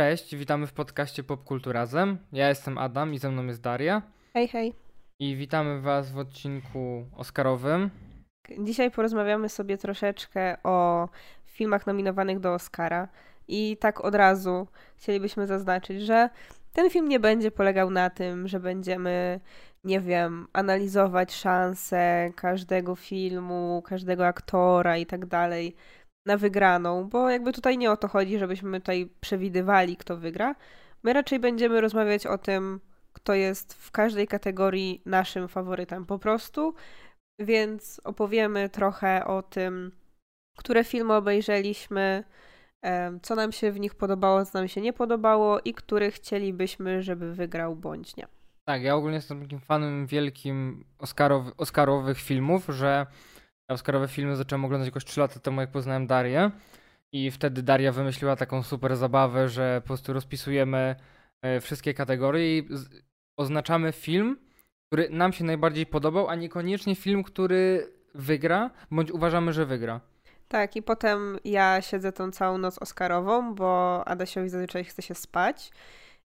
[0.00, 2.18] Cześć, witamy w podcaście Popkulturazem.
[2.32, 4.02] Ja jestem Adam i ze mną jest Daria.
[4.34, 4.74] Hej, hej.
[5.18, 7.90] I witamy Was w odcinku Oscarowym.
[8.58, 11.08] Dzisiaj porozmawiamy sobie troszeczkę o
[11.46, 13.08] filmach nominowanych do Oscara.
[13.48, 14.66] I tak od razu
[14.96, 16.30] chcielibyśmy zaznaczyć, że
[16.72, 19.40] ten film nie będzie polegał na tym, że będziemy,
[19.84, 25.76] nie wiem, analizować szanse każdego filmu, każdego aktora i tak dalej
[26.30, 30.54] na wygraną, bo jakby tutaj nie o to chodzi, żebyśmy tutaj przewidywali, kto wygra.
[31.02, 32.80] My raczej będziemy rozmawiać o tym,
[33.12, 36.74] kto jest w każdej kategorii naszym faworytem po prostu,
[37.40, 39.92] więc opowiemy trochę o tym,
[40.58, 42.24] które filmy obejrzeliśmy,
[43.22, 47.34] co nam się w nich podobało, co nam się nie podobało i który chcielibyśmy, żeby
[47.34, 48.26] wygrał bądź nie.
[48.68, 53.06] Tak, ja ogólnie jestem takim fanem wielkim Oscarowy, Oscarowych filmów, że
[53.70, 56.50] Oscarowe filmy zacząłem oglądać jakoś 3 lata temu, jak poznałem Darię.
[57.12, 60.96] I wtedy Daria wymyśliła taką super zabawę, że po prostu rozpisujemy
[61.42, 62.68] e, wszystkie kategorie i
[63.36, 64.38] oznaczamy film,
[64.86, 70.00] który nam się najbardziej podobał, a niekoniecznie film, który wygra, bądź uważamy, że wygra.
[70.48, 75.70] Tak, i potem ja siedzę tą całą noc Oscarową, bo Adasiowi zazwyczaj chce się spać.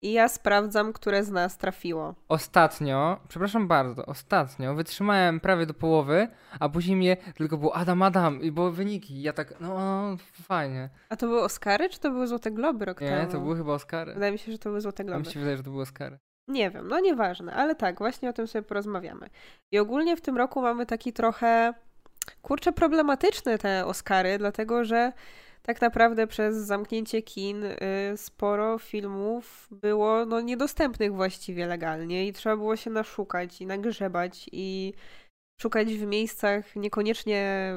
[0.02, 2.14] I ja sprawdzam, które z nas trafiło.
[2.28, 6.28] Ostatnio, przepraszam bardzo, ostatnio wytrzymałem prawie do połowy,
[6.60, 9.22] a później mnie tylko było Adam, Adam i było wyniki.
[9.22, 10.88] Ja tak, no, no fajnie.
[11.08, 13.32] A to były Oscary, czy to były Złote Globy rok Nie, temu?
[13.32, 14.14] to były chyba Oscary.
[14.14, 15.16] Wydaje mi się, że to były Złote Globy.
[15.16, 16.18] A mi się wydaje, że to były Oscary.
[16.48, 19.28] Nie wiem, no nieważne, ale tak, właśnie o tym sobie porozmawiamy.
[19.72, 21.74] I ogólnie w tym roku mamy taki trochę,
[22.42, 25.12] kurczę, problematyczny te Oscary, dlatego że
[25.66, 27.76] tak naprawdę przez zamknięcie kin y,
[28.16, 34.94] sporo filmów było no, niedostępnych właściwie legalnie i trzeba było się naszukać i nagrzebać i
[35.60, 37.72] szukać w miejscach niekoniecznie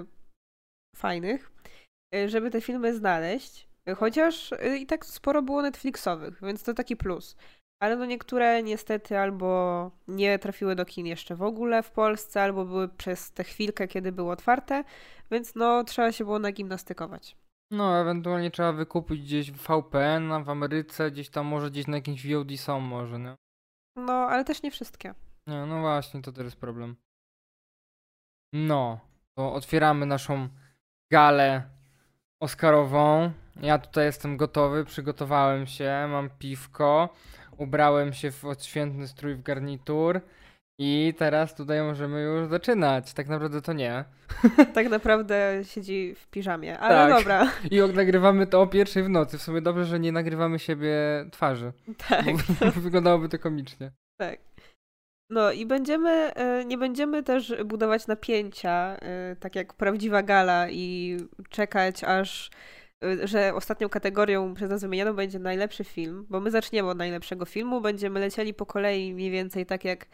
[0.95, 1.51] fajnych,
[2.15, 3.69] y, żeby te filmy znaleźć.
[3.97, 7.35] Chociaż y, i tak sporo było Netflixowych, więc to taki plus.
[7.81, 12.65] Ale no niektóre niestety albo nie trafiły do kin jeszcze w ogóle w Polsce, albo
[12.65, 14.83] były przez tę chwilkę, kiedy były otwarte,
[15.31, 17.35] więc no trzeba się było nagimnastykować.
[17.71, 22.57] No, ewentualnie trzeba wykupić gdzieś VPN w Ameryce, gdzieś tam może gdzieś na jakimś VOD
[22.57, 23.35] są może, nie?
[23.95, 25.13] No, ale też nie wszystkie.
[25.47, 26.95] Nie, no właśnie, to też jest problem.
[28.53, 28.99] No,
[29.37, 30.49] to otwieramy naszą
[31.11, 31.63] galę
[32.39, 33.31] Oscarową.
[33.61, 37.09] Ja tutaj jestem gotowy, przygotowałem się, mam piwko,
[37.57, 40.21] ubrałem się w odświętny strój w garnitur.
[40.81, 43.13] I teraz tutaj możemy już zaczynać.
[43.13, 44.05] Tak naprawdę to nie.
[44.73, 47.19] Tak naprawdę siedzi w piżamie, ale tak.
[47.19, 47.51] dobra.
[47.71, 49.37] I nagrywamy to o pierwszej w nocy.
[49.37, 50.95] W sumie dobrze, że nie nagrywamy siebie
[51.31, 51.73] twarzy.
[52.09, 52.25] Tak.
[52.75, 53.91] Wyglądałoby to komicznie.
[54.19, 54.39] Tak.
[55.29, 61.17] No i będziemy, e, nie będziemy też budować napięcia, e, tak jak prawdziwa gala i
[61.49, 62.49] czekać aż
[63.03, 67.45] e, że ostatnią kategorią przez nas wymienioną będzie najlepszy film, bo my zaczniemy od najlepszego
[67.45, 70.05] filmu, będziemy lecieli po kolei mniej więcej tak jak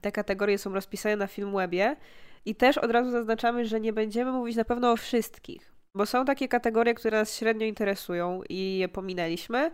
[0.00, 1.96] te kategorie są rozpisane na Filmwebie
[2.44, 6.24] i też od razu zaznaczamy, że nie będziemy mówić na pewno o wszystkich, bo są
[6.24, 9.70] takie kategorie, które nas średnio interesują i je pominęliśmy,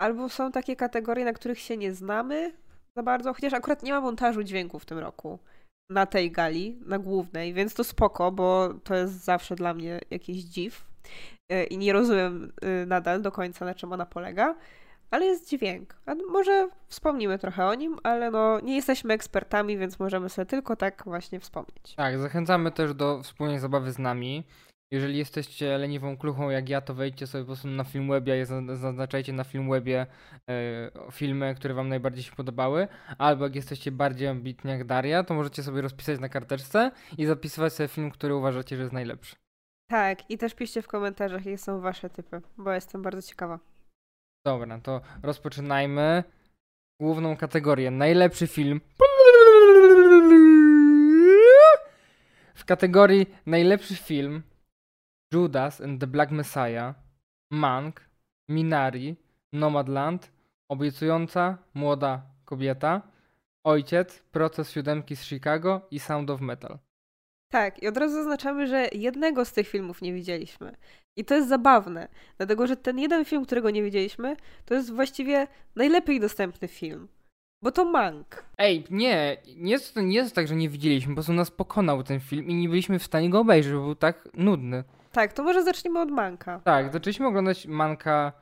[0.00, 2.52] albo są takie kategorie, na których się nie znamy
[2.96, 5.38] za bardzo, chociaż akurat nie ma montażu dźwięku w tym roku
[5.90, 10.42] na tej gali, na głównej, więc to spoko, bo to jest zawsze dla mnie jakiś
[10.42, 10.86] dziw
[11.52, 14.54] e, i nie rozumiem y, nadal do końca, na czym ona polega
[15.10, 15.96] ale jest dźwięk.
[16.06, 20.76] A może wspomnimy trochę o nim, ale no nie jesteśmy ekspertami, więc możemy sobie tylko
[20.76, 21.94] tak właśnie wspomnieć.
[21.96, 24.44] Tak, zachęcamy też do wspólnej zabawy z nami.
[24.90, 29.44] Jeżeli jesteście leniwą kluchą jak ja, to wejdźcie sobie po prostu na Filmwebie, zaznaczajcie na
[29.44, 30.06] Filmwebie
[30.50, 32.88] e, filmy, które wam najbardziej się podobały.
[33.18, 37.72] Albo jak jesteście bardziej ambitni jak Daria, to możecie sobie rozpisać na karteczce i zapisywać
[37.72, 39.36] sobie film, który uważacie, że jest najlepszy.
[39.90, 43.58] Tak, i też piszcie w komentarzach, jakie są wasze typy, bo jestem bardzo ciekawa.
[44.46, 46.24] Dobra, to rozpoczynajmy
[47.00, 47.90] główną kategorię.
[47.90, 48.80] Najlepszy film.
[52.54, 54.42] W kategorii najlepszy film
[55.32, 56.94] Judas and the Black Messiah,
[57.50, 58.08] Mank,
[58.48, 59.16] Minari,
[59.52, 60.32] Nomadland,
[60.68, 63.02] Obiecująca młoda kobieta,
[63.64, 66.78] Ojciec, Proces siódemki z Chicago i Sound of Metal.
[67.52, 70.76] Tak, i od razu zaznaczamy, że jednego z tych filmów nie widzieliśmy.
[71.16, 75.46] I to jest zabawne, dlatego że ten jeden film, którego nie widzieliśmy, to jest właściwie
[75.76, 77.08] najlepiej dostępny film.
[77.62, 78.44] Bo to Mank.
[78.58, 82.20] Ej, nie, nie jest, nie jest tak, że nie widzieliśmy, po prostu nas pokonał ten
[82.20, 84.84] film i nie byliśmy w stanie go obejrzeć, bo był tak nudny.
[85.12, 86.60] Tak, to może zacznijmy od Manka.
[86.64, 88.32] Tak, zaczęliśmy oglądać Manka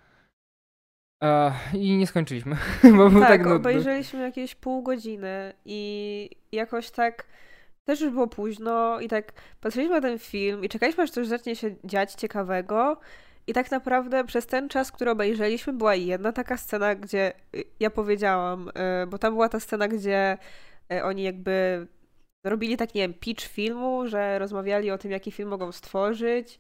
[1.23, 2.56] uh, i nie skończyliśmy,
[2.97, 3.56] bo był tak, tak nudny.
[3.56, 7.26] obejrzeliśmy jakieś pół godziny i jakoś tak
[7.85, 11.57] też już było późno i tak patrzyliśmy na ten film i czekaliśmy, aż coś zacznie
[11.57, 13.01] się dziać ciekawego
[13.47, 17.91] I tak naprawdę przez ten czas, który obejrzeliśmy, była jedna taka scena, gdzie y, ja
[17.91, 20.39] powiedziałam, y, bo tam była ta scena, gdzie
[20.93, 21.87] y, oni jakby
[22.47, 26.59] robili tak, nie wiem, pitch filmu, że rozmawiali o tym, jaki film mogą stworzyć.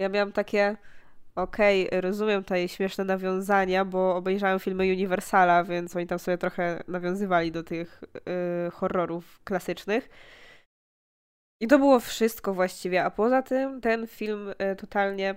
[0.00, 0.76] Ja miałam takie,
[1.36, 6.82] okej, okay, rozumiem tutaj śmieszne nawiązania, bo obejrzałem filmy Universala, więc oni tam sobie trochę
[6.88, 8.00] nawiązywali do tych
[8.72, 10.08] horrorów klasycznych.
[11.62, 15.34] I to było wszystko właściwie, a poza tym ten film y, totalnie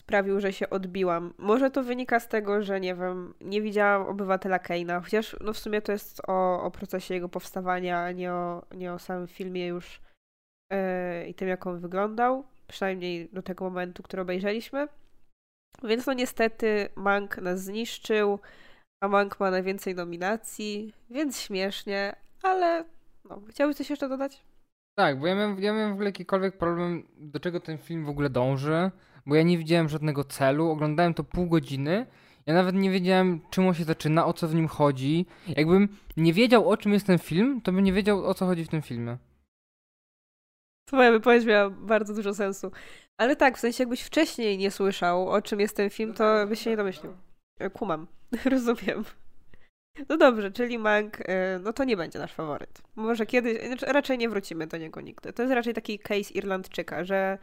[0.00, 1.34] sprawił, że się odbiłam.
[1.38, 5.58] Może to wynika z tego, że nie wiem, nie widziałam obywatela Keina, chociaż no w
[5.58, 9.66] sumie to jest o, o procesie jego powstawania, a nie o, nie o samym filmie
[9.66, 10.00] już
[10.70, 12.44] yy, i tym, jak on wyglądał.
[12.66, 14.88] Przynajmniej do tego momentu, który obejrzeliśmy.
[15.82, 18.38] Więc no niestety Mank nas zniszczył,
[19.02, 22.84] a Mank ma najwięcej nominacji, więc śmiesznie, ale
[23.24, 24.53] no, chciałbyś coś jeszcze dodać?
[24.94, 28.08] Tak, bo ja miałem, ja miałem w ogóle jakikolwiek problem, do czego ten film w
[28.08, 28.90] ogóle dąży
[29.26, 32.06] bo ja nie widziałem żadnego celu, oglądałem to pół godziny,
[32.46, 35.26] ja nawet nie wiedziałem czym on się zaczyna, o co w nim chodzi.
[35.56, 38.64] Jakbym nie wiedział o czym jest ten film, to bym nie wiedział o co chodzi
[38.64, 39.18] w tym filmie.
[40.88, 42.72] Twoja wypowiedź miała bardzo dużo sensu.
[43.16, 46.60] Ale tak, w sensie jakbyś wcześniej nie słyszał o czym jest ten film, to byś
[46.60, 47.12] się nie domyślił.
[47.72, 48.06] Kumam,
[48.44, 49.04] rozumiem.
[50.08, 52.82] No dobrze, czyli Mank, e, no to nie będzie nasz faworyt.
[52.96, 55.32] Może kiedyś, znaczy raczej nie wrócimy do niego nigdy.
[55.32, 57.38] To jest raczej taki case Irlandczyka, że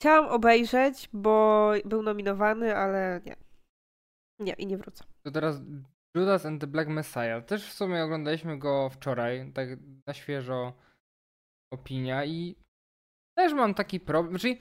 [0.00, 3.36] Chciałam obejrzeć, bo był nominowany, ale nie.
[4.38, 5.04] Nie, i nie wrócę.
[5.22, 5.60] To teraz
[6.16, 7.44] Judas and the Black Messiah.
[7.44, 9.68] Też w sumie oglądaliśmy go wczoraj, tak
[10.06, 10.72] na świeżo
[11.72, 12.56] opinia i
[13.38, 14.58] też mam taki problem, czyli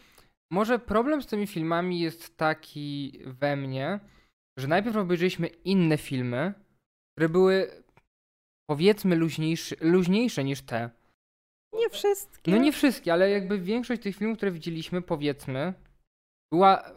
[0.51, 3.99] może problem z tymi filmami jest taki we mnie,
[4.59, 6.53] że najpierw obejrzeliśmy inne filmy,
[7.11, 7.83] które były
[8.69, 10.89] powiedzmy luźniejsze, luźniejsze niż te.
[11.73, 12.51] Nie wszystkie.
[12.51, 15.73] No nie wszystkie, ale jakby większość tych filmów, które widzieliśmy, powiedzmy,
[16.53, 16.91] była e,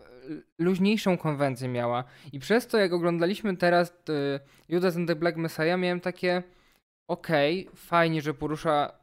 [0.58, 2.04] luźniejszą konwencję miała.
[2.32, 6.42] I przez to, jak oglądaliśmy teraz y, Judas and the Black Messiah, miałem takie
[7.10, 9.02] okej, okay, fajnie, że porusza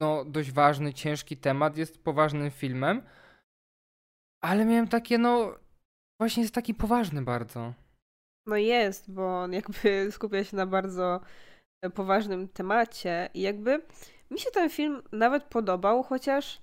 [0.00, 3.02] no, dość ważny, ciężki temat, jest poważnym filmem,
[4.40, 5.54] ale miałem takie, no,
[6.20, 7.74] właśnie jest taki poważny bardzo.
[8.46, 9.78] No jest, bo on jakby
[10.12, 11.20] skupia się na bardzo
[11.84, 13.82] e, poważnym temacie i jakby
[14.30, 16.62] mi się ten film nawet podobał, chociaż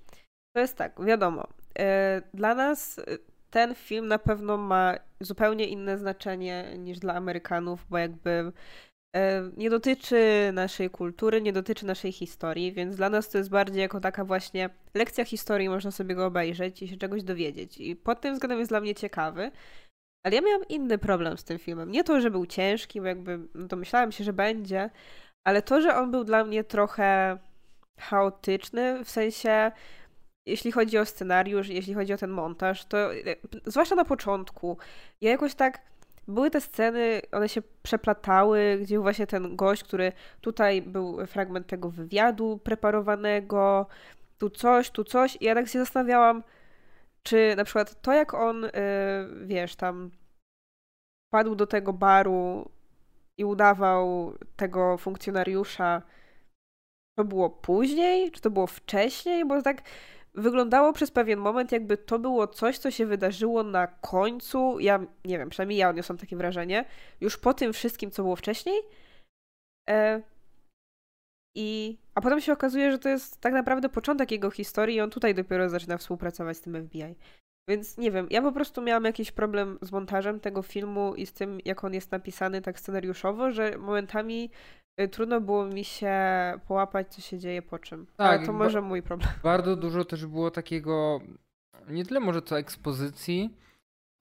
[0.55, 1.47] to jest tak, wiadomo,
[1.79, 3.03] e, dla nas e,
[3.49, 8.51] ten film na pewno ma zupełnie inne znaczenie niż dla Amerykanów, bo jakby
[9.57, 13.99] nie dotyczy naszej kultury, nie dotyczy naszej historii, więc dla nas to jest bardziej jako
[13.99, 17.77] taka właśnie lekcja historii, można sobie go obejrzeć i się czegoś dowiedzieć.
[17.77, 19.51] I pod tym względem jest dla mnie ciekawy.
[20.25, 21.91] Ale ja miałam inny problem z tym filmem.
[21.91, 24.89] Nie to, że był ciężki, bo jakby no to myślałam się, że będzie,
[25.43, 27.37] ale to, że on był dla mnie trochę
[27.99, 29.71] chaotyczny, w sensie
[30.45, 33.19] jeśli chodzi o scenariusz, jeśli chodzi o ten montaż, to e,
[33.65, 34.77] zwłaszcza na początku,
[35.21, 35.81] ja jakoś tak
[36.27, 40.11] były te sceny, one się przeplatały, gdzie właśnie ten gość, który
[40.41, 43.87] tutaj był fragment tego wywiadu preparowanego,
[44.37, 45.37] tu coś, tu coś.
[45.41, 46.43] I ja tak się zastanawiałam,
[47.23, 48.71] czy na przykład to, jak on, yy,
[49.45, 50.11] wiesz, tam
[51.33, 52.69] padł do tego baru
[53.37, 56.01] i udawał tego funkcjonariusza,
[57.17, 59.81] to było później, czy to było wcześniej, bo tak
[60.35, 64.79] wyglądało przez pewien moment, jakby to było coś, co się wydarzyło na końcu.
[64.79, 66.85] Ja nie wiem, przynajmniej ja odniosłam takie wrażenie,
[67.21, 68.81] już po tym wszystkim, co było wcześniej.
[69.89, 70.21] E,
[71.55, 75.09] i, a potem się okazuje, że to jest tak naprawdę początek jego historii i on
[75.09, 77.15] tutaj dopiero zaczyna współpracować z tym FBI.
[77.69, 81.33] Więc nie wiem, ja po prostu miałam jakiś problem z montażem tego filmu i z
[81.33, 84.49] tym, jak on jest napisany tak scenariuszowo, że momentami
[85.01, 86.13] Y, trudno było mi się
[86.67, 88.05] połapać, co się dzieje po czym.
[88.05, 89.29] Tak, Ale to może mój problem.
[89.43, 91.21] Bardzo dużo też było takiego,
[91.89, 93.57] nie tyle może co ekspozycji,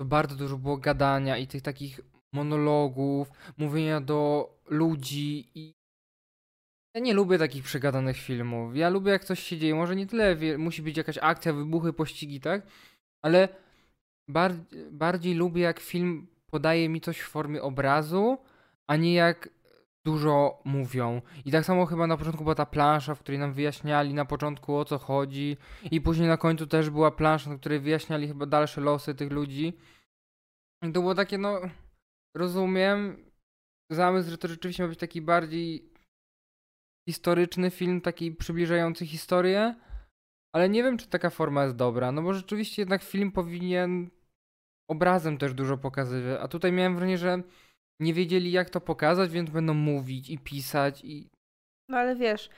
[0.00, 2.00] to bardzo dużo było gadania i tych takich
[2.32, 5.74] monologów, mówienia do ludzi i
[6.94, 8.76] ja nie lubię takich przegadanych filmów.
[8.76, 9.74] Ja lubię jak coś się dzieje.
[9.74, 12.62] Może nie tyle wie, musi być jakaś akcja, wybuchy, pościgi, tak?
[13.24, 13.48] Ale
[14.28, 14.52] bar
[14.90, 18.38] bardziej lubię jak film podaje mi coś w formie obrazu,
[18.86, 19.48] a nie jak
[20.04, 21.22] dużo mówią.
[21.44, 24.76] I tak samo chyba na początku była ta plansza, w której nam wyjaśniali na początku
[24.76, 25.56] o co chodzi.
[25.90, 29.72] I później na końcu też była plansza, na której wyjaśniali chyba dalsze losy tych ludzi.
[30.82, 31.60] I to było takie, no,
[32.36, 33.24] rozumiem
[33.90, 35.92] zamysł, że to rzeczywiście ma być taki bardziej
[37.08, 39.74] historyczny film, taki przybliżający historię,
[40.54, 44.10] ale nie wiem, czy taka forma jest dobra, no bo rzeczywiście jednak film powinien
[44.90, 47.42] obrazem też dużo pokazywać, a tutaj miałem wrażenie, że
[48.00, 51.30] nie wiedzieli jak to pokazać, więc będą mówić i pisać i...
[51.88, 52.50] No ale wiesz,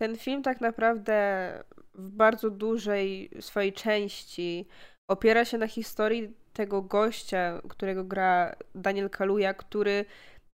[0.00, 4.66] ten film tak naprawdę w bardzo dużej swojej części
[5.08, 10.04] opiera się na historii tego gościa, którego gra Daniel Kaluja, który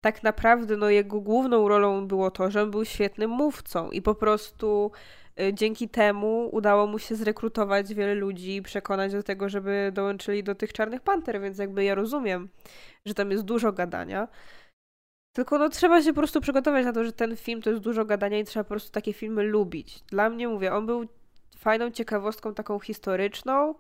[0.02, 4.16] tak naprawdę no, jego główną rolą było to, że on był świetnym mówcą i po
[4.16, 4.92] prostu
[5.54, 10.56] dzięki temu udało mu się zrekrutować wiele ludzi i przekonać do tego, żeby dołączyli do
[10.56, 12.50] tych Czarnych Panter, więc jakby ja rozumiem,
[13.06, 14.28] że tam jest dużo gadania.
[15.36, 18.06] Tylko no trzeba się po prostu przygotować na to, że ten film to jest dużo
[18.06, 20.04] gadania i trzeba po prostu takie filmy lubić.
[20.08, 21.06] Dla mnie, mówię, on był
[21.58, 23.76] fajną ciekawostką taką historyczną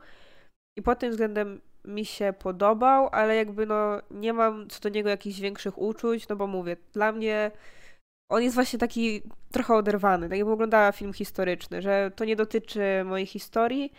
[0.77, 5.09] i pod tym względem mi się podobał, ale jakby no nie mam co do niego
[5.09, 7.51] jakichś większych uczuć, no bo mówię, dla mnie
[8.29, 9.21] on jest właśnie taki
[9.51, 13.93] trochę oderwany, tak jakbym oglądała film historyczny, że to nie dotyczy mojej historii,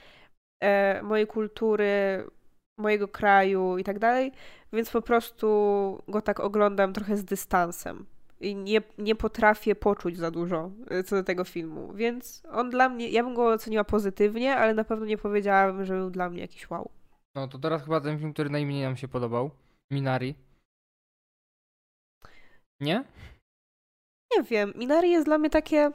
[0.63, 2.25] e, mojej kultury,
[2.79, 4.33] mojego kraju i tak dalej,
[4.73, 5.47] więc po prostu
[6.09, 8.07] go tak oglądam trochę z dystansem
[8.41, 12.89] i nie, nie potrafię poczuć za dużo e, co do tego filmu, więc on dla
[12.89, 16.41] mnie, ja bym go oceniła pozytywnie, ale na pewno nie powiedziałabym, że był dla mnie
[16.41, 16.91] jakiś wow.
[17.35, 19.51] No to teraz chyba ten film, który najmniej nam się podobał.
[19.91, 20.35] Minari.
[22.81, 23.05] Nie?
[24.37, 24.73] Nie wiem.
[24.77, 25.91] Minari jest dla mnie takie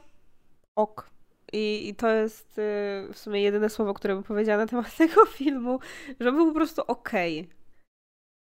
[0.76, 1.10] ok.
[1.52, 2.62] I, I, to jest y,
[3.12, 5.78] w sumie jedyne słowo, które bym powiedziała na temat tego filmu,
[6.20, 7.40] że był po prostu okej.
[7.40, 7.56] Okay.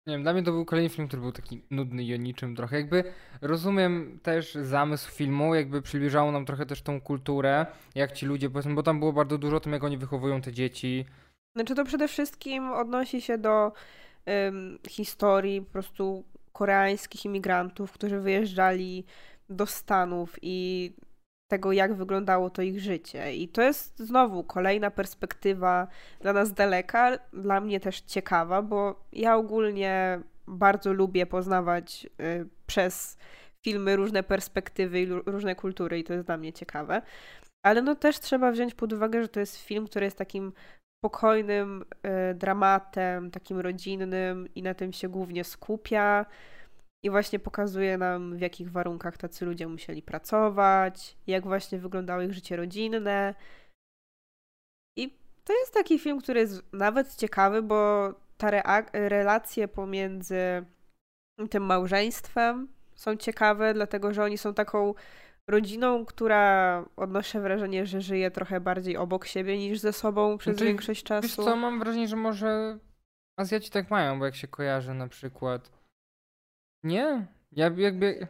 [0.08, 2.56] Nie wiem, dla mnie to był kolejny film, który był taki nudny i o niczym
[2.56, 2.78] trochę.
[2.78, 3.04] Jakby
[3.42, 7.66] rozumiem też zamysł filmu, jakby przybliżało nam trochę też tą kulturę,
[7.96, 10.52] jak ci ludzie, powiedzmy, bo tam było bardzo dużo o tym, jak oni wychowują te
[10.52, 11.06] dzieci,
[11.56, 13.72] znaczy to przede wszystkim odnosi się do
[14.90, 19.06] historii po prostu koreańskich imigrantów, którzy wyjeżdżali
[19.50, 20.94] do Stanów i
[21.48, 23.34] tego, jak wyglądało to ich życie.
[23.34, 25.88] I to jest znowu kolejna perspektywa
[26.22, 33.18] dla nas daleka, dla mnie też ciekawa, bo ja ogólnie bardzo lubię poznawać y, przez
[33.66, 37.02] filmy różne perspektywy i różne kultury i to jest dla mnie ciekawe.
[37.66, 40.54] Ale no też trzeba wziąć pod uwagę, że to jest film, który jest takim
[41.00, 41.86] spokojnym
[42.32, 46.26] y, dramatem, takim rodzinnym i na tym się głównie skupia.
[47.04, 52.34] I właśnie pokazuje nam, w jakich warunkach tacy ludzie musieli pracować, jak właśnie wyglądało ich
[52.34, 53.36] życie rodzinne.
[54.98, 58.64] I to jest taki film, który jest nawet ciekawy, bo te
[58.94, 60.66] relacje pomiędzy
[61.50, 64.94] tym małżeństwem są ciekawe, dlatego że oni są taką
[65.48, 70.66] rodziną, która odnoszę wrażenie, że żyje trochę bardziej obok siebie niż ze sobą przez znaczy,
[70.66, 71.28] większość czasu.
[71.28, 72.80] Wiesz co, mam wrażenie, że może
[73.38, 75.79] Azjaci tak mają, bo jak się kojarzy na przykład.
[76.84, 77.26] Nie?
[77.52, 78.28] Ja jakby.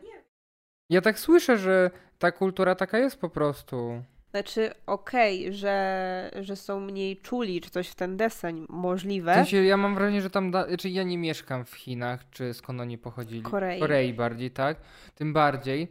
[0.89, 4.03] Ja tak słyszę, że ta kultura taka jest po prostu.
[4.31, 9.31] Znaczy, okej, że, że są mniej czuli, czy coś w ten deseń możliwe.
[9.31, 10.67] W sensie, ja mam wrażenie, że tam, da...
[10.67, 13.41] znaczy ja nie mieszkam w Chinach, czy skąd oni pochodzili.
[13.41, 13.79] Korei.
[13.79, 14.77] Korei bardziej, tak?
[15.15, 15.87] Tym bardziej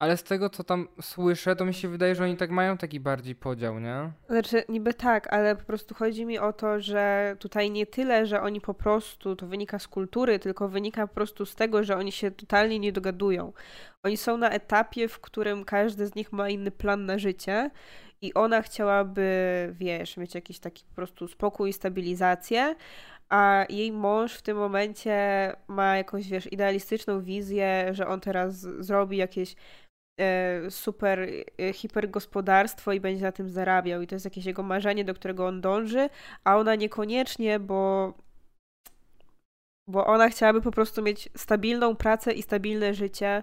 [0.00, 3.00] ale z tego, co tam słyszę, to mi się wydaje, że oni tak mają taki
[3.00, 4.12] bardziej podział, nie?
[4.28, 8.42] Znaczy, niby tak, ale po prostu chodzi mi o to, że tutaj nie tyle, że
[8.42, 12.12] oni po prostu, to wynika z kultury, tylko wynika po prostu z tego, że oni
[12.12, 13.52] się totalnie nie dogadują.
[14.02, 17.70] Oni są na etapie, w którym każdy z nich ma inny plan na życie
[18.22, 19.24] i ona chciałaby,
[19.72, 22.74] wiesz, mieć jakiś taki po prostu spokój i stabilizację,
[23.30, 25.16] a jej mąż w tym momencie
[25.68, 29.56] ma jakąś, wiesz, idealistyczną wizję, że on teraz zrobi jakieś
[30.70, 35.14] super e, hipergospodarstwo i będzie na tym zarabiał i to jest jakieś jego marzenie, do
[35.14, 36.08] którego on dąży,
[36.44, 38.12] a ona niekoniecznie, bo
[39.88, 43.42] bo ona chciałaby po prostu mieć stabilną pracę i stabilne życie,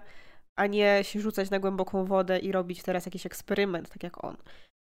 [0.56, 4.36] a nie się rzucać na głęboką wodę i robić teraz jakiś eksperyment, tak jak on.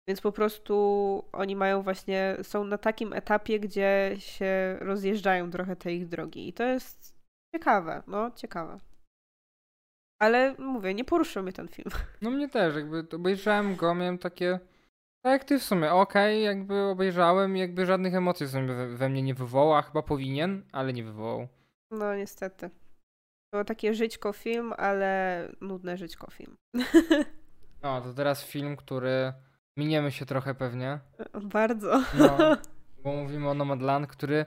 [0.07, 5.93] Więc po prostu oni mają właśnie, są na takim etapie, gdzie się rozjeżdżają trochę te
[5.93, 6.47] ich drogi.
[6.47, 7.15] I to jest
[7.55, 8.79] ciekawe, no ciekawe.
[10.19, 11.89] Ale mówię, nie poruszył mnie ten film.
[12.21, 14.59] No mnie też, jakby obejrzałem go, miałem takie.
[15.21, 19.21] Tak jak ty w sumie, okej, okay, jakby obejrzałem jakby żadnych emocji we, we mnie
[19.21, 21.47] nie wywołał, chyba powinien, ale nie wywołał.
[21.91, 22.69] No niestety.
[23.53, 26.57] Było takie żyćko film, ale nudne żyćko film.
[27.83, 29.33] No, to teraz film, który
[29.77, 30.99] miniemy się trochę pewnie.
[31.43, 32.03] Bardzo.
[32.13, 32.37] No,
[33.03, 34.45] bo mówimy o Nomadland, który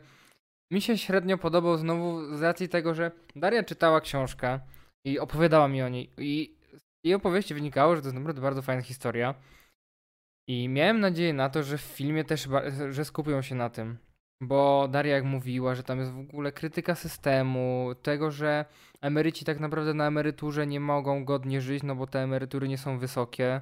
[0.71, 4.61] mi się średnio podobał znowu z racji tego, że Daria czytała książkę,
[5.05, 6.11] i opowiadała mi o niej.
[6.19, 9.35] I z jej opowieści wynikało, że to jest naprawdę bardzo fajna historia.
[10.49, 12.49] I miałem nadzieję na to, że w filmie też,
[12.91, 13.99] że skupią się na tym.
[14.43, 18.65] Bo Daria jak mówiła, że tam jest w ogóle krytyka systemu, tego, że
[19.01, 22.99] emeryci tak naprawdę na emeryturze nie mogą godnie żyć, no bo te emerytury nie są
[22.99, 23.61] wysokie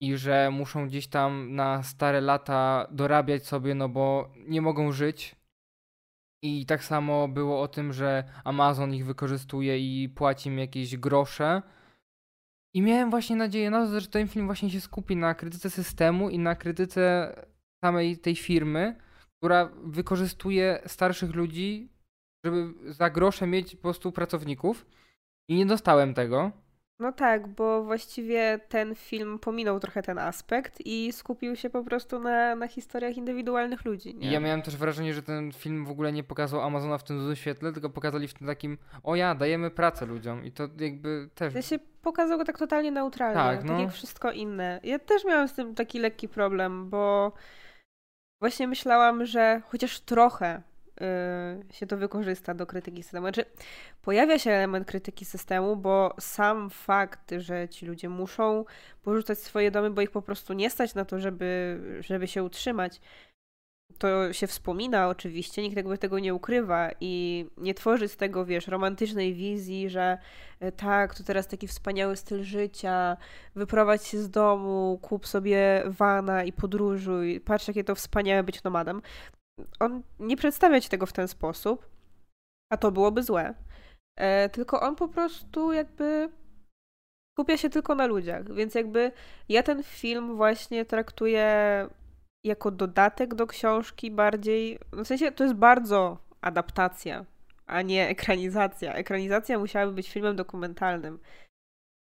[0.00, 5.36] i że muszą gdzieś tam na stare lata dorabiać sobie, no bo nie mogą żyć
[6.42, 11.62] i tak samo było o tym, że Amazon ich wykorzystuje i płaci im jakieś grosze.
[12.74, 16.30] I miałem właśnie nadzieję na to, że ten film właśnie się skupi na krytyce systemu
[16.30, 17.34] i na krytyce
[17.84, 18.96] samej tej firmy,
[19.38, 21.88] która wykorzystuje starszych ludzi,
[22.44, 24.86] żeby za grosze mieć po prostu pracowników.
[25.48, 26.61] I nie dostałem tego.
[27.02, 32.20] No tak, bo właściwie ten film pominął trochę ten aspekt i skupił się po prostu
[32.20, 34.14] na, na historiach indywidualnych ludzi.
[34.14, 34.32] Nie?
[34.32, 37.36] Ja miałem też wrażenie, że ten film w ogóle nie pokazał Amazona w tym złym
[37.36, 40.44] świetle, tylko pokazali w tym takim, o ja, dajemy pracę ludziom.
[40.44, 41.54] I to jakby też.
[41.54, 43.80] Ja się pokazał go tak totalnie neutralnie, tak, tak no.
[43.80, 44.80] jak wszystko inne.
[44.82, 47.32] Ja też miałam z tym taki lekki problem, bo
[48.40, 50.62] właśnie myślałam, że chociaż trochę
[51.70, 53.26] się to wykorzysta do krytyki systemu.
[53.26, 53.44] Znaczy,
[54.02, 58.64] pojawia się element krytyki systemu, bo sam fakt, że ci ludzie muszą
[59.02, 63.00] porzucać swoje domy, bo ich po prostu nie stać na to, żeby, żeby się utrzymać,
[63.98, 68.66] to się wspomina oczywiście, nikt jakby tego nie ukrywa i nie tworzy z tego, wiesz,
[68.66, 70.18] romantycznej wizji, że
[70.60, 73.16] e, tak, to teraz taki wspaniały styl życia,
[73.54, 79.02] wyprowadź się z domu, kup sobie wana i podróżuj, patrz jakie to wspaniałe być nomadem
[79.80, 81.88] on nie przedstawia ci tego w ten sposób,
[82.72, 83.54] a to byłoby złe.
[84.16, 86.30] E, tylko on po prostu jakby
[87.38, 89.12] skupia się tylko na ludziach, więc jakby
[89.48, 91.88] ja ten film właśnie traktuję
[92.44, 97.24] jako dodatek do książki bardziej, w sensie to jest bardzo adaptacja,
[97.66, 98.94] a nie ekranizacja.
[98.94, 101.18] Ekranizacja musiałaby być filmem dokumentalnym.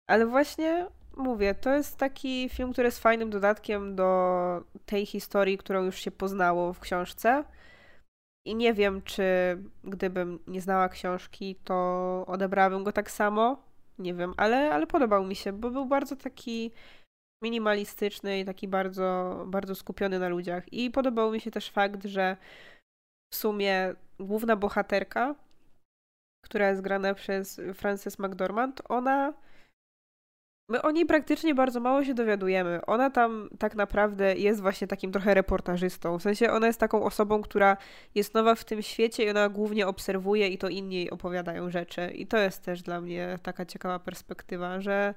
[0.09, 0.87] Ale właśnie
[1.17, 6.11] mówię, to jest taki film, który jest fajnym dodatkiem do tej historii, którą już się
[6.11, 7.45] poznało w książce.
[8.47, 9.25] I nie wiem, czy
[9.85, 13.63] gdybym nie znała książki, to odebrałabym go tak samo.
[13.99, 16.73] Nie wiem, ale, ale podobał mi się, bo był bardzo taki
[17.43, 20.73] minimalistyczny i taki bardzo, bardzo skupiony na ludziach.
[20.73, 22.37] I podobał mi się też fakt, że
[23.33, 25.35] w sumie główna bohaterka,
[26.45, 29.33] która jest grana przez Frances McDormand, ona
[30.69, 32.87] My o niej praktycznie bardzo mało się dowiadujemy.
[32.87, 36.19] Ona tam tak naprawdę jest właśnie takim trochę reportażystą.
[36.19, 37.77] W sensie ona jest taką osobą, która
[38.15, 42.11] jest nowa w tym świecie i ona głównie obserwuje i to inni opowiadają rzeczy.
[42.15, 45.15] I to jest też dla mnie taka ciekawa perspektywa, że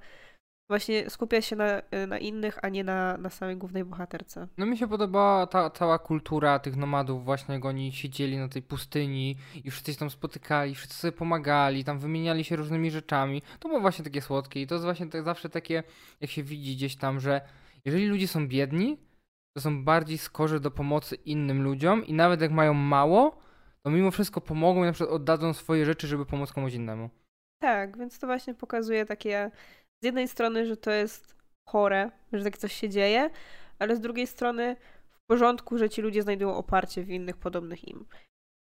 [0.69, 4.47] właśnie skupia się na, na innych, a nie na, na samej głównej bohaterce.
[4.57, 8.61] No mi się podobała ta cała kultura tych nomadów, właśnie jak oni siedzieli na tej
[8.61, 13.41] pustyni i wszyscy się tam spotykali, wszyscy sobie pomagali, tam wymieniali się różnymi rzeczami.
[13.59, 15.83] To było właśnie takie słodkie i to jest właśnie tak, zawsze takie,
[16.21, 17.41] jak się widzi gdzieś tam, że
[17.85, 18.97] jeżeli ludzie są biedni,
[19.53, 23.37] to są bardziej skorzy do pomocy innym ludziom i nawet jak mają mało,
[23.83, 27.09] to mimo wszystko pomogą i na przykład oddadzą swoje rzeczy, żeby pomóc komuś innemu.
[27.59, 29.51] Tak, więc to właśnie pokazuje takie
[30.01, 31.35] z jednej strony, że to jest
[31.69, 33.29] chore, że tak coś się dzieje,
[33.79, 34.75] ale z drugiej strony
[35.11, 38.05] w porządku, że ci ludzie znajdują oparcie w innych podobnych im.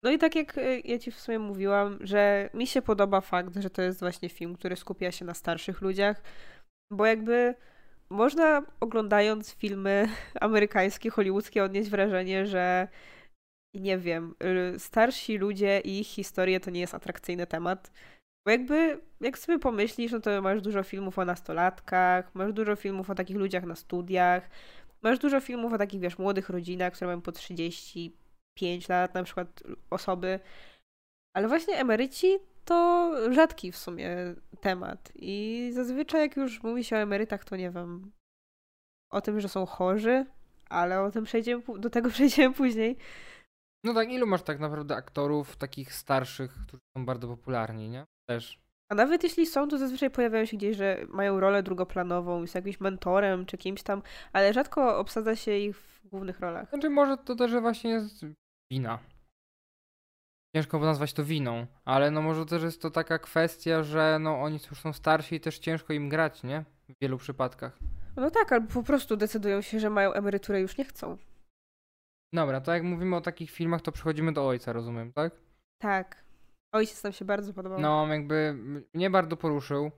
[0.04, 3.56] No i tak jak e, ja ci w sumie mówiłam, że mi się podoba fakt,
[3.56, 6.22] że to jest właśnie film, który skupia się na starszych ludziach,
[6.92, 7.54] bo jakby
[8.10, 10.08] można oglądając filmy
[10.40, 12.88] amerykańskie, hollywoodzkie odnieść wrażenie, że
[13.74, 14.34] nie wiem,
[14.74, 17.90] y, starsi ludzie i ich historie to nie jest atrakcyjny temat,
[18.46, 23.10] bo jakby, jak sobie pomyślisz, no to masz dużo filmów o nastolatkach, masz dużo filmów
[23.10, 24.50] o takich ludziach na studiach,
[25.02, 29.62] masz dużo filmów o takich, wiesz, młodych rodzinach, które mają po 35 lat, na przykład
[29.90, 30.40] osoby.
[31.36, 34.16] Ale właśnie emeryci to rzadki w sumie
[34.60, 35.12] temat.
[35.14, 38.12] I zazwyczaj, jak już mówi się o emerytach, to nie wiem,
[39.12, 40.26] o tym, że są chorzy,
[40.68, 42.96] ale o tym przejdziemy, do tego przejdziemy później.
[43.84, 48.04] No tak, ilu masz tak naprawdę aktorów takich starszych, którzy są bardzo popularni, nie?
[48.26, 48.66] Też.
[48.88, 52.80] A nawet jeśli są, to zazwyczaj pojawiają się gdzieś, że mają rolę drugoplanową, są jakimś
[52.80, 56.68] mentorem czy kimś tam, ale rzadko obsadza się ich w głównych rolach.
[56.68, 58.24] Znaczy może to też właśnie jest
[58.72, 58.98] wina.
[60.56, 64.58] Ciężko nazwać to winą, ale no może też jest to taka kwestia, że no oni
[64.70, 66.64] już są starsi i też ciężko im grać, nie?
[66.88, 67.78] W wielu przypadkach.
[68.16, 71.18] No tak, albo po prostu decydują się, że mają emeryturę i już nie chcą.
[72.32, 75.32] Dobra, to jak mówimy o takich filmach, to przechodzimy do ojca, rozumiem, tak?
[75.78, 76.25] Tak.
[76.72, 77.80] Ojciec nam się bardzo podobał.
[77.80, 78.54] No, jakby
[78.94, 79.90] mnie bardzo poruszył.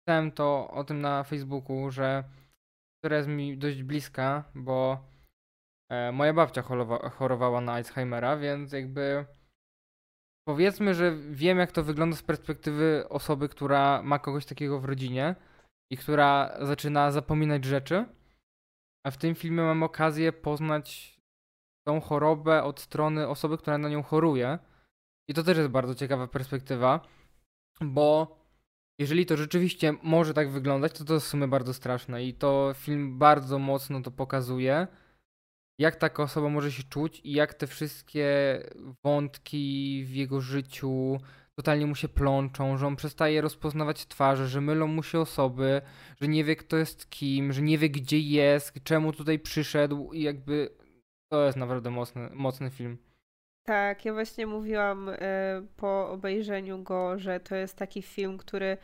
[0.00, 2.24] Pisałem to o tym na Facebooku, że
[2.98, 5.04] która jest mi dość bliska, bo
[5.90, 9.26] e, moja babcia chorowa, chorowała na Alzheimera, więc jakby
[10.48, 15.34] powiedzmy, że wiem jak to wygląda z perspektywy osoby, która ma kogoś takiego w rodzinie
[15.92, 18.04] i która zaczyna zapominać rzeczy.
[19.06, 21.18] A w tym filmie mam okazję poznać
[21.86, 24.58] tą chorobę od strony osoby, która na nią choruje.
[25.28, 27.00] I to też jest bardzo ciekawa perspektywa,
[27.80, 28.38] bo
[28.98, 32.74] jeżeli to rzeczywiście może tak wyglądać, to to jest w sumie bardzo straszne i to
[32.76, 34.86] film bardzo mocno to pokazuje,
[35.78, 38.26] jak taka osoba może się czuć i jak te wszystkie
[39.04, 41.20] wątki w jego życiu
[41.54, 45.82] totalnie mu się plączą, że on przestaje rozpoznawać twarze, że mylą mu się osoby,
[46.20, 50.22] że nie wie kto jest kim, że nie wie gdzie jest, czemu tutaj przyszedł i
[50.22, 50.70] jakby
[51.32, 52.98] To jest naprawdę mocny, mocny film.
[53.68, 55.16] Tak, ja właśnie mówiłam y,
[55.76, 58.76] po obejrzeniu go, że to jest taki film, który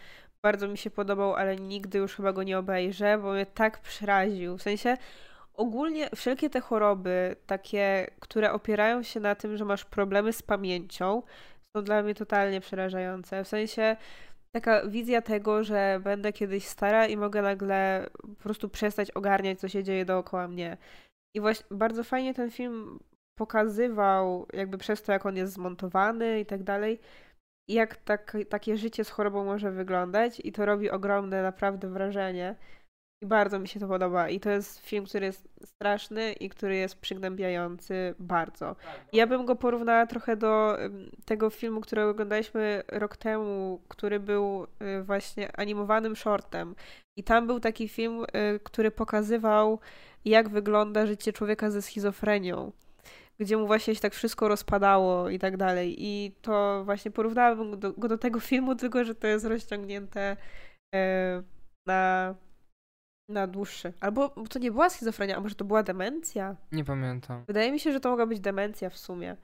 [0.43, 4.59] bardzo mi się podobał, ale nigdy już chyba go nie obejrzę, bo mnie tak przeraził.
[4.59, 4.97] W sensie
[5.55, 11.23] ogólnie wszelkie te choroby, takie, które opierają się na tym, że masz problemy z pamięcią,
[11.77, 13.45] są dla mnie totalnie przerażające.
[13.45, 13.97] W sensie
[14.53, 19.69] taka wizja tego, że będę kiedyś stara i mogę nagle po prostu przestać ogarniać, co
[19.69, 20.77] się dzieje dookoła mnie.
[21.35, 22.99] I właśnie bardzo fajnie ten film
[23.35, 27.01] pokazywał, jakby przez to, jak on jest zmontowany i tak dalej,
[27.69, 32.57] jak tak, takie życie z chorobą może wyglądać, i to robi ogromne naprawdę wrażenie.
[33.23, 34.29] I bardzo mi się to podoba.
[34.29, 38.77] I to jest film, który jest straszny i który jest przygnębiający bardzo.
[39.13, 40.79] Ja bym go porównała trochę do
[41.25, 46.75] tego filmu, który oglądaliśmy rok temu, który był y, właśnie animowanym shortem.
[47.17, 49.81] I tam był taki film, y, który pokazywał,
[50.25, 52.73] jak wygląda życie człowieka ze schizofrenią
[53.41, 55.97] gdzie mu właśnie się tak wszystko rozpadało i tak dalej.
[55.99, 60.37] I to właśnie porównałabym go do, go do tego filmu, tylko że to jest rozciągnięte
[60.95, 61.43] e,
[61.87, 62.35] na,
[63.29, 63.93] na dłuższy.
[64.01, 66.57] Albo to nie była schizofrenia, a może to była demencja?
[66.73, 67.45] Nie pamiętam.
[67.47, 69.37] Wydaje mi się, że to mogła być demencja w sumie.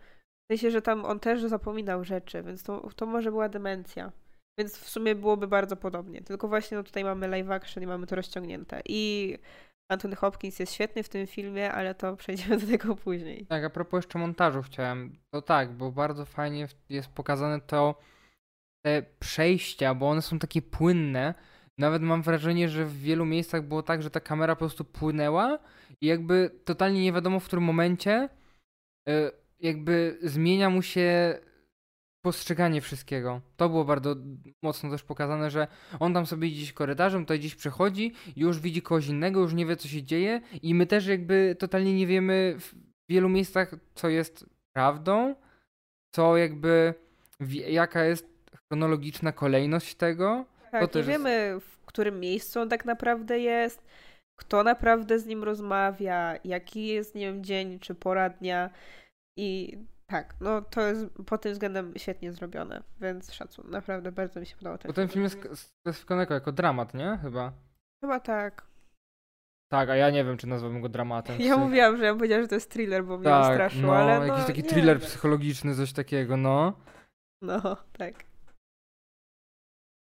[0.50, 4.12] W sensie, że tam on też zapominał rzeczy, więc to, to może była demencja.
[4.58, 6.22] Więc w sumie byłoby bardzo podobnie.
[6.22, 8.80] Tylko właśnie no tutaj mamy live action i mamy to rozciągnięte.
[8.84, 9.38] I
[9.90, 13.46] Anthony Hopkins jest świetny w tym filmie, ale to przejdziemy do tego później.
[13.46, 15.16] Tak, a propos jeszcze montażu chciałem.
[15.30, 17.94] To tak, bo bardzo fajnie jest pokazane to
[18.84, 21.34] te przejścia, bo one są takie płynne.
[21.78, 25.58] Nawet mam wrażenie, że w wielu miejscach było tak, że ta kamera po prostu płynęła
[26.00, 28.28] i jakby totalnie nie wiadomo w którym momencie
[29.08, 31.38] y, jakby zmienia mu się
[32.22, 33.40] postrzeganie wszystkiego.
[33.56, 34.16] To było bardzo
[34.62, 35.66] mocno też pokazane, że
[36.00, 39.76] on tam sobie gdzieś korytarzem, tutaj gdzieś przechodzi, już widzi kogoś innego, już nie wie
[39.76, 42.74] co się dzieje i my też jakby totalnie nie wiemy w
[43.10, 45.34] wielu miejscach co jest prawdą,
[46.14, 46.94] co jakby
[47.68, 48.30] jaka jest
[48.68, 50.44] chronologiczna kolejność tego.
[50.70, 53.86] Tak, nie wiemy w którym miejscu on tak naprawdę jest,
[54.40, 58.70] kto naprawdę z nim rozmawia, jaki jest, nie wiem, dzień czy pora dnia
[59.38, 59.78] i
[60.10, 63.70] tak, no to jest pod tym względem świetnie zrobione, więc szacun.
[63.70, 67.18] Naprawdę bardzo mi się podobał ten Bo ten film jest sklasyfikowany jako, jako dramat, nie?
[67.22, 67.52] Chyba.
[68.04, 68.66] Chyba tak.
[69.72, 71.40] Tak, a ja nie wiem, czy nazwałbym go dramatem.
[71.40, 74.18] Ja mówiłam, że ja powiedziałam, że to jest thriller, bo mnie tak, straszył, no, ale
[74.18, 76.72] no, jakiś taki thriller psychologiczny, coś takiego, no.
[77.42, 78.24] No, tak.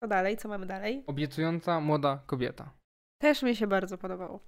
[0.04, 0.38] Co dalej?
[0.38, 1.04] Co mamy dalej?
[1.08, 2.74] Obiecująca młoda kobieta.
[3.22, 4.39] Też mi się bardzo podobało.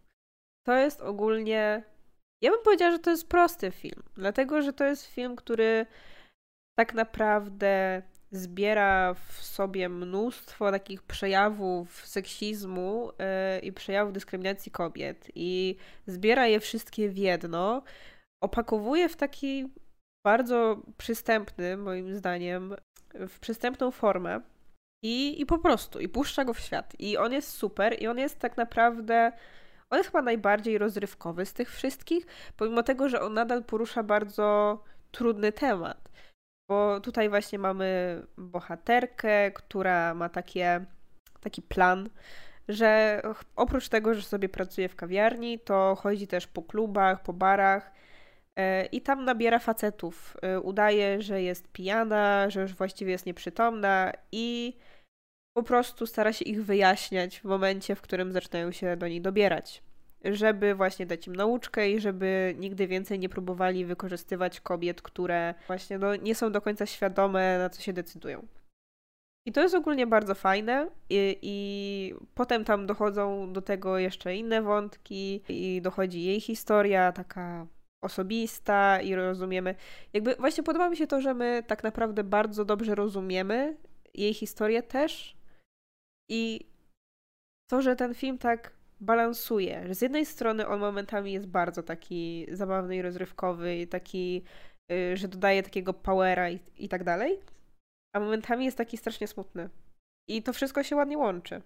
[0.65, 1.83] To jest ogólnie
[2.41, 5.85] ja bym powiedziała, że to jest prosty film, dlatego że to jest film, który
[6.79, 8.01] tak naprawdę
[8.31, 15.75] zbiera w sobie mnóstwo takich przejawów seksizmu yy, i przejawów dyskryminacji kobiet i
[16.07, 17.83] zbiera je wszystkie w jedno,
[18.43, 19.73] opakowuje w taki
[20.25, 22.75] bardzo przystępny, moim zdaniem,
[23.13, 24.41] w przystępną formę
[25.03, 26.93] i, i po prostu, i puszcza go w świat.
[26.99, 29.31] I on jest super i on jest tak naprawdę
[29.91, 32.25] on jest chyba najbardziej rozrywkowy z tych wszystkich,
[32.57, 34.79] pomimo tego, że on nadal porusza bardzo
[35.11, 36.09] trudny temat.
[36.69, 40.85] Bo tutaj właśnie mamy bohaterkę, która ma takie,
[41.41, 42.09] taki plan,
[42.67, 43.21] że
[43.55, 47.91] oprócz tego, że sobie pracuje w kawiarni, to chodzi też po klubach, po barach
[48.55, 50.37] e, i tam nabiera facetów.
[50.41, 54.77] E, udaje, że jest pijana, że już właściwie jest nieprzytomna i
[55.53, 59.83] po prostu stara się ich wyjaśniać w momencie, w którym zaczynają się do niej dobierać.
[60.25, 65.97] Żeby właśnie dać im nauczkę i żeby nigdy więcej nie próbowali wykorzystywać kobiet, które właśnie
[65.97, 68.47] no, nie są do końca świadome, na co się decydują.
[69.45, 74.61] I to jest ogólnie bardzo fajne i, i potem tam dochodzą do tego jeszcze inne
[74.61, 77.67] wątki i dochodzi jej historia, taka
[78.01, 79.75] osobista i rozumiemy.
[80.13, 83.77] Jakby właśnie podoba mi się to, że my tak naprawdę bardzo dobrze rozumiemy
[84.13, 85.40] jej historię też
[86.31, 86.67] i
[87.69, 92.47] to, że ten film tak balansuje, że z jednej strony on momentami jest bardzo taki
[92.51, 94.43] zabawny i rozrywkowy, i taki,
[94.89, 97.39] yy, że dodaje takiego powera i, i tak dalej,
[98.15, 99.69] a momentami jest taki strasznie smutny.
[100.29, 101.61] I to wszystko się ładnie łączy.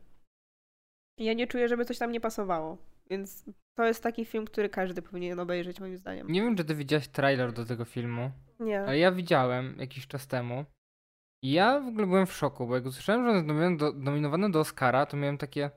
[1.20, 2.78] Ja nie czuję, żeby coś tam nie pasowało.
[3.10, 3.46] Więc
[3.78, 6.28] to jest taki film, który każdy powinien obejrzeć, moim zdaniem.
[6.28, 8.32] Nie wiem, czy ty widziałaś trailer do tego filmu.
[8.60, 8.82] Nie.
[8.82, 10.66] Ale ja widziałem jakiś czas temu.
[11.44, 14.52] Ja w ogóle byłem w szoku, bo jak usłyszałem, że on jest nominowany do, nominowany
[14.52, 15.72] do Oscara, to miałem takie.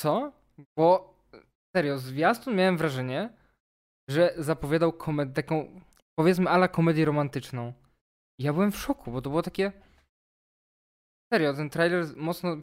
[0.00, 0.32] Co?
[0.78, 1.14] Bo
[1.76, 3.32] serio, zwiastun miałem wrażenie,
[4.10, 5.80] że zapowiadał komed- taką,
[6.18, 7.72] powiedzmy, ala komedię romantyczną.
[8.40, 9.72] I ja byłem w szoku, bo to było takie.
[11.32, 12.56] Serio, ten trailer mocno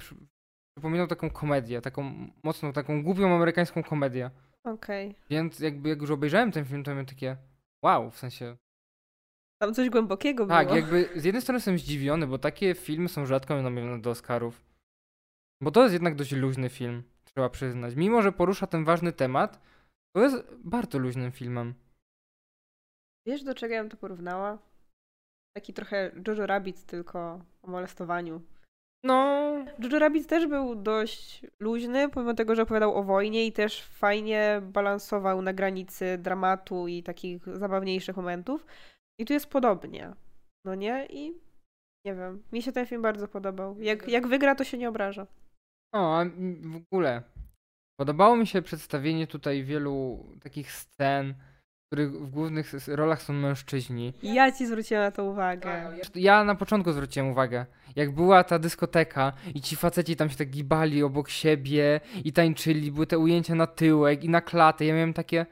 [0.75, 4.31] przypominał taką komedię, taką mocną, taką głupią amerykańską komedię.
[4.63, 5.10] Okej.
[5.10, 5.21] Okay.
[5.29, 7.38] Więc jakby jak już obejrzałem ten film, to miałem takie
[7.84, 8.58] wow, w sensie...
[9.62, 10.82] Tam coś głębokiego tak, było.
[10.82, 14.62] Tak, jakby z jednej strony jestem zdziwiony, bo takie filmy są rzadko namawiane do Oscarów.
[15.62, 17.96] Bo to jest jednak dość luźny film, trzeba przyznać.
[17.96, 19.62] Mimo, że porusza ten ważny temat,
[20.15, 21.74] to jest bardzo luźnym filmem.
[23.28, 24.58] Wiesz, do czego ja bym to porównała?
[25.58, 28.41] Taki trochę Jojo Rabbit, tylko o molestowaniu.
[29.04, 29.46] No.
[29.80, 34.62] Jojo Rabbit też był dość luźny, pomimo tego, że opowiadał o wojnie i też fajnie
[34.63, 38.65] balansował na granicy dramatu i takich zabawniejszych momentów.
[39.19, 40.13] I tu jest podobnie.
[40.65, 41.06] No nie?
[41.10, 41.34] I
[42.06, 42.43] nie wiem.
[42.51, 43.82] Mi się ten film bardzo podobał.
[43.82, 45.28] Jak, jak wygra, to się nie obraża.
[45.93, 46.25] O, a
[46.62, 47.23] w ogóle.
[47.99, 54.13] Podobało mi się przedstawienie tutaj wielu takich scen, w których w głównych rolach są mężczyźni.
[54.23, 55.62] Ja ci zwróciłem na to uwagę.
[55.62, 57.65] Tak, ja na początku zwróciłem uwagę.
[57.95, 62.91] Jak była ta dyskoteka i ci faceci tam się tak gibali obok siebie i tańczyli,
[62.91, 64.86] były te ujęcia na tyłek i na klatę.
[64.86, 65.45] Ja miałem takie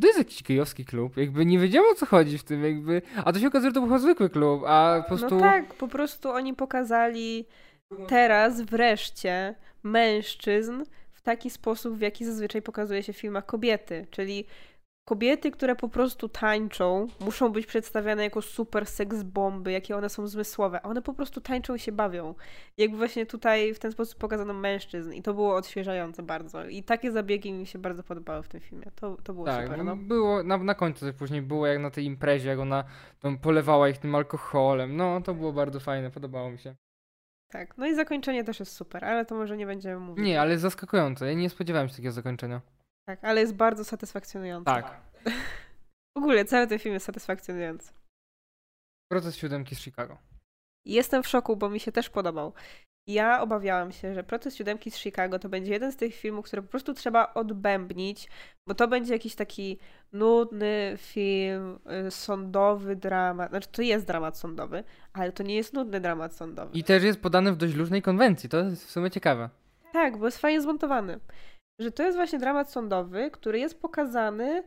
[0.00, 3.32] to jest jakiś gejowski klub, jakby nie wiedziałem o co chodzi w tym, jakby, a
[3.32, 5.34] to się okazuje, że to był zwykły klub, a po prostu...
[5.34, 7.46] No tak, po prostu oni pokazali
[8.08, 14.44] teraz wreszcie mężczyzn w taki sposób, w jaki zazwyczaj pokazuje się w filmach kobiety, czyli
[15.04, 20.26] kobiety, które po prostu tańczą, muszą być przedstawiane jako super seks bomby, jakie one są
[20.26, 22.34] zmysłowe, a one po prostu tańczą i się bawią.
[22.76, 26.66] Jakby właśnie tutaj w ten sposób pokazano mężczyzn i to było odświeżające bardzo.
[26.66, 28.86] I takie zabiegi mi się bardzo podobały w tym filmie.
[28.94, 29.84] To, to było tak, super.
[29.84, 29.96] No.
[29.96, 32.84] Było, na, na końcu później było jak na tej imprezie, jak ona
[33.20, 34.96] tam polewała ich tym alkoholem.
[34.96, 36.74] No, to było bardzo fajne, podobało mi się.
[37.48, 40.24] Tak, no i zakończenie też jest super, ale to może nie będziemy mówić.
[40.24, 41.26] Nie, ale jest zaskakujące.
[41.26, 42.60] Ja nie spodziewałem się takiego zakończenia.
[43.06, 44.64] Tak, ale jest bardzo satysfakcjonujący.
[44.64, 45.00] Tak.
[46.14, 47.92] w ogóle cały ten film jest satysfakcjonujący.
[49.12, 50.18] Proces siódemki z Chicago.
[50.86, 52.52] Jestem w szoku, bo mi się też podobał.
[53.06, 56.62] Ja obawiałam się, że Proces siódemki z Chicago to będzie jeden z tych filmów, które
[56.62, 58.28] po prostu trzeba odbębnić,
[58.66, 59.78] bo to będzie jakiś taki
[60.12, 63.50] nudny film, y, sądowy dramat.
[63.50, 66.78] Znaczy, to jest dramat sądowy, ale to nie jest nudny dramat sądowy.
[66.78, 68.48] I też jest podany w dość luźnej konwencji.
[68.48, 69.50] To jest w sumie ciekawe.
[69.92, 71.20] Tak, bo jest fajnie zmontowany
[71.78, 74.62] że to jest właśnie dramat sądowy, który jest pokazany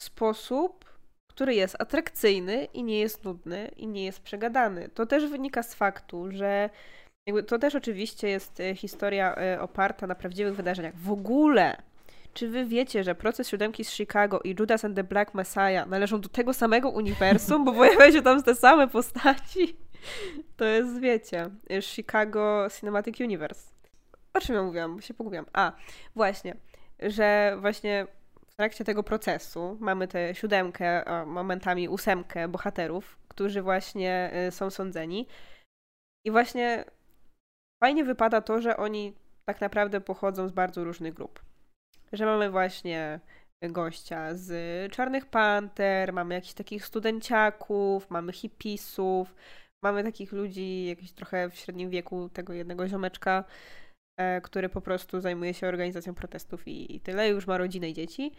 [0.00, 0.84] w sposób,
[1.30, 4.88] który jest atrakcyjny i nie jest nudny i nie jest przegadany.
[4.88, 6.70] To też wynika z faktu, że
[7.46, 10.96] to też oczywiście jest e, historia e, oparta na prawdziwych wydarzeniach.
[10.96, 11.76] W ogóle,
[12.34, 16.20] czy wy wiecie, że proces siódemki z Chicago i Judas and the Black Messiah należą
[16.20, 19.76] do tego samego uniwersum, bo pojawiają się tam te same postaci?
[20.56, 23.72] To jest, wiecie, Chicago Cinematic Universe.
[24.34, 25.00] O czym ja mówiłam?
[25.00, 25.46] Się pogubiłam.
[25.52, 25.72] A,
[26.16, 26.56] właśnie,
[26.98, 28.06] że właśnie
[28.46, 34.70] w trakcie tego procesu mamy tę siódemkę, a momentami ósemkę bohaterów, którzy właśnie y, są
[34.70, 35.26] sądzeni.
[36.26, 36.84] I właśnie
[37.84, 39.14] fajnie wypada to, że oni
[39.44, 41.44] tak naprawdę pochodzą z bardzo różnych grup.
[42.12, 43.20] Że mamy właśnie
[43.62, 49.34] gościa z Czarnych Panter, mamy jakichś takich studenciaków, mamy hipisów,
[49.82, 53.44] mamy takich ludzi jakiś trochę w średnim wieku, tego jednego ziomeczka,
[54.42, 58.32] który po prostu zajmuje się organizacją protestów i, i tyle, już ma rodzinę i dzieci.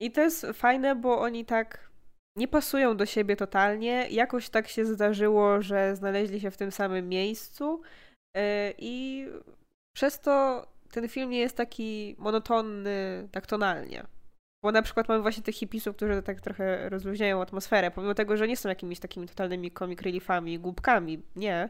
[0.00, 1.90] I to jest fajne, bo oni tak
[2.36, 4.06] nie pasują do siebie totalnie.
[4.10, 7.82] Jakoś tak się zdarzyło, że znaleźli się w tym samym miejscu
[8.36, 9.26] e, i
[9.96, 14.06] przez to ten film nie jest taki monotonny tak tonalnie.
[14.62, 18.48] Bo na przykład mamy właśnie tych hipisów, którzy tak trochę rozluźniają atmosferę, pomimo tego, że
[18.48, 21.68] nie są jakimiś takimi totalnymi comic reliefami, głupkami, nie.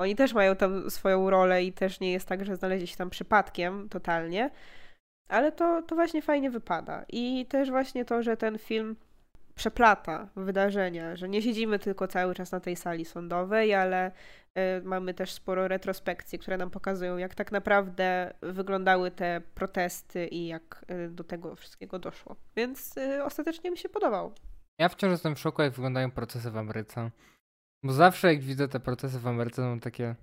[0.00, 3.10] Oni też mają tam swoją rolę i też nie jest tak, że znaleźli się tam
[3.10, 4.50] przypadkiem totalnie,
[5.28, 7.04] ale to, to właśnie fajnie wypada.
[7.08, 8.96] I też właśnie to, że ten film
[9.54, 14.12] przeplata wydarzenia, że nie siedzimy tylko cały czas na tej sali sądowej, ale y,
[14.84, 20.84] mamy też sporo retrospekcji, które nam pokazują, jak tak naprawdę wyglądały te protesty i jak
[20.90, 22.36] y, do tego wszystkiego doszło.
[22.56, 24.34] Więc y, ostatecznie mi się podobał.
[24.78, 27.10] Ja wciąż jestem w szoku, jak wyglądają procesy w Ameryce.
[27.82, 30.14] Bo zawsze jak widzę te procesy w Ameryce, mam takie.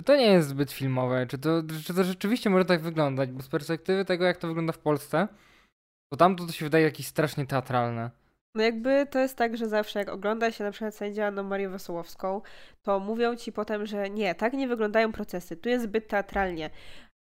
[0.00, 1.26] Czy to nie jest zbyt filmowe?
[1.26, 3.30] Czy to, czy to rzeczywiście może tak wyglądać?
[3.30, 5.28] Bo z perspektywy tego, jak to wygląda w Polsce,
[6.12, 8.10] to tam to, to się wydaje jakieś strasznie teatralne.
[8.54, 11.68] No jakby to jest tak, że zawsze jak ogląda się na przykład sędzia Anną Marię
[11.68, 12.42] Wesołowską,
[12.82, 16.70] to mówią ci potem, że nie, tak nie wyglądają procesy, tu jest zbyt teatralnie.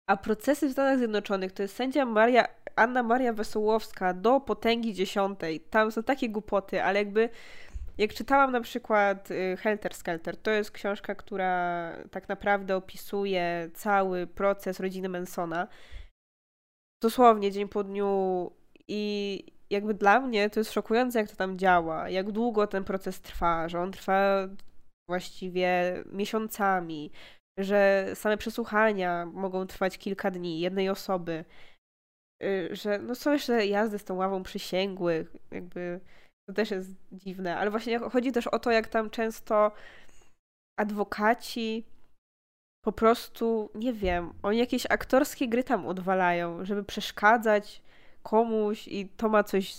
[0.07, 5.61] A procesy w Stanach Zjednoczonych to jest sędzia Maria, Anna Maria Wesołowska do potęgi dziesiątej.
[5.61, 7.29] Tam są takie głupoty, ale jakby
[8.03, 14.27] jak czytałam na przykład y, Helter Skelter, to jest książka, która tak naprawdę opisuje cały
[14.27, 15.69] proces rodziny Mansona.
[17.03, 18.51] Dosłownie dzień po dniu
[18.89, 23.21] i jakby dla mnie to jest szokujące, jak to tam działa, jak długo ten proces
[23.21, 24.49] trwa, że on trwa
[25.09, 27.11] właściwie miesiącami,
[27.59, 31.45] że same przesłuchania mogą trwać kilka dni jednej osoby
[32.45, 36.01] y, że no są jeszcze jazdy z tą ławą przysięgłych, jakby
[36.49, 39.73] to też jest dziwne, ale właśnie chodzi też o to, jak tam często
[40.79, 41.85] adwokaci
[42.85, 47.83] po prostu, nie wiem, oni jakieś aktorskie gry tam odwalają, żeby przeszkadzać
[48.23, 49.75] komuś i to ma coś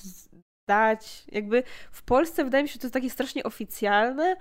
[0.70, 1.24] dać.
[1.32, 4.36] Jakby w Polsce wydaje mi się, że to jest takie strasznie oficjalne,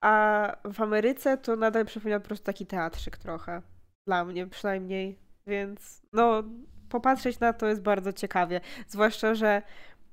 [0.00, 3.62] a w Ameryce to nadal przypomina po prostu taki teatrzyk trochę.
[4.06, 5.18] Dla mnie przynajmniej.
[5.46, 6.42] Więc no,
[6.88, 8.60] popatrzeć na to jest bardzo ciekawie.
[8.88, 9.62] Zwłaszcza, że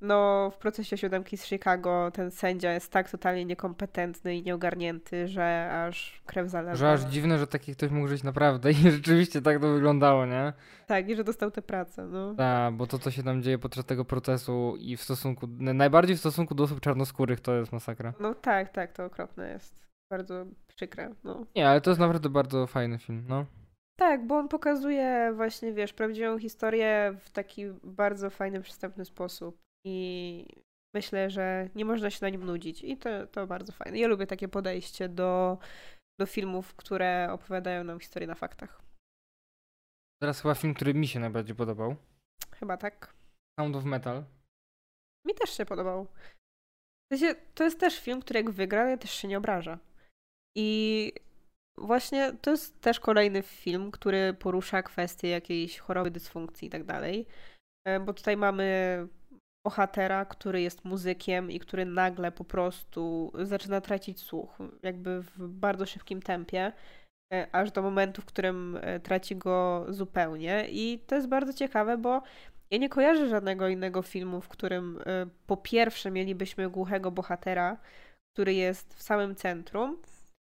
[0.02, 5.72] no, w procesie siódemki z Chicago ten sędzia jest tak totalnie niekompetentny i nieogarnięty, że
[5.88, 6.76] aż krew zalewa.
[6.76, 10.54] Że aż dziwne, że taki ktoś mógł żyć naprawdę i rzeczywiście tak to wyglądało, nie?
[10.88, 12.36] Tak, i że dostał tę pracę, no.
[12.36, 16.20] Tak, bo to, co się tam dzieje podczas tego procesu i w stosunku, najbardziej w
[16.20, 18.14] stosunku do osób czarnoskórych, to jest masakra.
[18.20, 19.90] No tak, tak, to okropne jest.
[20.12, 21.46] Bardzo przykre, no.
[21.56, 23.46] Nie, ale to jest naprawdę bardzo fajny film, no.
[23.96, 29.58] Tak, bo on pokazuje właśnie, wiesz, prawdziwą historię w taki bardzo fajny, przystępny sposób.
[29.86, 30.46] I
[30.96, 32.84] myślę, że nie można się na nim nudzić.
[32.84, 34.00] I to, to bardzo fajne.
[34.00, 35.58] Ja lubię takie podejście do,
[36.20, 38.82] do filmów, które opowiadają nam historię na faktach.
[40.22, 41.96] Teraz chyba film, który mi się najbardziej podobał.
[42.56, 43.14] Chyba tak.
[43.60, 44.24] Sound of Metal.
[45.28, 46.08] Mi też się podobał.
[47.12, 49.80] W sensie, to jest też film, który jak wygra, też się nie obraża.
[50.58, 51.12] I
[51.78, 57.26] właśnie to jest też kolejny film, który porusza kwestie jakiejś choroby, dysfunkcji i tak dalej.
[57.88, 59.08] E, bo tutaj mamy
[59.64, 65.86] bohatera, który jest muzykiem i który nagle po prostu zaczyna tracić słuch, jakby w bardzo
[65.86, 66.72] szybkim tempie,
[67.34, 70.66] e, aż do momentu, w którym e, traci go zupełnie.
[70.70, 72.22] I to jest bardzo ciekawe, bo
[72.72, 75.00] ja nie kojarzę żadnego innego filmu, w którym
[75.48, 77.78] po pierwsze mielibyśmy głuchego bohatera,
[78.34, 79.98] który jest w samym centrum,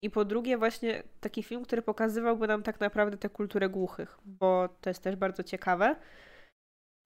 [0.02, 4.68] i po drugie, właśnie taki film, który pokazywałby nam tak naprawdę tę kulturę głuchych, bo
[4.80, 5.96] to jest też bardzo ciekawe.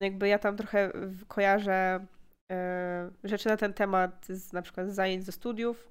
[0.03, 0.91] Jakby ja tam trochę
[1.27, 2.05] kojarzę
[2.51, 5.87] e, rzeczy na ten temat, z, na przykład z zajęć ze studiów,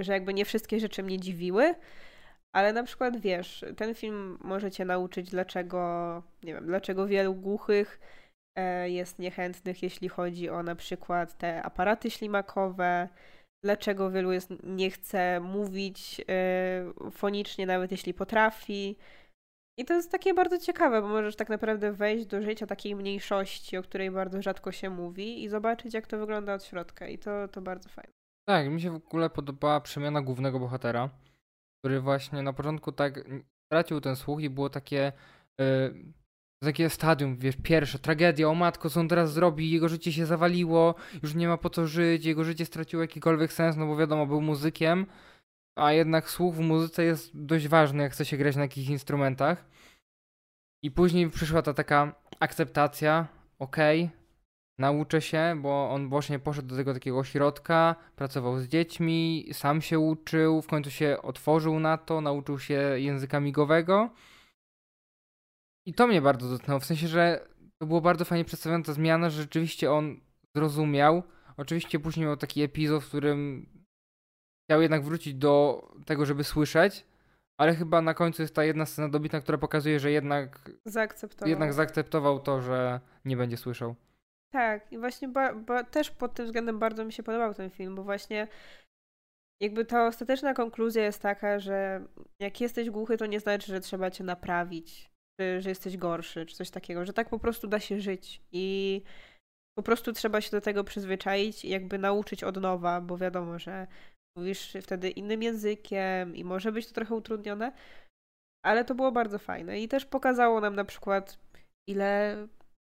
[0.00, 1.74] że jakby nie wszystkie rzeczy mnie dziwiły,
[2.52, 8.00] ale na przykład wiesz, ten film może cię nauczyć, dlaczego, nie wiem, dlaczego wielu głuchych
[8.58, 13.08] e, jest niechętnych, jeśli chodzi o na przykład te aparaty ślimakowe,
[13.64, 18.96] dlaczego wielu jest, nie chce mówić yy, fonicznie, nawet jeśli potrafi.
[19.78, 23.76] I to jest takie bardzo ciekawe, bo możesz tak naprawdę wejść do życia takiej mniejszości,
[23.76, 27.08] o której bardzo rzadko się mówi i zobaczyć, jak to wygląda od środka.
[27.08, 28.12] I to, to bardzo fajne.
[28.48, 31.10] Tak, mi się w ogóle podobała przemiana głównego bohatera,
[31.78, 33.24] który właśnie na początku tak
[33.66, 35.12] stracił ten słuch i było takie
[35.60, 36.12] yy,
[36.62, 40.94] takie stadium, wiesz, pierwsze, tragedia, o matko, co on teraz zrobi, jego życie się zawaliło,
[41.22, 44.40] już nie ma po co żyć, jego życie straciło jakikolwiek sens, no bo wiadomo, był
[44.40, 45.06] muzykiem,
[45.80, 49.64] a jednak słuch w muzyce jest dość ważny, jak chce się grać na jakichś instrumentach.
[50.82, 53.26] I później przyszła ta taka akceptacja,
[53.58, 54.18] okej, okay,
[54.78, 59.98] nauczę się, bo on właśnie poszedł do tego takiego ośrodka, pracował z dziećmi, sam się
[59.98, 64.10] uczył, w końcu się otworzył na to, nauczył się języka migowego
[65.86, 69.30] i to mnie bardzo dotknęło, w sensie, że to było bardzo fajnie przedstawiona ta zmiana,
[69.30, 70.20] że rzeczywiście on
[70.56, 71.22] zrozumiał.
[71.56, 73.66] Oczywiście później miał taki epizod, w którym
[74.70, 77.06] chciał jednak wrócić do tego, żeby słyszeć,
[77.60, 81.72] ale chyba na końcu jest ta jedna scena dobitna, która pokazuje, że jednak zaakceptował, jednak
[81.72, 83.94] zaakceptował to, że nie będzie słyszał.
[84.52, 87.94] Tak, i właśnie ba, ba, też pod tym względem bardzo mi się podobał ten film,
[87.94, 88.48] bo właśnie
[89.60, 92.04] jakby ta ostateczna konkluzja jest taka, że
[92.40, 96.56] jak jesteś głuchy, to nie znaczy, że trzeba cię naprawić czy że jesteś gorszy, czy
[96.56, 99.02] coś takiego, że tak po prostu da się żyć i
[99.78, 103.86] po prostu trzeba się do tego przyzwyczaić i jakby nauczyć od nowa, bo wiadomo, że
[104.36, 107.72] mówisz wtedy innym językiem i może być to trochę utrudnione,
[108.64, 111.38] ale to było bardzo fajne i też pokazało nam na przykład,
[111.88, 112.36] ile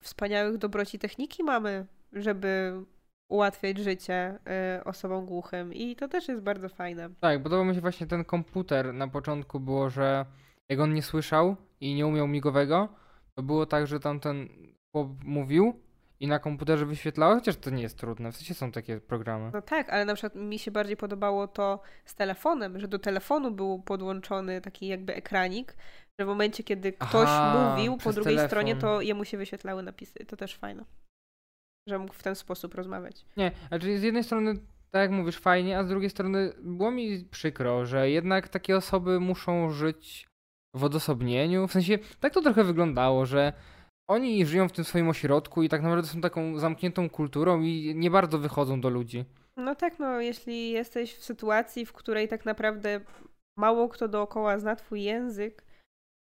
[0.04, 2.74] wspaniałych dobroci techniki mamy, żeby
[3.32, 4.40] ułatwiać życie
[4.80, 7.10] y, osobom głuchym i to też jest bardzo fajne.
[7.20, 8.94] Tak, podobał mi się właśnie ten komputer.
[8.94, 10.26] Na początku było, że
[10.70, 12.90] jak on nie słyszał i nie umiał migowego,
[13.36, 14.50] to było tak, że tamten
[14.92, 15.80] chłop mówił
[16.22, 19.52] i na komputerze wyświetlało, chociaż to nie jest trudne, w sensie są takie programy.
[19.54, 23.52] No tak, ale na przykład mi się bardziej podobało to z telefonem, że do telefonu
[23.52, 25.76] był podłączony taki jakby ekranik,
[26.20, 28.50] że w momencie, kiedy ktoś Aha, mówił po drugiej telefon.
[28.50, 30.26] stronie, to jemu się wyświetlały napisy.
[30.26, 30.86] To też fajne.
[31.90, 33.26] Że mógł w ten sposób rozmawiać.
[33.38, 34.54] Nie, znaczy z jednej strony
[34.92, 39.20] tak jak mówisz, fajnie, a z drugiej strony było mi przykro, że jednak takie osoby
[39.20, 40.28] muszą żyć
[40.76, 41.68] w odosobnieniu.
[41.68, 43.54] W sensie, tak to trochę wyglądało, że
[44.12, 48.12] oni żyją w tym swoim ośrodku i tak naprawdę są taką zamkniętą kulturą i nie
[48.12, 49.26] bardzo wychodzą do ludzi.
[49.58, 53.02] No tak, no jeśli jesteś w sytuacji, w której tak naprawdę
[53.58, 55.64] mało kto dookoła zna twój język,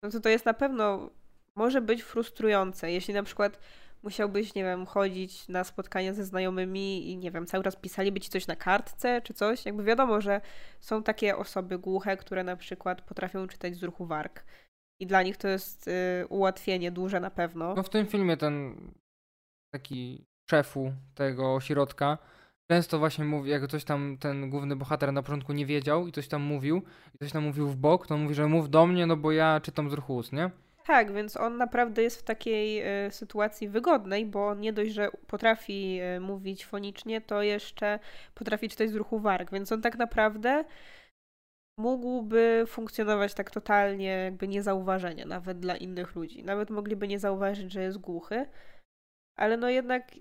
[0.03, 1.11] no to to jest na pewno
[1.55, 3.59] może być frustrujące, jeśli na przykład
[4.03, 8.31] musiałbyś, nie wiem, chodzić na spotkania ze znajomymi i nie wiem, cały czas pisaliby ci
[8.31, 9.66] coś na kartce czy coś.
[9.66, 10.41] Jakby wiadomo, że
[10.81, 14.45] są takie osoby głuche, które na przykład potrafią czytać z ruchu warg.
[15.01, 17.75] I dla nich to jest y, ułatwienie duże na pewno.
[17.75, 18.77] No w tym filmie ten
[19.73, 22.19] taki szefu tego ośrodka
[22.71, 26.29] często właśnie mówi, jak coś tam ten główny bohater na początku nie wiedział i coś
[26.29, 26.83] tam mówił,
[27.15, 29.33] i coś tam mówił w bok, to on mówi, że mów do mnie, no bo
[29.33, 30.51] ja czytam z ruchu ust, nie?
[30.87, 36.01] Tak, więc on naprawdę jest w takiej y, sytuacji wygodnej, bo nie dość, że potrafi
[36.17, 37.99] y, mówić fonicznie, to jeszcze
[38.35, 40.65] potrafi czytać z ruchu warg, więc on tak naprawdę
[41.79, 46.45] mógłby funkcjonować tak totalnie jakby niezauważenie, nawet dla innych ludzi.
[46.45, 48.47] Nawet mogliby nie zauważyć, że jest głuchy,
[49.39, 50.14] ale no jednak,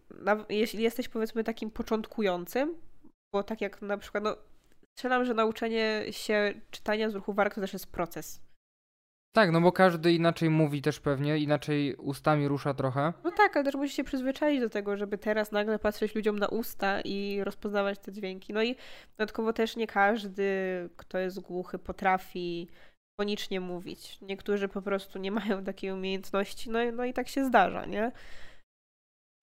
[0.49, 2.76] jeśli jesteś powiedzmy takim początkującym,
[3.34, 4.36] bo tak jak na przykład, no
[4.97, 8.47] strzelam, że nauczenie się czytania z ruchu warg to też jest proces.
[9.36, 13.14] Tak, no bo każdy inaczej mówi też pewnie, inaczej ustami rusza trochę.
[13.24, 16.48] No tak, ale też musisz się przyzwyczaić do tego, żeby teraz nagle patrzeć ludziom na
[16.48, 18.54] usta i rozpoznawać te dźwięki.
[18.54, 18.76] No i
[19.18, 20.50] dodatkowo też nie każdy,
[20.98, 22.68] kto jest głuchy, potrafi
[23.22, 24.22] fonicznie mówić.
[24.22, 28.12] Niektórzy po prostu nie mają takiej umiejętności, no, no i tak się zdarza, nie?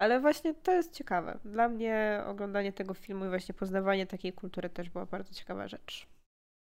[0.01, 1.39] Ale właśnie to jest ciekawe.
[1.45, 6.07] Dla mnie oglądanie tego filmu i właśnie poznawanie takiej kultury też była bardzo ciekawa rzecz.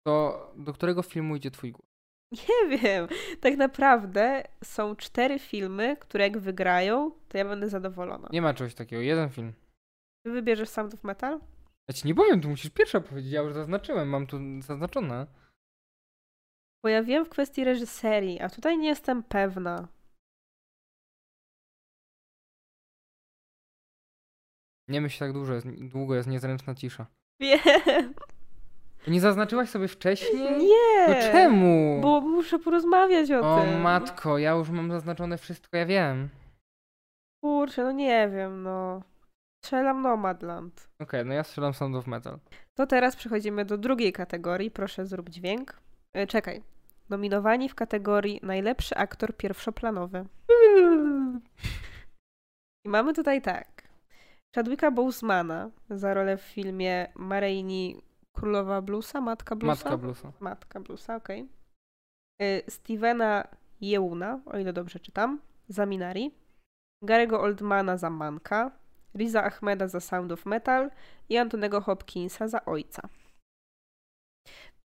[0.07, 1.96] To do którego filmu idzie twój głos?
[2.32, 3.07] Nie wiem.
[3.41, 8.30] Tak naprawdę są cztery filmy, które jak wygrają, to ja będę zadowolona.
[8.32, 9.01] Nie ma czegoś takiego.
[9.01, 9.53] Jeden film.
[10.25, 11.39] Ty wybierzesz Sound of Metal?
[11.89, 13.32] Ja ci nie powiem, tu musisz pierwsza powiedzieć.
[13.32, 15.28] Ja już zaznaczyłem, mam tu zaznaczone.
[16.84, 19.88] Bo ja wiem w kwestii reżyserii, a tutaj nie jestem pewna.
[24.88, 27.05] Nie myśl tak dużo, jest, długo jest niezręczna cisza.
[27.41, 28.13] Wiem.
[29.07, 30.57] Nie zaznaczyłaś sobie wcześniej?
[30.57, 31.07] Nie.
[31.07, 32.01] No czemu?
[32.01, 33.81] Bo muszę porozmawiać o, o tym.
[33.81, 36.29] matko, ja już mam zaznaczone wszystko, ja wiem.
[37.43, 39.01] Kurczę, no nie wiem, no.
[39.63, 40.89] Strzelam Nomadland.
[40.99, 42.39] Okej, okay, no ja strzelam Sound of Metal.
[42.73, 44.71] To teraz przechodzimy do drugiej kategorii.
[44.71, 45.79] Proszę zrób dźwięk.
[46.13, 46.63] E, czekaj.
[47.09, 50.25] Nominowani w kategorii najlepszy aktor pierwszoplanowy.
[52.85, 53.67] I mamy tutaj tak.
[54.55, 58.01] Chadwicka Bosemana za rolę w filmie Mareini
[58.39, 59.21] Królowa Bluesa?
[59.21, 59.83] Matka Bluesa?
[59.83, 60.31] Matka Bluesa.
[60.39, 61.41] Matka Bluesa, okej.
[62.39, 62.63] Okay.
[62.69, 63.47] Stevena
[63.81, 66.31] Yeuna, o ile dobrze czytam, za Minari.
[67.01, 68.71] Garego Oldmana za Manka.
[69.15, 70.91] Riza Ahmeda za Sound of Metal
[71.29, 73.09] i Antonego Hopkinsa za Ojca.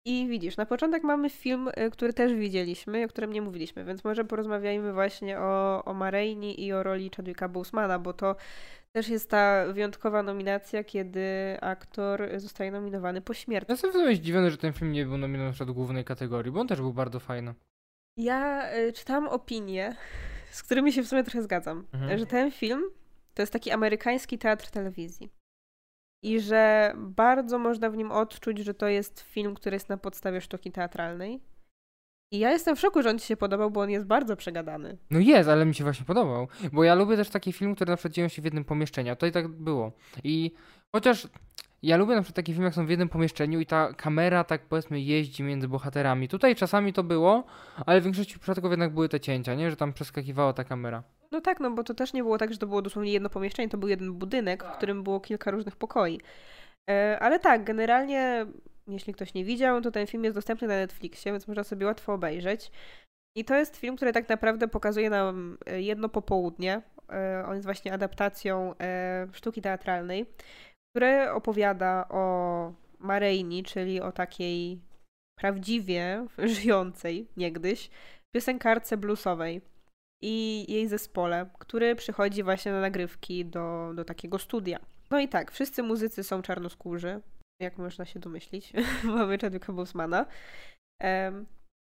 [0.05, 4.03] I widzisz, na początek mamy film, y, który też widzieliśmy, o którym nie mówiliśmy, więc
[4.03, 8.35] może porozmawiajmy właśnie o, o Mareini i o roli Chadwicka Bosemana, bo to
[8.95, 13.65] też jest ta wyjątkowa nominacja, kiedy aktor zostaje nominowany po śmierci.
[13.69, 16.67] Ja jestem w zdziwiony, że ten film nie był nominowany do głównej kategorii, bo on
[16.67, 17.53] też był bardzo fajny.
[18.17, 19.95] Ja y, czytałam opinie,
[20.51, 22.19] z którymi się w sumie trochę zgadzam, mhm.
[22.19, 22.81] że ten film
[23.33, 25.29] to jest taki amerykański teatr telewizji.
[26.23, 30.41] I że bardzo można w nim odczuć, że to jest film, który jest na podstawie
[30.41, 31.41] sztuki teatralnej
[32.33, 34.97] i ja jestem w szoku, że on ci się podobał, bo on jest bardzo przegadany.
[35.11, 36.47] No jest, ale mi się właśnie podobał.
[36.71, 39.11] Bo ja lubię też takie filmy, które na przykład dzieją się w jednym pomieszczeniu.
[39.11, 39.91] A tutaj tak było.
[40.23, 40.51] I
[40.95, 41.27] chociaż
[41.83, 44.61] ja lubię na przykład takie filmy, jak są w jednym pomieszczeniu i ta kamera tak
[44.61, 46.27] powiedzmy jeździ między bohaterami.
[46.27, 47.43] Tutaj czasami to było,
[47.85, 49.69] ale w większości przypadków jednak były te cięcia, nie?
[49.69, 51.03] Że tam przeskakiwała ta kamera.
[51.31, 53.69] No tak, no bo to też nie było tak, że to było dosłownie jedno pomieszczenie,
[53.69, 56.19] to był jeden budynek, w którym było kilka różnych pokoi.
[56.89, 58.45] E, ale tak, generalnie
[58.87, 62.13] jeśli ktoś nie widział, to ten film jest dostępny na Netflixie, więc można sobie łatwo
[62.13, 62.71] obejrzeć.
[63.37, 66.81] I to jest film, który tak naprawdę pokazuje nam e, jedno popołudnie.
[67.11, 70.25] E, on jest właśnie adaptacją e, sztuki teatralnej,
[70.95, 74.81] które opowiada o Mareini, czyli o takiej
[75.39, 76.27] prawdziwie
[76.57, 77.89] żyjącej niegdyś
[78.35, 79.61] piosenkarce bluesowej
[80.23, 84.79] i jej zespole, który przychodzi właśnie na nagrywki do, do takiego studia.
[85.11, 87.21] No i tak, wszyscy muzycy są czarnoskórzy,
[87.63, 88.73] jak można się domyślić.
[89.03, 90.25] mamy Chadwicka Bosemana.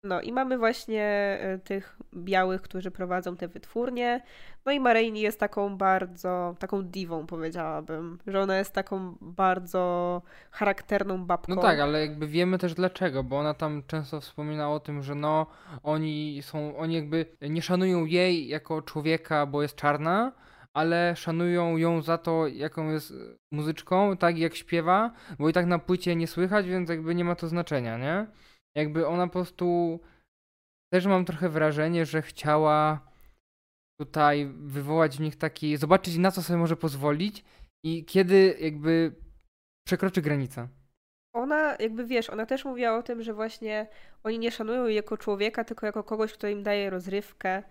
[0.04, 1.04] No i mamy właśnie
[1.42, 4.22] e, tych białych, którzy prowadzą te wytwórnie.
[4.66, 11.26] No i Mareini jest taką bardzo, taką diwą powiedziałabym, że ona jest taką bardzo charakterną
[11.26, 11.56] babką.
[11.56, 15.16] No tak, ale jakby wiemy też dlaczego, bo ona tam często wspomina o tym, że
[15.16, 15.46] no
[15.84, 20.32] oni są, oni jakby nie szanują jej jako człowieka, bo jest czarna,
[20.78, 23.14] ale szanują ją za to, jaką jest
[23.54, 27.36] muzyczką, tak jak śpiewa, bo i tak na płycie nie słychać, więc jakby nie ma
[27.36, 28.28] to znaczenia, nie?
[28.76, 30.00] Jakby ona po prostu
[30.94, 33.00] też mam trochę wrażenie, że chciała
[34.02, 37.44] tutaj wywołać w nich taki, zobaczyć na co sobie może pozwolić
[37.86, 39.16] i kiedy jakby
[39.88, 40.68] przekroczy granicę.
[41.36, 43.88] Ona, jakby wiesz, ona też mówiła o tym, że właśnie
[44.24, 47.64] oni nie szanują jej jako człowieka, tylko jako kogoś, kto im daje rozrywkę,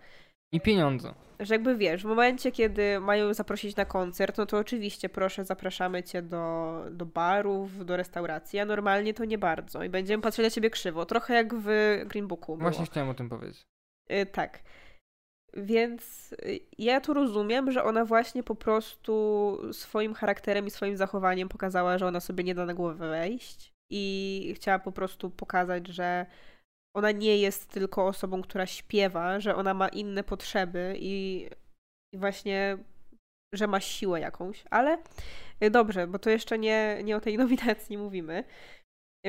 [0.51, 1.13] I pieniądze.
[1.39, 6.03] Że jakby wiesz, w momencie, kiedy mają zaprosić na koncert, no to oczywiście proszę, zapraszamy
[6.03, 9.83] cię do, do barów, do restauracji, a normalnie to nie bardzo.
[9.83, 11.05] I będziemy patrzeć na ciebie krzywo.
[11.05, 11.67] Trochę jak w
[12.05, 12.57] Green Booku.
[12.57, 12.69] Było.
[12.69, 13.67] Właśnie chciałem o tym powiedzieć.
[14.11, 14.59] Y, tak.
[15.53, 16.35] Więc
[16.77, 22.07] ja tu rozumiem, że ona właśnie po prostu swoim charakterem i swoim zachowaniem pokazała, że
[22.07, 26.25] ona sobie nie da na głowę wejść i chciała po prostu pokazać, że
[26.97, 31.47] ona nie jest tylko osobą, która śpiewa, że ona ma inne potrzeby i,
[32.13, 32.77] i właśnie,
[33.53, 34.63] że ma siłę jakąś.
[34.69, 34.97] Ale
[35.63, 38.43] y, dobrze, bo to jeszcze nie, nie o tej nominacji mówimy.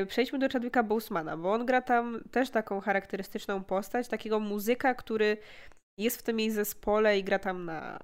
[0.09, 5.37] Przejdźmy do Chadwicka Bosemana, bo on gra tam też taką charakterystyczną postać, takiego muzyka, który
[5.99, 7.99] jest w tym jej zespole i gra tam na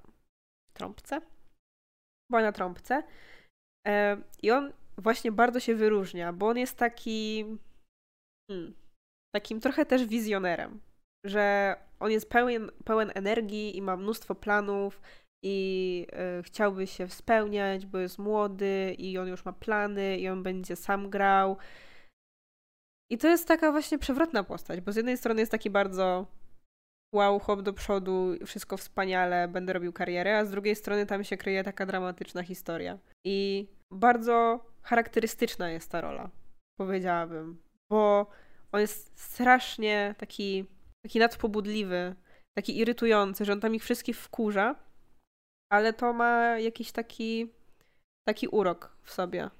[0.72, 1.20] trąbce.
[2.30, 3.02] Była na trąbce.
[3.86, 7.44] E, I on właśnie bardzo się wyróżnia, bo on jest taki.
[8.50, 8.74] Hmm,
[9.34, 10.80] takim trochę też wizjonerem.
[11.26, 15.00] Że on jest pełen, pełen energii i ma mnóstwo planów
[15.44, 16.06] i
[16.38, 20.76] y, chciałby się spełniać, bo jest młody i on już ma plany i on będzie
[20.76, 21.56] sam grał.
[23.10, 26.26] I to jest taka właśnie przewrotna postać, bo z jednej strony jest taki bardzo
[27.14, 31.36] wow, hop do przodu, wszystko wspaniale, będę robił karierę, a z drugiej strony tam się
[31.36, 32.98] kryje taka dramatyczna historia.
[33.24, 36.30] I bardzo charakterystyczna jest ta rola,
[36.80, 38.26] powiedziałabym, bo
[38.74, 40.64] on jest strasznie taki,
[41.04, 42.14] taki nadpobudliwy,
[42.58, 44.74] taki irytujący, że on tam ich wszystkich wkurza,
[45.72, 47.52] ale to ma jakiś taki,
[48.28, 49.50] taki urok w sobie.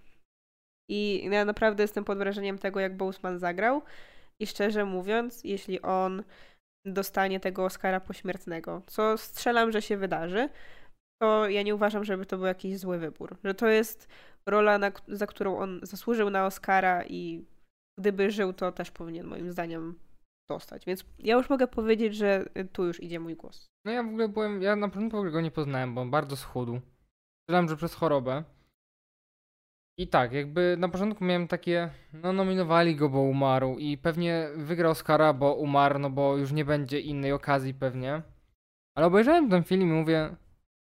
[0.90, 3.82] I ja naprawdę jestem pod wrażeniem tego, jak Boseman zagrał.
[4.40, 6.22] I szczerze mówiąc, jeśli on
[6.86, 10.48] dostanie tego Oscara pośmiertnego, co strzelam, że się wydarzy,
[11.22, 13.36] to ja nie uważam, żeby to był jakiś zły wybór.
[13.44, 14.08] Że to jest
[14.48, 17.44] rola, na, za którą on zasłużył na Oscara i
[17.98, 19.98] gdyby żył, to też powinien moim zdaniem
[20.48, 20.86] dostać.
[20.86, 23.66] Więc ja już mogę powiedzieć, że tu już idzie mój głos.
[23.84, 26.80] No ja w ogóle byłem, ja na początku go nie poznałem, bo on bardzo schudł.
[27.48, 28.44] Myślałem, że przez chorobę.
[29.98, 34.92] I tak, jakby na początku miałem takie, no nominowali go, bo umarł i pewnie wygrał
[34.92, 38.22] Oscara, bo umarł, no bo już nie będzie innej okazji pewnie.
[38.96, 40.36] Ale obejrzałem ten film i mówię,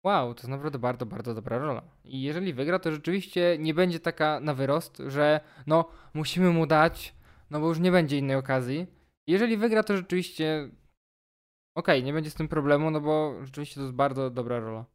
[0.03, 1.81] wow, to jest naprawdę bardzo, bardzo dobra rola.
[2.03, 7.15] I jeżeli wygra, to rzeczywiście nie będzie taka na wyrost, że no musimy mu dać,
[7.49, 8.87] no bo już nie będzie innej okazji.
[9.27, 10.69] Jeżeli wygra, to rzeczywiście
[11.77, 14.85] okej, okay, nie będzie z tym problemu, no bo rzeczywiście to jest bardzo dobra rola.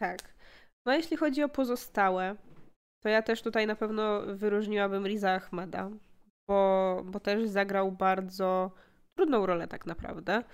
[0.00, 0.34] Tak.
[0.86, 2.36] No jeśli chodzi o pozostałe,
[3.02, 5.90] to ja też tutaj na pewno wyróżniłabym Riza Ahmeda,
[6.48, 8.70] bo, bo też zagrał bardzo
[9.16, 10.44] trudną rolę tak naprawdę.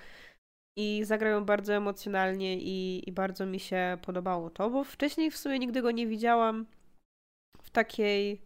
[0.80, 5.36] I zagrał ją bardzo emocjonalnie i, i bardzo mi się podobało to, bo wcześniej w
[5.36, 6.66] sumie nigdy go nie widziałam
[7.62, 8.40] w takiej.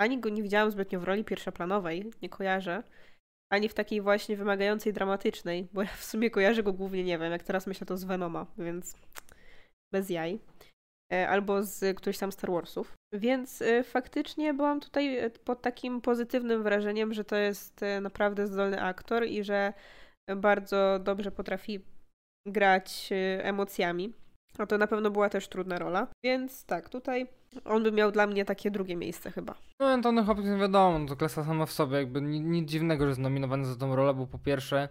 [0.00, 2.82] Ani go nie widziałam zbytnio w roli pierwszoplanowej, nie kojarzę,
[3.52, 7.32] ani w takiej właśnie wymagającej, dramatycznej, bo ja w sumie kojarzę go głównie, nie wiem,
[7.32, 8.96] jak teraz myślę to z Venoma, więc
[9.92, 10.38] bez jaj.
[11.12, 12.92] E, albo z któryś tam Star Warsów.
[13.12, 18.82] Więc e, faktycznie byłam tutaj e, pod takim pozytywnym wrażeniem, że to jest naprawdę zdolny
[18.82, 19.72] aktor i że
[20.36, 21.80] bardzo dobrze potrafi
[22.46, 24.12] grać emocjami.
[24.58, 26.06] A to na pewno była też trudna rola.
[26.24, 27.26] Więc tak, tutaj
[27.64, 29.54] on by miał dla mnie takie drugie miejsce chyba.
[29.80, 33.20] No Antony Hopkins wiadomo, no to klasa sama w sobie, jakby nic dziwnego, że jest
[33.20, 34.88] nominowany za tą rolę, bo po pierwsze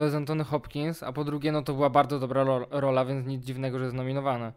[0.00, 3.44] to jest Antony Hopkins, a po drugie no to była bardzo dobra rola, więc nic
[3.44, 4.52] dziwnego, że jest nominowany.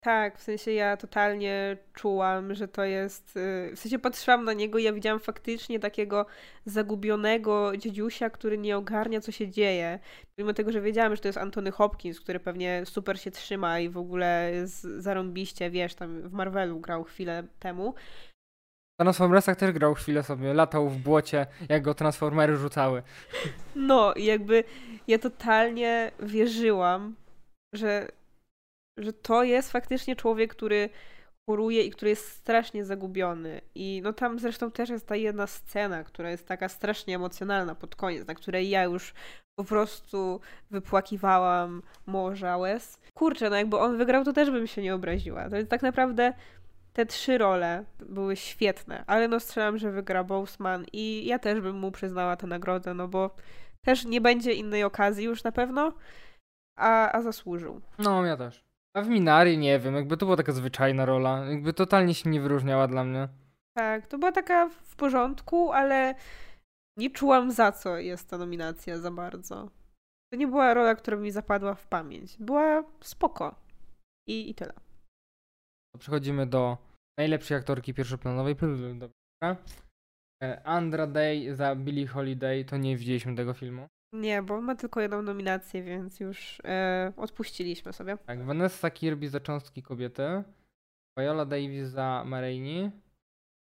[0.00, 3.36] Tak, w sensie ja totalnie czułam, że to jest.
[3.36, 6.26] Y, w sensie patrzyłam na niego i ja widziałam faktycznie takiego
[6.64, 9.98] zagubionego dziedziusia, który nie ogarnia, co się dzieje.
[10.38, 13.88] Mimo tego, że wiedziałam, że to jest Antony Hopkins, który pewnie super się trzyma i
[13.88, 17.94] w ogóle jest zarąbiście, wiesz, tam w Marvelu grał chwilę temu.
[19.00, 23.02] W Transformersach też grał chwilę sobie, latał w błocie, jak go Transformery rzucały.
[23.76, 24.64] No, i jakby
[25.08, 27.14] ja totalnie wierzyłam,
[27.74, 28.08] że
[28.98, 30.90] że to jest faktycznie człowiek, który
[31.48, 33.60] choruje i który jest strasznie zagubiony.
[33.74, 37.96] I no tam zresztą też jest ta jedna scena, która jest taka strasznie emocjonalna pod
[37.96, 39.14] koniec, na której ja już
[39.58, 40.40] po prostu
[40.70, 43.00] wypłakiwałam morza łez.
[43.14, 45.50] Kurczę, no jakby on wygrał, to też bym się nie obraziła.
[45.50, 46.32] To jest tak naprawdę
[46.92, 51.78] te trzy role były świetne, ale no strzelam, że wygra Boseman i ja też bym
[51.78, 53.30] mu przyznała tę nagrodę, no bo
[53.84, 55.92] też nie będzie innej okazji już na pewno,
[56.76, 57.80] a, a zasłużył.
[57.98, 58.67] No, ja też.
[58.98, 61.44] A w Minari nie wiem, jakby to była taka zwyczajna rola.
[61.44, 63.28] Jakby totalnie się nie wyróżniała dla mnie.
[63.76, 66.14] Tak, to była taka w porządku, ale
[66.96, 69.70] nie czułam za co jest ta nominacja za bardzo.
[70.32, 72.36] To nie była rola, która mi zapadła w pamięć.
[72.38, 73.54] Była spoko.
[74.28, 74.72] I, i tyle.
[75.98, 76.78] Przechodzimy do
[77.18, 78.56] najlepszej aktorki pierwszoplanowej.
[78.94, 79.56] Dobra.
[80.42, 83.86] E, Andra Day za Billie Holiday, to nie widzieliśmy tego filmu.
[84.12, 88.16] Nie, bo ma tylko jedną nominację, więc już e, odpuściliśmy sobie.
[88.26, 90.42] Tak, Vanessa Kirby za Cząstki Kobiety,
[91.18, 92.90] Viola Davis za Marini,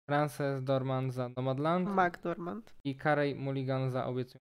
[0.09, 2.75] Frances Dorman za Nomadland McDormand.
[2.83, 4.45] i Carey Mulligan za Obiecująca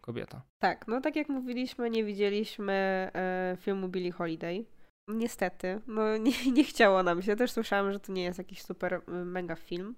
[0.00, 0.42] Kobieta.
[0.58, 2.72] Tak, no tak jak mówiliśmy, nie widzieliśmy
[3.14, 4.64] e, filmu Billie Holiday.
[5.08, 7.36] Niestety, no nie, nie chciało nam się.
[7.36, 9.94] Też słyszałam, że to nie jest jakiś super y, mega film,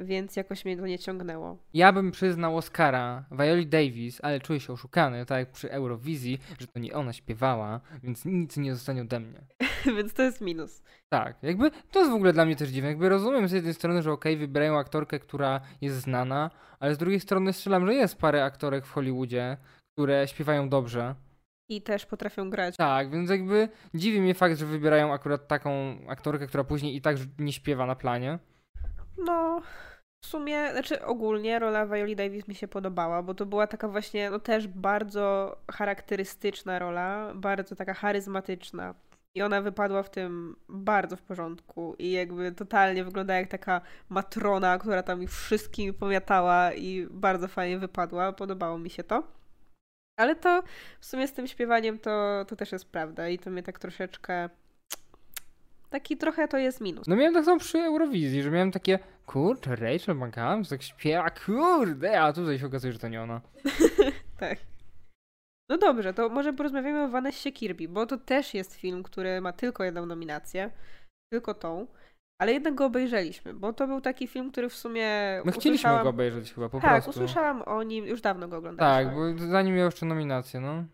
[0.00, 1.58] więc jakoś mnie to nie ciągnęło.
[1.74, 6.66] Ja bym przyznał Oscara Violi Davis, ale czuję się oszukany, tak jak przy Eurowizji, że
[6.66, 9.40] to nie ona śpiewała, więc nic nie zostanie ode mnie.
[9.96, 10.82] więc to jest minus.
[11.08, 12.88] Tak, jakby to jest w ogóle dla mnie też dziwne.
[12.88, 16.50] Jakby rozumiem z jednej strony, że okej, okay, wybierają aktorkę, która jest znana,
[16.80, 19.56] ale z drugiej strony strzelam, że jest parę aktorek w Hollywoodzie,
[19.92, 21.14] które śpiewają dobrze.
[21.68, 22.76] I też potrafią grać.
[22.76, 25.70] Tak, więc jakby dziwi mnie fakt, że wybierają akurat taką
[26.08, 28.38] aktorkę, która później i tak nie śpiewa na planie.
[29.18, 29.62] No,
[30.24, 34.30] w sumie, znaczy ogólnie rola Violi Davis mi się podobała, bo to była taka właśnie,
[34.30, 38.94] no też bardzo charakterystyczna rola, bardzo taka charyzmatyczna.
[39.36, 44.78] I ona wypadła w tym bardzo w porządku i jakby totalnie wygląda jak taka matrona,
[44.78, 48.32] która tam wszystkim pomiatała i bardzo fajnie wypadła.
[48.32, 49.22] Podobało mi się to.
[50.16, 50.62] Ale to
[51.00, 54.48] w sumie z tym śpiewaniem to, to też jest prawda i to mnie tak troszeczkę.
[55.90, 57.06] Taki trochę to jest minus.
[57.06, 62.20] No miałem tak samo przy Eurowizji, że miałem takie, kurczę, Rachel McAdams tak śpiewa, kurde,
[62.20, 63.40] a tutaj się okazuje, że to nie ona.
[64.40, 64.58] tak.
[65.68, 69.52] No dobrze, to może porozmawiamy o Vanessie Kirby, bo to też jest film, który ma
[69.52, 70.70] tylko jedną nominację,
[71.32, 71.86] tylko tą.
[72.38, 75.08] Ale jednak go obejrzeliśmy, bo to był taki film, który w sumie.
[75.44, 77.12] My chcieliśmy go obejrzeć chyba po tak, prostu.
[77.12, 79.04] Tak, usłyszałam o nim, już dawno go oglądałam.
[79.04, 80.84] Tak, bo zanim miał jeszcze nominację, no.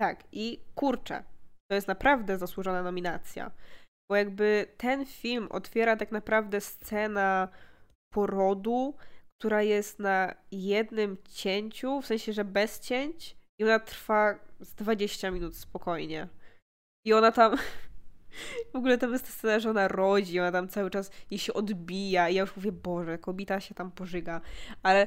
[0.00, 1.22] Tak, i kurczę,
[1.70, 3.50] to jest naprawdę zasłużona nominacja.
[4.10, 7.48] Bo jakby ten film otwiera tak naprawdę scena
[8.14, 8.94] porodu,
[9.38, 15.30] która jest na jednym cięciu, w sensie, że bez cięć, i ona trwa z 20
[15.30, 16.28] minut spokojnie.
[17.06, 17.56] I ona tam
[18.72, 21.54] w ogóle tam jest ta scena, że ona rodzi, ona tam cały czas jej się
[21.54, 24.40] odbija i ja już mówię, Boże, kobieta się tam pożyga.
[24.82, 25.06] Ale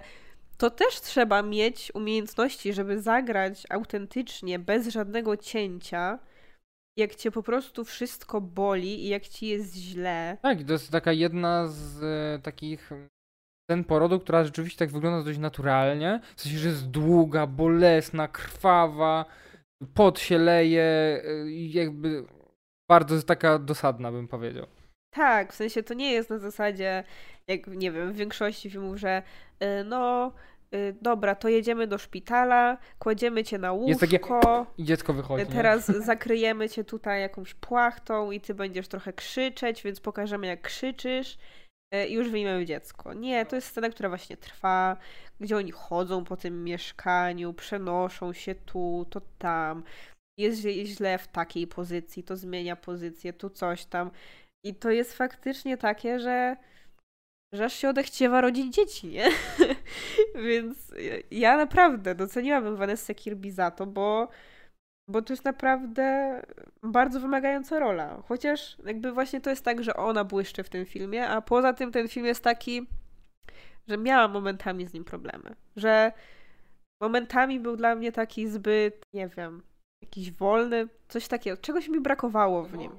[0.58, 6.20] to też trzeba mieć umiejętności, żeby zagrać autentycznie, bez żadnego cięcia,
[6.98, 10.38] jak cię po prostu wszystko boli i jak ci jest źle.
[10.42, 12.92] Tak, to jest taka jedna z e, takich
[13.70, 16.20] ten porodu, która rzeczywiście tak wygląda dość naturalnie.
[16.36, 19.26] W sensie, że jest długa, bolesna, krwawa,
[19.94, 22.26] pot się leje e, jakby
[22.90, 24.68] bardzo taka dosadna, bym powiedział.
[25.16, 27.04] Tak, w sensie to nie jest na zasadzie,
[27.48, 29.24] jak nie wiem, w większości filmów, że
[29.60, 30.32] yy, no
[30.72, 33.90] yy, dobra, to jedziemy do szpitala, kładziemy cię na łóżko.
[33.90, 34.20] Jest takie,
[34.78, 35.46] I dziecko wychodzi.
[35.46, 36.02] Teraz nie?
[36.14, 41.38] zakryjemy cię tutaj jakąś płachtą i ty będziesz trochę krzyczeć, więc pokażemy jak krzyczysz
[41.96, 43.14] y, i już wyjmiemy dziecko.
[43.14, 44.98] Nie, to jest scena, która właśnie trwa,
[45.40, 49.84] gdzie oni chodzą po tym mieszkaniu, przenoszą się tu, to tam
[50.38, 54.12] jest źle w takiej pozycji, to zmienia pozycję, tu coś tam.
[54.64, 56.58] I to jest faktycznie takie, że,
[57.54, 59.30] że aż się odechciewa rodzić dzieci, nie?
[60.48, 60.94] Więc
[61.32, 64.28] ja naprawdę doceniłabym Vanessa Kirby za to, bo,
[65.10, 66.42] bo to jest naprawdę
[66.84, 68.24] bardzo wymagająca rola.
[68.28, 71.92] Chociaż jakby właśnie to jest tak, że ona błyszczy w tym filmie, a poza tym
[71.92, 72.88] ten film jest taki,
[73.88, 75.56] że miałam momentami z nim problemy.
[75.76, 76.12] Że
[77.02, 79.64] momentami był dla mnie taki zbyt, nie wiem,
[80.06, 81.58] jakiś wolny, coś takiego.
[81.58, 82.92] Czegoś mi brakowało w nim.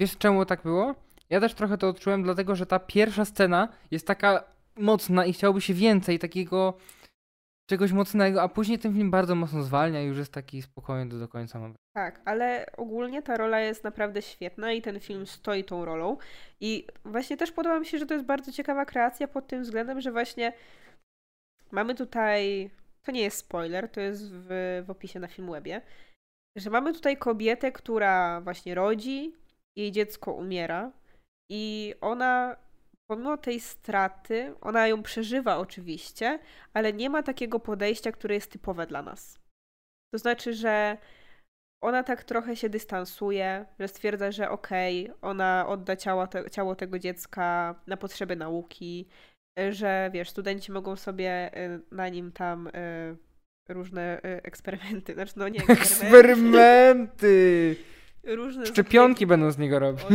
[0.00, 0.94] Wiesz czemu tak było?
[1.30, 4.44] Ja też trochę to odczułem, dlatego że ta pierwsza scena jest taka
[4.76, 6.74] mocna i chciałoby się więcej takiego
[7.70, 11.18] czegoś mocnego, a później ten film bardzo mocno zwalnia i już jest taki spokojny do,
[11.18, 11.60] do końca.
[11.96, 16.16] Tak, ale ogólnie ta rola jest naprawdę świetna i ten film stoi tą rolą.
[16.60, 20.00] I właśnie też podoba mi się, że to jest bardzo ciekawa kreacja pod tym względem,
[20.00, 20.52] że właśnie
[21.70, 22.70] mamy tutaj.
[23.02, 25.80] To nie jest spoiler, to jest w, w opisie na Filmwebie
[26.56, 29.32] że mamy tutaj kobietę, która właśnie rodzi,
[29.76, 30.92] jej dziecko umiera
[31.50, 32.56] i ona
[33.06, 36.38] pomimo tej straty, ona ją przeżywa oczywiście,
[36.72, 39.38] ale nie ma takiego podejścia, które jest typowe dla nas.
[40.14, 40.98] To znaczy, że
[41.82, 46.76] ona tak trochę się dystansuje, że stwierdza, że okej, okay, ona odda ciało, te, ciało
[46.76, 49.08] tego dziecka na potrzeby nauki,
[49.70, 52.70] że wiesz, studenci mogą sobie y, na nim tam y,
[53.68, 55.14] różne e, eksperymenty.
[55.14, 55.82] Znaczy, no nie eksperymenty.
[55.82, 57.76] eksperymenty.
[58.24, 59.26] Różne Szczepionki zabiegi.
[59.26, 60.04] będą z niego robić.
[60.04, 60.08] O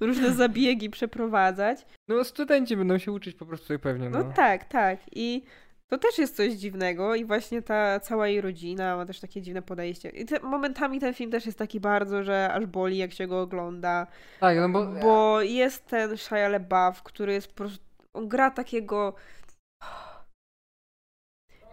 [0.06, 1.86] różne zabiegi przeprowadzać.
[2.08, 4.10] No studenci będą się uczyć po prostu pewnie.
[4.10, 4.18] No.
[4.18, 4.98] no tak, tak.
[5.12, 5.42] I
[5.88, 9.62] to też jest coś dziwnego i właśnie ta cała jej rodzina ma też takie dziwne
[9.62, 10.08] podejście.
[10.08, 13.40] I te, momentami ten film też jest taki bardzo, że aż boli jak się go
[13.40, 14.06] ogląda.
[14.40, 14.86] Tak, no bo...
[14.86, 17.84] Bo jest ten Shia LaBeouf, który jest po prostu...
[18.12, 19.14] On gra takiego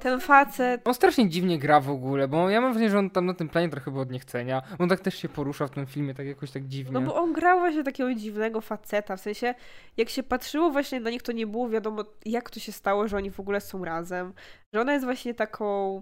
[0.02, 0.88] ten facet.
[0.88, 3.50] On strasznie dziwnie gra w ogóle, bo ja mam wrażenie, że on tam na tym
[3.50, 4.62] planie trochę był od niechcenia.
[4.80, 6.94] On tak też się porusza w tym filmie, tak jakoś tak dziwnie.
[6.94, 9.54] No bo on grał właśnie takiego dziwnego faceta, w sensie
[9.98, 13.18] jak się patrzyło właśnie na nich, to nie było wiadomo jak to się stało, że
[13.18, 14.34] oni w ogóle są razem.
[14.74, 16.02] Że ona jest właśnie taką,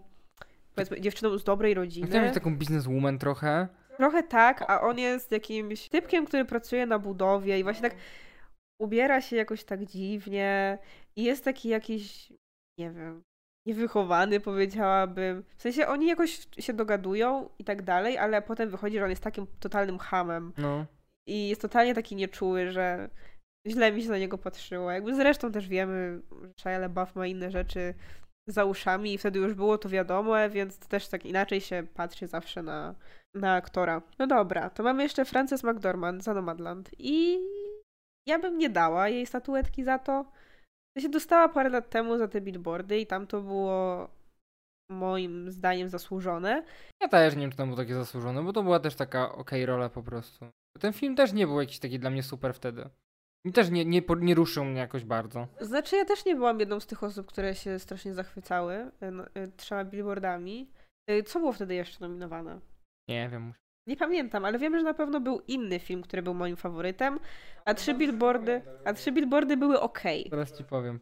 [0.76, 2.08] powiedzmy, dziewczyną z dobrej rodziny.
[2.08, 3.68] Chciałem być taką bizneswoman trochę.
[3.98, 7.98] Trochę tak, a on jest jakimś typkiem, który pracuje na budowie i właśnie tak
[8.82, 10.78] ubiera się jakoś tak dziwnie
[11.16, 12.34] i jest taki jakiś,
[12.78, 13.22] nie wiem,
[13.66, 15.44] niewychowany powiedziałabym.
[15.58, 19.24] W sensie oni jakoś się dogadują i tak dalej, ale potem wychodzi, że on jest
[19.24, 20.54] takim totalnym hamem.
[20.58, 20.86] No.
[21.28, 23.10] I jest totalnie taki nieczuły, że
[23.68, 24.92] źle mi się na niego patrzyło.
[24.92, 27.94] Jakby zresztą też wiemy, że Shia LaBeouf ma inne rzeczy
[28.48, 32.64] za uszami i wtedy już było to wiadome, więc też tak inaczej się patrzy zawsze
[32.64, 32.96] na,
[33.34, 34.02] na aktora.
[34.20, 37.40] No dobra, to mamy jeszcze Frances McDormand za Nomadland i
[38.26, 40.26] ja bym nie dała jej statuetki za to.
[40.96, 44.10] To się dostała parę lat temu za te billboardy i tam to było
[44.90, 46.64] moim zdaniem zasłużone.
[47.02, 49.42] Ja też nie wiem, czy to było takie zasłużone, bo to była też taka okej
[49.42, 50.46] okay rola po prostu.
[50.80, 52.90] Ten film też nie był jakiś taki dla mnie super wtedy.
[53.46, 55.48] I też nie, nie, nie ruszył mnie jakoś bardzo.
[55.62, 59.24] Znaczy, ja też nie byłam jedną z tych osób, które się strasznie zachwycały no,
[59.58, 60.72] trzema billboardami.
[61.12, 62.60] Y, co było wtedy jeszcze nominowane?
[63.10, 63.54] Nie wiem.
[63.90, 67.20] Nie pamiętam, ale wiem, że na pewno był inny film, który był moim faworytem,
[67.66, 70.00] a trzy billboardy, a trzy billboardy były ok.
[70.30, 71.00] Teraz ci powiem.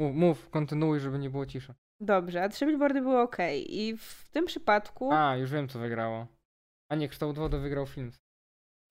[0.00, 1.74] Mów, mów, kontynuuj, żeby nie było ciszy.
[2.00, 3.36] Dobrze, a trzy billboardy były ok.
[3.66, 5.12] I w tym przypadku.
[5.12, 6.26] A, już wiem, co wygrało.
[6.90, 8.12] A nie, kształt wody wygrał film.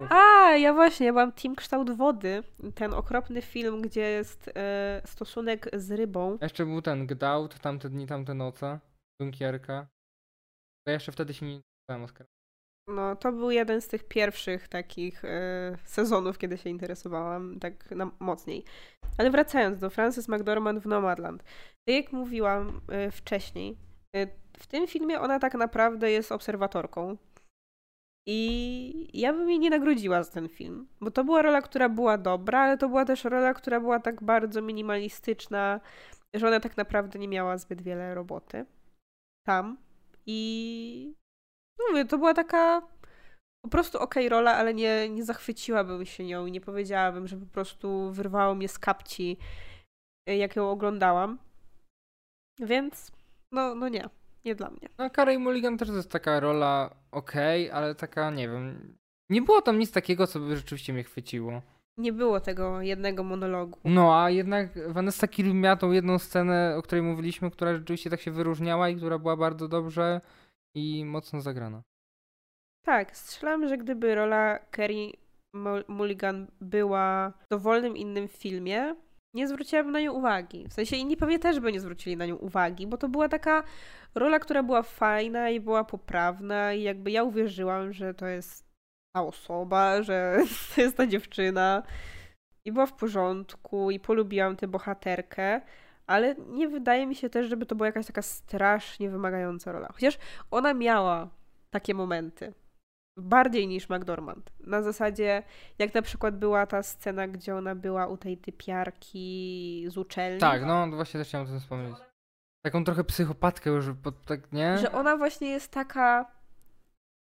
[0.09, 2.43] A, ja właśnie, ja mam Team Kształt Wody.
[2.75, 6.37] Ten okropny film, gdzie jest e, stosunek z rybą.
[6.41, 8.79] Jeszcze był ten Gdaut, tamte dni, tamte noce.
[9.21, 9.87] Dunkierka.
[10.87, 12.27] To jeszcze wtedy się nie interesowałem Oscar.
[12.87, 18.11] No, to był jeden z tych pierwszych takich e, sezonów, kiedy się interesowałam tak na,
[18.19, 18.63] mocniej.
[19.17, 21.43] Ale wracając do Frances McDormand w Nomadland.
[21.87, 23.77] Tak jak mówiłam e, wcześniej,
[24.15, 24.27] e,
[24.57, 27.17] w tym filmie ona tak naprawdę jest obserwatorką.
[28.29, 32.17] I ja bym jej nie nagrodziła za ten film, bo to była rola, która była
[32.17, 35.79] dobra, ale to była też rola, która była tak bardzo minimalistyczna,
[36.33, 38.65] że ona tak naprawdę nie miała zbyt wiele roboty
[39.45, 39.77] tam.
[40.25, 41.13] I
[41.79, 42.81] no mówię, to była taka
[43.61, 47.37] po prostu okej okay rola, ale nie, nie zachwyciłabym się nią i nie powiedziałabym, że
[47.37, 49.37] po prostu wyrwało mnie z kapci,
[50.27, 51.39] jak ją oglądałam.
[52.59, 53.11] Więc
[53.51, 54.09] no, no nie
[54.47, 54.89] nie dla mnie.
[54.97, 58.95] No, Carey Mulligan też to jest taka rola okej, okay, ale taka, nie wiem,
[59.29, 61.61] nie było tam nic takiego, co by rzeczywiście mnie chwyciło.
[61.97, 63.79] Nie było tego jednego monologu.
[63.85, 68.21] No, a jednak Vanessa Kirby miała tą jedną scenę, o której mówiliśmy, która rzeczywiście tak
[68.21, 70.21] się wyróżniała i która była bardzo dobrze
[70.77, 71.83] i mocno zagrana.
[72.85, 75.13] Tak, strzelam, że gdyby rola Carey
[75.87, 78.95] Mulligan była w dowolnym innym filmie,
[79.33, 80.67] nie zwróciłabym na nią uwagi.
[80.67, 83.63] W sensie inni pewnie też by nie zwrócili na nią uwagi, bo to była taka
[84.15, 88.67] rola, która była fajna i była poprawna i jakby ja uwierzyłam, że to jest
[89.15, 90.37] ta osoba, że
[90.75, 91.83] to jest ta dziewczyna
[92.65, 95.61] i była w porządku i polubiłam tę bohaterkę,
[96.07, 99.87] ale nie wydaje mi się też, żeby to była jakaś taka strasznie wymagająca rola.
[99.93, 100.17] Chociaż
[100.51, 101.29] ona miała
[101.69, 102.53] takie momenty.
[103.19, 104.53] Bardziej niż McDormand.
[104.59, 105.43] Na zasadzie,
[105.79, 110.39] jak na przykład była ta scena, gdzie ona była u tej typiarki z uczelni.
[110.39, 111.97] Tak, no właśnie też chciałem o tym wspomnieć.
[112.65, 114.77] Taką trochę psychopatkę już, pod, tak, nie?
[114.77, 116.31] Że ona właśnie jest taka,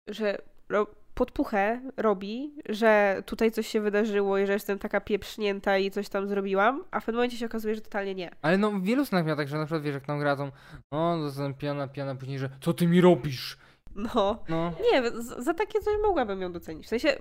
[0.09, 5.91] że ro, podpuchę robi, że tutaj coś się wydarzyło i że jestem taka pieprznięta i
[5.91, 8.31] coś tam zrobiłam, a w pewnym momencie się okazuje, że totalnie nie.
[8.43, 10.53] Ale no w wielu snach miał tak, że na przykład wiesz, jak tam gra, to
[10.93, 13.59] no, to piana, piana, później, że co ty mi robisz?
[13.95, 14.45] No.
[14.49, 14.73] no.
[14.93, 16.87] Nie, za takie coś mogłabym ją docenić.
[16.87, 17.17] W sensie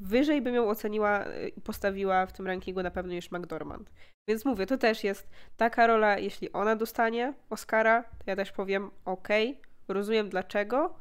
[0.00, 1.24] wyżej bym ją oceniła
[1.56, 3.90] i postawiła w tym rankingu na pewno niż McDormand.
[4.28, 8.90] Więc mówię, to też jest taka rola, jeśli ona dostanie Oscara, to ja też powiem
[9.04, 9.28] ok,
[9.88, 10.94] rozumiem dlaczego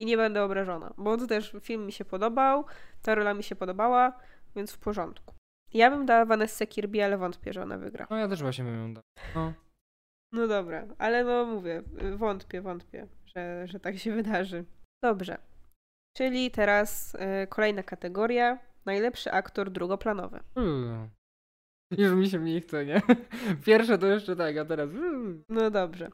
[0.00, 2.64] i nie będę obrażona, bo to też film mi się podobał,
[3.02, 4.12] ta rola mi się podobała,
[4.56, 5.34] więc w porządku.
[5.74, 8.06] Ja bym dała Vanessa Kirby, ale wątpię, że ona wygra.
[8.10, 9.04] No ja też właśnie bym ją dała.
[9.34, 9.52] No.
[10.32, 11.82] no dobra, ale no mówię,
[12.16, 14.64] wątpię, wątpię, że, że tak się wydarzy.
[15.04, 15.38] Dobrze.
[16.16, 18.58] Czyli teraz y, kolejna kategoria.
[18.84, 20.40] Najlepszy aktor drugoplanowy.
[20.54, 21.10] Hmm.
[21.98, 23.02] Już mi się mniej chce, nie?
[23.66, 24.90] Pierwsze to jeszcze tak, a teraz...
[24.90, 25.44] Hmm.
[25.48, 26.10] No dobrze.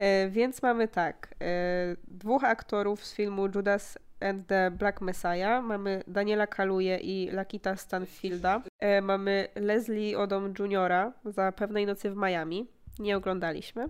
[0.00, 1.34] E, więc mamy tak.
[1.42, 5.64] E, dwóch aktorów z filmu Judas and the Black Messiah.
[5.64, 8.62] Mamy Daniela Kaluje i Lakita Stanfielda.
[8.78, 11.12] E, mamy Leslie Odom Jr.
[11.24, 12.66] za Pewnej Nocy w Miami.
[12.98, 13.88] Nie oglądaliśmy.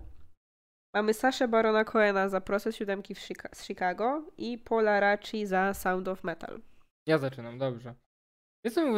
[0.95, 3.15] Mamy Saszę Barona Coena za Proces Siódemki
[3.53, 6.61] z Chicago i Paula Raci za Sound of Metal.
[7.07, 7.95] Ja zaczynam, dobrze.
[8.63, 8.95] Jestem,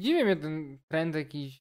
[0.00, 1.60] dziwię mnie ten trend jakiś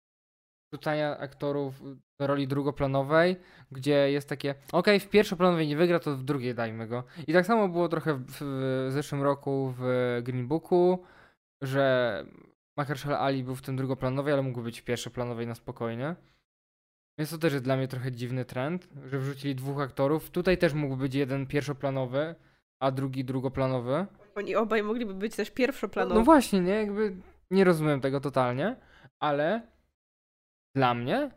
[0.71, 1.81] wrzucania aktorów
[2.19, 3.35] do roli drugoplanowej,
[3.71, 7.03] gdzie jest takie, okej, okay, w pierwszoplanowej nie wygra, to w drugiej dajmy go.
[7.27, 8.27] I tak samo było trochę w,
[8.87, 9.83] w zeszłym roku w
[10.23, 11.03] Green Booku,
[11.61, 12.25] że
[12.77, 16.15] Mahershala Ali był w tym drugoplanowej, ale mógł być w pierwszoplanowej na spokojnie.
[17.19, 20.29] Więc to też jest dla mnie trochę dziwny trend, że wrzucili dwóch aktorów.
[20.29, 22.35] Tutaj też mógł być jeden pierwszoplanowy,
[22.79, 24.05] a drugi drugoplanowy.
[24.35, 26.13] Oni obaj mogliby być też pierwszoplanowi.
[26.13, 26.73] No, no właśnie, nie?
[26.73, 27.15] Jakby
[27.51, 28.75] nie rozumiem tego totalnie,
[29.19, 29.61] ale
[30.75, 31.31] dla mnie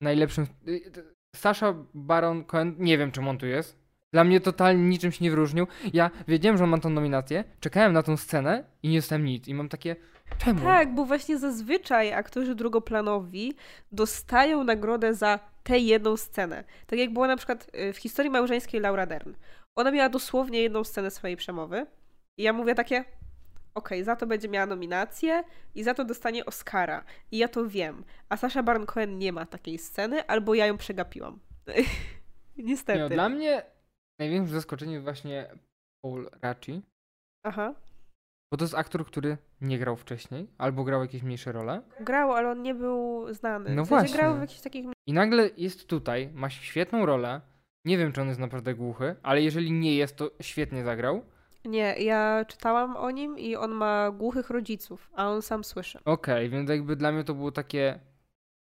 [0.00, 0.46] najlepszym...
[0.68, 0.92] Y,
[1.36, 3.78] Sasha Baron Cohen, nie wiem czym on tu jest.
[4.12, 5.66] Dla mnie totalnie niczym się nie wyróżnił.
[5.92, 9.48] Ja wiedziałem, że on ma tą nominację, czekałem na tą scenę i nie dostałem nic.
[9.48, 9.96] I mam takie,
[10.38, 10.60] czemu?
[10.60, 13.54] Tak, bo właśnie zazwyczaj aktorzy drugoplanowi
[13.92, 16.64] dostają nagrodę za tę jedną scenę.
[16.86, 19.34] Tak jak było na przykład y, w historii małżeńskiej Laura Dern.
[19.76, 21.86] Ona miała dosłownie jedną scenę swojej przemowy.
[22.38, 23.04] I ja mówię takie,
[23.74, 25.44] okej, okay, za to będzie miała nominację
[25.74, 27.04] i za to dostanie Oscara.
[27.32, 28.04] I ja to wiem.
[28.28, 31.38] A Sasha Baron Cohen nie ma takiej sceny, albo ja ją przegapiłam.
[32.56, 32.98] Niestety.
[32.98, 33.62] Nie, dla mnie
[34.18, 35.50] największym zaskoczeniem właśnie
[36.04, 36.82] Paul Raci.
[37.46, 37.74] Aha.
[38.52, 41.82] Bo to jest aktor, który nie grał wcześniej, albo grał jakieś mniejsze role.
[42.00, 43.74] Grał, ale on nie był znany.
[43.74, 44.16] No w właśnie.
[44.16, 44.86] Grał w jakichś takich...
[45.06, 47.40] I nagle jest tutaj, ma świetną rolę.
[47.84, 51.24] Nie wiem, czy on jest naprawdę głuchy, ale jeżeli nie jest, to świetnie zagrał.
[51.64, 55.98] Nie, ja czytałam o nim i on ma głuchych rodziców, a on sam słyszy.
[55.98, 58.00] Okej, okay, więc jakby dla mnie to było takie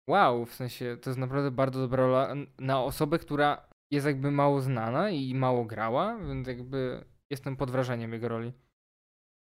[0.10, 4.62] wow, w sensie to jest naprawdę bardzo dobra rola na osobę, która jest jakby mało
[4.62, 8.54] znana i mało grała, więc jakby jestem pod wrażeniem jego roli.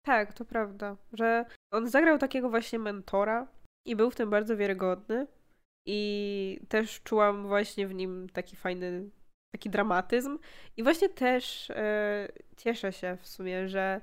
[0.05, 3.47] Tak, to prawda, że on zagrał takiego właśnie mentora
[3.85, 5.27] i był w tym bardzo wiarygodny
[5.85, 9.09] i też czułam właśnie w nim taki fajny,
[9.51, 10.37] taki dramatyzm
[10.77, 12.27] i właśnie też e,
[12.57, 14.01] cieszę się w sumie, że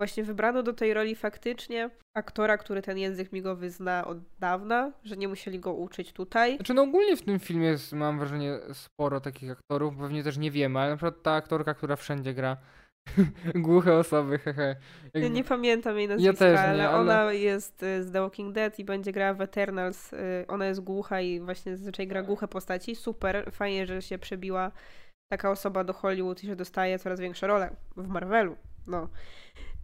[0.00, 5.16] właśnie wybrano do tej roli faktycznie aktora, który ten język migowy zna od dawna, że
[5.16, 6.56] nie musieli go uczyć tutaj.
[6.56, 10.50] Znaczy no ogólnie w tym filmie jest, mam wrażenie, sporo takich aktorów, pewnie też nie
[10.50, 12.56] wiemy, ale na przykład ta aktorka, która wszędzie gra
[13.54, 14.76] głuche osoby, hehe.
[15.14, 18.54] Ja nie pamiętam jej nazwiska, ja nie, ale, ale, ona jest y, z The Walking
[18.54, 20.12] Dead i będzie grała w Eternals.
[20.12, 22.96] Y, ona jest głucha i właśnie zazwyczaj gra głuche postaci.
[22.96, 24.72] Super, fajnie, że się przebiła
[25.32, 28.56] taka osoba do Hollywood i że dostaje coraz większe role w Marvelu.
[28.86, 29.08] No.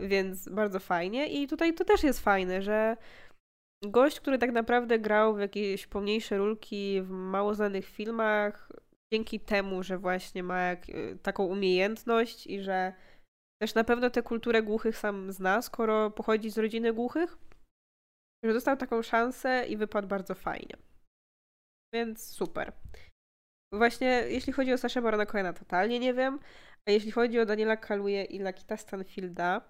[0.00, 1.26] Więc bardzo fajnie.
[1.26, 2.96] I tutaj to też jest fajne, że
[3.84, 8.72] gość, który tak naprawdę grał w jakieś pomniejsze rulki w mało znanych filmach,
[9.12, 12.92] dzięki temu, że właśnie ma jak, y, taką umiejętność i że
[13.62, 17.38] też na pewno tę kulturę głuchych sam zna, skoro pochodzi z rodziny głuchych,
[18.44, 20.76] że dostał taką szansę i wypadł bardzo fajnie.
[21.94, 22.72] Więc super.
[23.72, 26.38] Właśnie jeśli chodzi o Sasha Barona Cohena, totalnie nie wiem.
[26.88, 29.60] A jeśli chodzi o Daniela Kaluje i Lakita Stanfielda,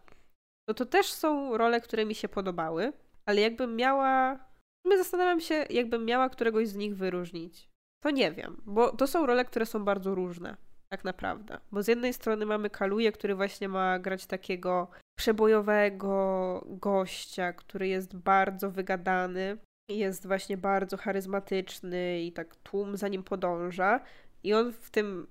[0.69, 2.93] no to też są role, które mi się podobały,
[3.27, 4.39] ale jakbym miała.
[4.85, 7.71] My zastanawiam się, jakbym miała któregoś z nich wyróżnić.
[8.05, 10.57] To nie wiem, bo to są role, które są bardzo różne,
[10.89, 11.59] tak naprawdę.
[11.73, 14.89] Bo z jednej strony mamy Kaluje, który właśnie ma grać takiego
[15.19, 19.59] przebojowego gościa, który jest bardzo wygadany,
[19.91, 24.01] jest właśnie bardzo charyzmatyczny i tak tłum za nim podąża.
[24.43, 25.27] I on w tym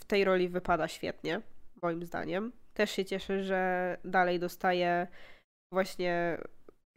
[0.00, 1.40] w tej roli wypada świetnie,
[1.82, 2.52] moim zdaniem.
[2.74, 5.06] Też się cieszę, że dalej dostaje
[5.72, 6.38] właśnie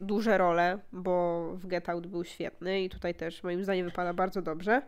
[0.00, 4.42] duże role, bo w Get Out był świetny i tutaj też moim zdaniem wypada bardzo
[4.42, 4.82] dobrze.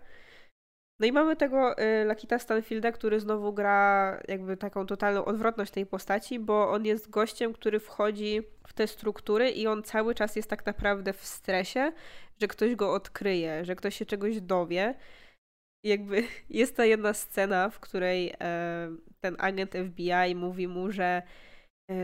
[1.00, 5.86] No i mamy tego y, Lakita Stanfielda, który znowu gra jakby taką totalną odwrotność tej
[5.86, 10.50] postaci, bo on jest gościem, który wchodzi w te struktury i on cały czas jest
[10.50, 11.92] tak naprawdę w stresie,
[12.40, 14.94] że ktoś go odkryje, że ktoś się czegoś dowie
[15.84, 21.22] jakby jest ta jedna scena, w której e, ten agent FBI mówi mu, że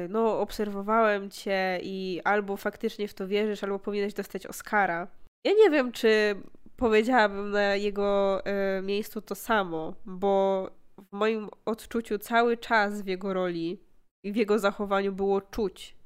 [0.09, 5.09] no obserwowałem cię i albo faktycznie w to wierzysz, albo powinieneś dostać Oscara.
[5.45, 6.37] Ja nie wiem, czy
[6.77, 13.33] powiedziałabym na jego e, miejscu to samo, bo w moim odczuciu cały czas w jego
[13.33, 13.81] roli
[14.25, 15.97] i w jego zachowaniu było czuć,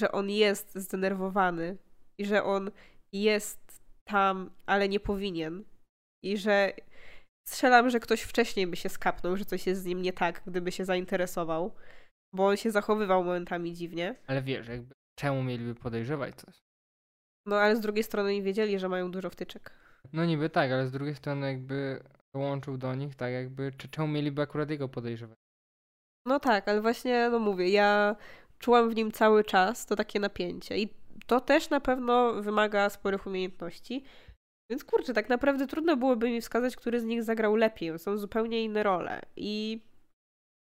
[0.00, 1.76] że on jest zdenerwowany
[2.18, 2.70] i że on
[3.12, 5.64] jest tam, ale nie powinien.
[6.24, 6.72] I że
[7.48, 10.72] strzelam, że ktoś wcześniej by się skapnął, że coś jest z nim nie tak, gdyby
[10.72, 11.74] się zainteresował,
[12.32, 14.14] bo on się zachowywał momentami dziwnie.
[14.26, 16.58] Ale wiesz, jakby czemu mieliby podejrzewać coś?
[17.46, 19.70] No ale z drugiej strony nie wiedzieli, że mają dużo wtyczek.
[20.12, 22.02] No niby tak, ale z drugiej strony jakby
[22.34, 25.38] dołączył do nich, tak jakby, czy czemu mieliby akurat jego podejrzewać?
[26.26, 28.16] No tak, ale właśnie, no mówię, ja
[28.58, 30.94] czułam w nim cały czas to takie napięcie i
[31.26, 34.04] to też na pewno wymaga sporych umiejętności,
[34.70, 37.98] więc kurczę, tak naprawdę trudno byłoby mi wskazać, który z nich zagrał lepiej.
[37.98, 39.22] Są zupełnie inne role.
[39.36, 39.80] I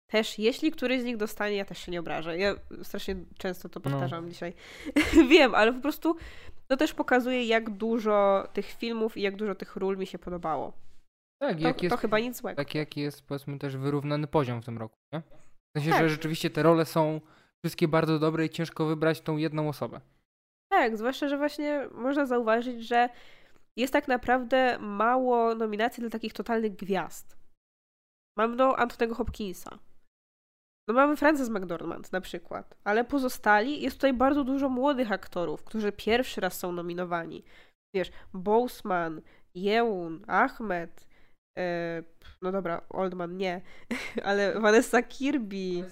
[0.07, 2.37] też, jeśli któryś z nich dostanie, ja też się nie obrażę.
[2.37, 3.91] Ja strasznie często to No.
[3.91, 4.53] powtarzam dzisiaj.
[5.29, 6.15] Wiem, ale po prostu
[6.67, 10.73] to też pokazuje, jak dużo tych filmów i jak dużo tych ról mi się podobało.
[11.41, 12.57] Tak, To, jak jest, to chyba nic złego.
[12.57, 15.21] taki jaki jest powiedzmy też wyrównany poziom w tym roku, nie?
[15.21, 15.99] W sensie, Tak.
[16.01, 17.21] że rzeczywiście te role są
[17.65, 20.01] wszystkie bardzo dobre i ciężko wybrać tą jedną osobę.
[20.71, 23.09] Tak, zwłaszcza, że właśnie można zauważyć, że
[23.77, 27.37] jest tak naprawdę mało nominacji dla takich totalnych gwiazd.
[28.37, 29.79] Mamy do Antonego Hopkinsa.
[30.87, 35.91] No mamy Frances McDormand na przykład, ale pozostali jest tutaj bardzo dużo młodych aktorów, którzy
[35.91, 37.43] pierwszy raz są nominowani.
[37.95, 39.21] Wiesz, Boseman,
[39.55, 41.07] Yeun, Ahmed,
[41.57, 42.03] e,
[42.41, 43.61] no dobra, Oldman nie,
[44.23, 45.85] ale Vanessa Kirby,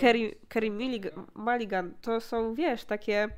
[0.00, 3.28] Kerry, Kerry Mulligan, Mulligan, to są, wiesz, takie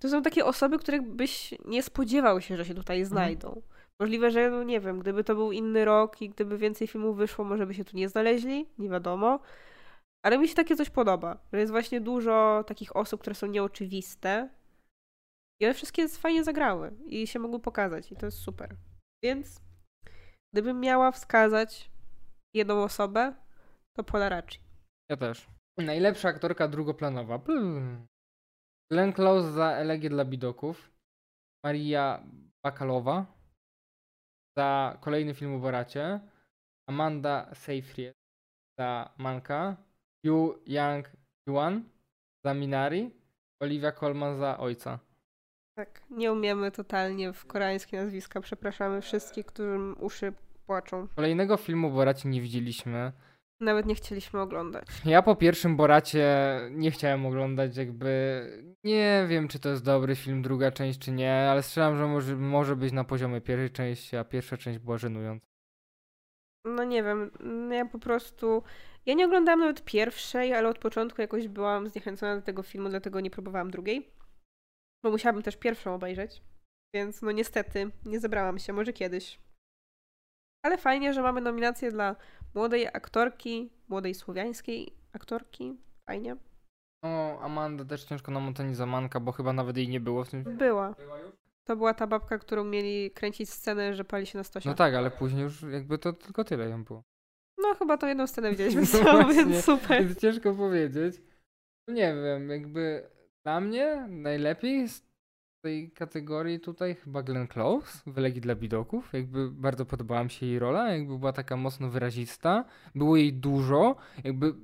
[0.00, 3.62] to są takie osoby, których byś nie spodziewał się, że się tutaj znajdą.
[4.00, 7.44] Możliwe, że, no nie wiem, gdyby to był inny rok i gdyby więcej filmów wyszło,
[7.44, 9.40] może by się tu nie znaleźli, nie wiadomo.
[10.24, 14.50] Ale mi się takie coś podoba, że jest właśnie dużo takich osób, które są nieoczywiste
[15.60, 18.76] i one wszystkie fajnie zagrały i się mogły pokazać i to jest super.
[19.24, 19.62] Więc
[20.54, 21.90] gdybym miała wskazać
[22.54, 23.34] jedną osobę,
[23.96, 24.60] to Paula Racci.
[25.10, 25.46] Ja też.
[25.78, 27.38] Najlepsza aktorka drugoplanowa.
[27.38, 28.06] Plum.
[28.92, 30.90] Glenn Close za Elegię dla Bidoków.
[31.64, 32.26] Maria
[32.64, 33.39] Bakalowa
[34.56, 36.20] za kolejny film o Boracie.
[36.88, 38.14] Amanda Seyfried
[38.78, 39.76] za Manka.
[40.24, 41.06] Yu Yang
[41.46, 41.84] Yuan
[42.44, 43.10] za Minari.
[43.60, 44.98] Olivia Colman za Ojca.
[45.76, 48.40] Tak, nie umiemy totalnie w koreańskie nazwiska.
[48.40, 50.32] Przepraszamy wszystkich, którym uszy
[50.66, 51.08] płaczą.
[51.16, 53.12] Kolejnego filmu Boracie nie widzieliśmy.
[53.60, 54.86] Nawet nie chcieliśmy oglądać.
[55.04, 56.26] Ja po pierwszym Boracie
[56.70, 58.42] nie chciałem oglądać, jakby
[58.84, 62.36] nie wiem, czy to jest dobry film, druga część, czy nie, ale strzelam, że może,
[62.36, 65.46] może być na poziomie pierwszej części, a pierwsza część była żenująca.
[66.64, 68.62] No nie wiem, mm, ja po prostu.
[69.06, 73.20] Ja nie oglądałam nawet pierwszej, ale od początku jakoś byłam zniechęcona do tego filmu, dlatego
[73.20, 74.10] nie próbowałam drugiej.
[75.04, 76.42] Bo musiałabym też pierwszą obejrzeć.
[76.94, 79.40] Więc no niestety, nie zebrałam się, może kiedyś.
[80.64, 82.16] Ale fajnie, że mamy nominację dla
[82.54, 85.76] młodej aktorki, młodej słowiańskiej aktorki.
[86.06, 86.36] Fajnie.
[87.02, 90.30] No, Amanda też ciężko nam ocenić za Manka, bo chyba nawet jej nie było w
[90.30, 90.58] tym filmie.
[90.58, 90.94] Była.
[91.64, 94.68] To była ta babka, którą mieli kręcić scenę, że pali się na stosie.
[94.68, 97.02] No tak, ale później już jakby to tylko tyle ją było.
[97.58, 99.34] No chyba to jedną scenę widzieliśmy No właśnie.
[99.44, 100.04] więc super.
[100.04, 101.14] Więc ciężko powiedzieć.
[101.88, 103.10] No Nie wiem, jakby
[103.42, 104.88] dla mnie najlepiej
[105.60, 109.12] tej kategorii tutaj chyba Glenn Close w Legii dla Bidoków.
[109.12, 112.64] Jakby bardzo podobała mi się jej rola, jakby była taka mocno wyrazista.
[112.94, 113.96] Było jej dużo.
[114.24, 114.54] Jakby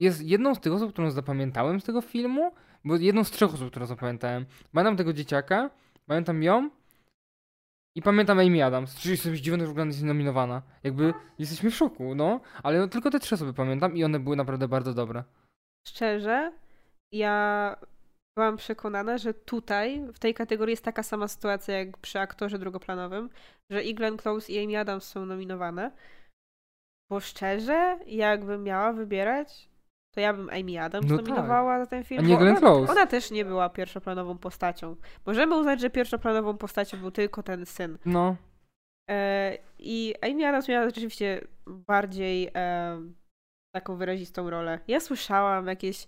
[0.00, 2.52] jest jedną z tych osób, którą zapamiętałem z tego filmu,
[2.84, 4.46] bo jedną z trzech osób, którą zapamiętałem.
[4.72, 5.70] Pamiętam tego dzieciaka,
[6.06, 6.70] pamiętam ją
[7.94, 8.94] i pamiętam Amy Adams.
[8.94, 10.62] Czyli jestem zdziwiony, że w ogóle jest nominowana.
[10.84, 12.40] Jakby jesteśmy w szoku, no.
[12.62, 15.24] Ale no, tylko te trzy osoby pamiętam i one były naprawdę bardzo dobre.
[15.88, 16.52] Szczerze,
[17.12, 17.76] ja
[18.38, 23.30] byłam przekonana, że tutaj, w tej kategorii jest taka sama sytuacja jak przy aktorze drugoplanowym,
[23.70, 25.90] że i Glenn Close i Amy Adams są nominowane.
[27.10, 29.68] Bo szczerze, jakbym miała wybierać,
[30.14, 31.26] to ja bym Amy Adams No tak.
[31.26, 32.20] nominowała za ten film.
[32.24, 32.92] A nie Glenn ona, Close.
[32.92, 34.96] ona też nie była pierwszoplanową postacią.
[35.26, 37.98] Możemy uznać, że pierwszoplanową postacią był tylko ten syn.
[38.04, 38.36] No.
[39.10, 43.02] E, I Amy Adams miała rzeczywiście bardziej e,
[43.74, 44.78] taką wyrazistą rolę.
[44.88, 46.06] Ja słyszałam jakieś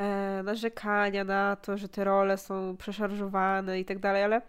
[0.00, 4.42] e, narzekania na to, że te role są przeszarżowane i tak dalej, ale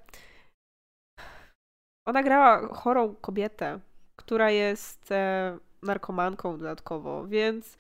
[2.08, 3.80] ona grała chorą kobietę,
[4.16, 7.78] która jest e, narkomanką dodatkowo, więc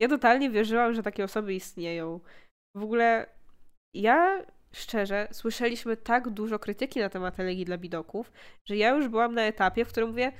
[0.00, 2.20] ja totalnie wierzyłam, że takie osoby istnieją.
[2.76, 3.26] W ogóle
[3.94, 4.42] ja
[4.72, 8.32] szczerze słyszeliśmy tak dużo krytyki na temat Elegii dla Bidoków,
[8.64, 10.32] że ja już byłam na etapie, w którym mówię,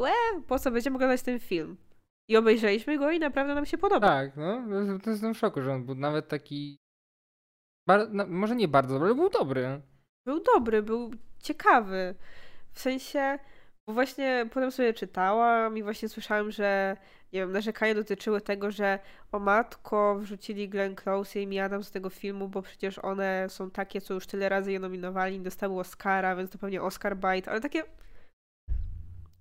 [0.00, 0.12] łe,
[0.46, 1.76] po co będziemy oglądać ten film?
[2.28, 4.06] I obejrzeliśmy go i naprawdę nam się podoba.
[4.06, 4.62] Tak, no.
[4.98, 6.78] to- jestem w szoku, że on był nawet taki.
[7.88, 8.08] Bar...
[8.10, 9.82] no, może nie bardzo dobry, ale był dobry.
[10.26, 11.10] Był dobry, był
[11.42, 12.14] ciekawy.
[12.72, 13.38] W sensie,
[13.86, 16.96] bo właśnie potem sobie czytałam i właśnie słyszałam, że
[17.32, 18.98] nie wiem, narzekania dotyczyły tego, że
[19.32, 23.70] o matko wrzucili Glenn Close i Amy Adams z tego filmu, bo przecież one są
[23.70, 27.60] takie, co już tyle razy je nominowali, dostały Oscara, więc to pewnie Oscar bite, ale
[27.60, 27.84] takie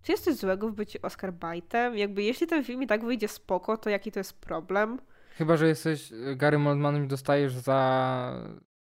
[0.06, 1.94] czy jest coś złego w byciu Oscar bite'em?
[1.94, 5.00] Jakby jeśli ten film i tak wyjdzie spoko, to jaki to jest problem?
[5.38, 8.32] Chyba, że jesteś Gary Oldmanem i dostajesz za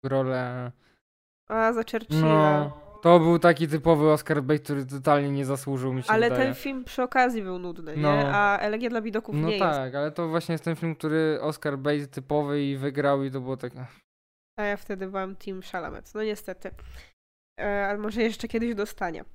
[0.03, 0.71] rolę.
[1.49, 2.21] A za Churchilla.
[2.21, 2.85] No.
[3.03, 6.45] To był taki typowy Oscar bait, który totalnie nie zasłużył mi się Ale wydaje.
[6.45, 8.15] ten film przy okazji był nudny, No.
[8.17, 8.25] nie?
[8.33, 9.65] A Elegia dla Bidoków No nie jest.
[9.65, 13.41] tak, ale to właśnie jest ten film, który Oscar bait typowy i wygrał i to
[13.41, 13.71] było tak.
[14.59, 16.11] A ja wtedy byłam Team Chalamet.
[16.15, 16.71] No niestety.
[17.59, 19.25] E, ale może jeszcze kiedyś dostanie.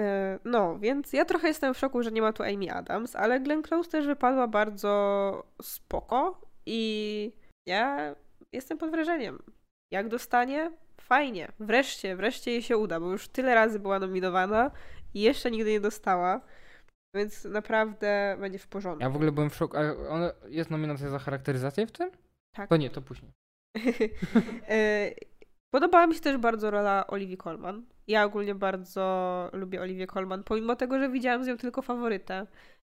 [0.00, 3.40] E, no, więc ja trochę jestem w szoku, że nie ma tu Amy Adams, ale
[3.40, 7.32] Glenn Close też wypadła bardzo spoko i
[7.66, 8.14] ja
[8.52, 9.38] jestem pod wrażeniem.
[9.92, 10.72] Jak dostanie?
[11.00, 11.52] Fajnie.
[11.60, 14.70] Wreszcie, wreszcie jej się uda, bo już tyle razy była nominowana
[15.14, 16.40] i jeszcze nigdy nie dostała.
[17.14, 19.02] Więc naprawdę będzie w porządku.
[19.02, 19.76] Ja w ogóle byłem w szoku.
[19.76, 22.10] A ona, jest nominacja za charakteryzację w tym?
[22.56, 22.68] Tak.
[22.68, 23.32] To nie, to później.
[24.68, 25.10] E,
[25.74, 27.86] Podobała mi się też bardzo rola Olivia Colman.
[28.08, 32.46] Ja ogólnie bardzo lubię Olivię Colman, pomimo tego, że widziałam z nią tylko faworytę,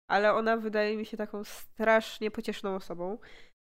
[0.09, 3.17] ale ona wydaje mi się taką strasznie pocieszną osobą.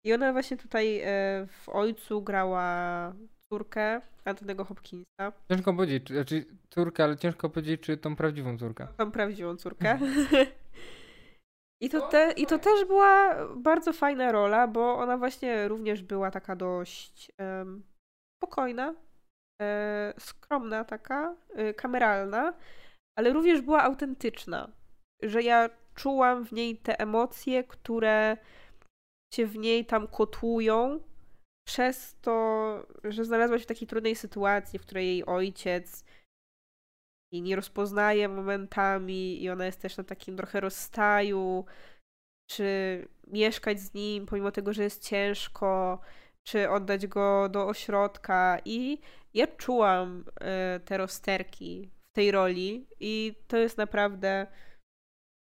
[0.05, 3.13] I ona właśnie tutaj e, w Ojcu grała
[3.53, 5.33] córkę Antonego Hopkinsa.
[5.51, 8.89] Ciężko powiedzieć, czy, znaczy córkę, ale ciężko powiedzieć, czy tą prawdziwą córkę.
[8.97, 9.99] Tą prawdziwą córkę.
[11.83, 16.31] I to, te, I to też była bardzo fajna rola, bo ona właśnie również była
[16.31, 17.83] taka dość um,
[18.39, 18.95] spokojna,
[20.19, 22.55] skromna taka, e, kameralna,
[23.19, 24.73] ale również była autentyczna.
[25.23, 28.37] Że ja czułam w niej te emocje, które
[29.35, 31.01] się w niej tam kotłują,
[31.69, 36.05] przez to, że znalazła się w takiej trudnej sytuacji, w której jej ojciec
[37.33, 41.65] jej nie rozpoznaje momentami i ona jest też na takim trochę rozstaju,
[42.51, 42.65] czy
[43.27, 46.01] mieszkać z nim, pomimo tego, że jest ciężko,
[46.47, 48.59] czy oddać go do ośrodka.
[48.65, 48.99] I
[49.35, 50.25] ja czułam
[50.77, 54.47] y, te rozterki w tej roli, i to jest naprawdę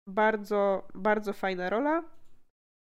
[0.08, 2.04] bardzo, bardzo fajna rola.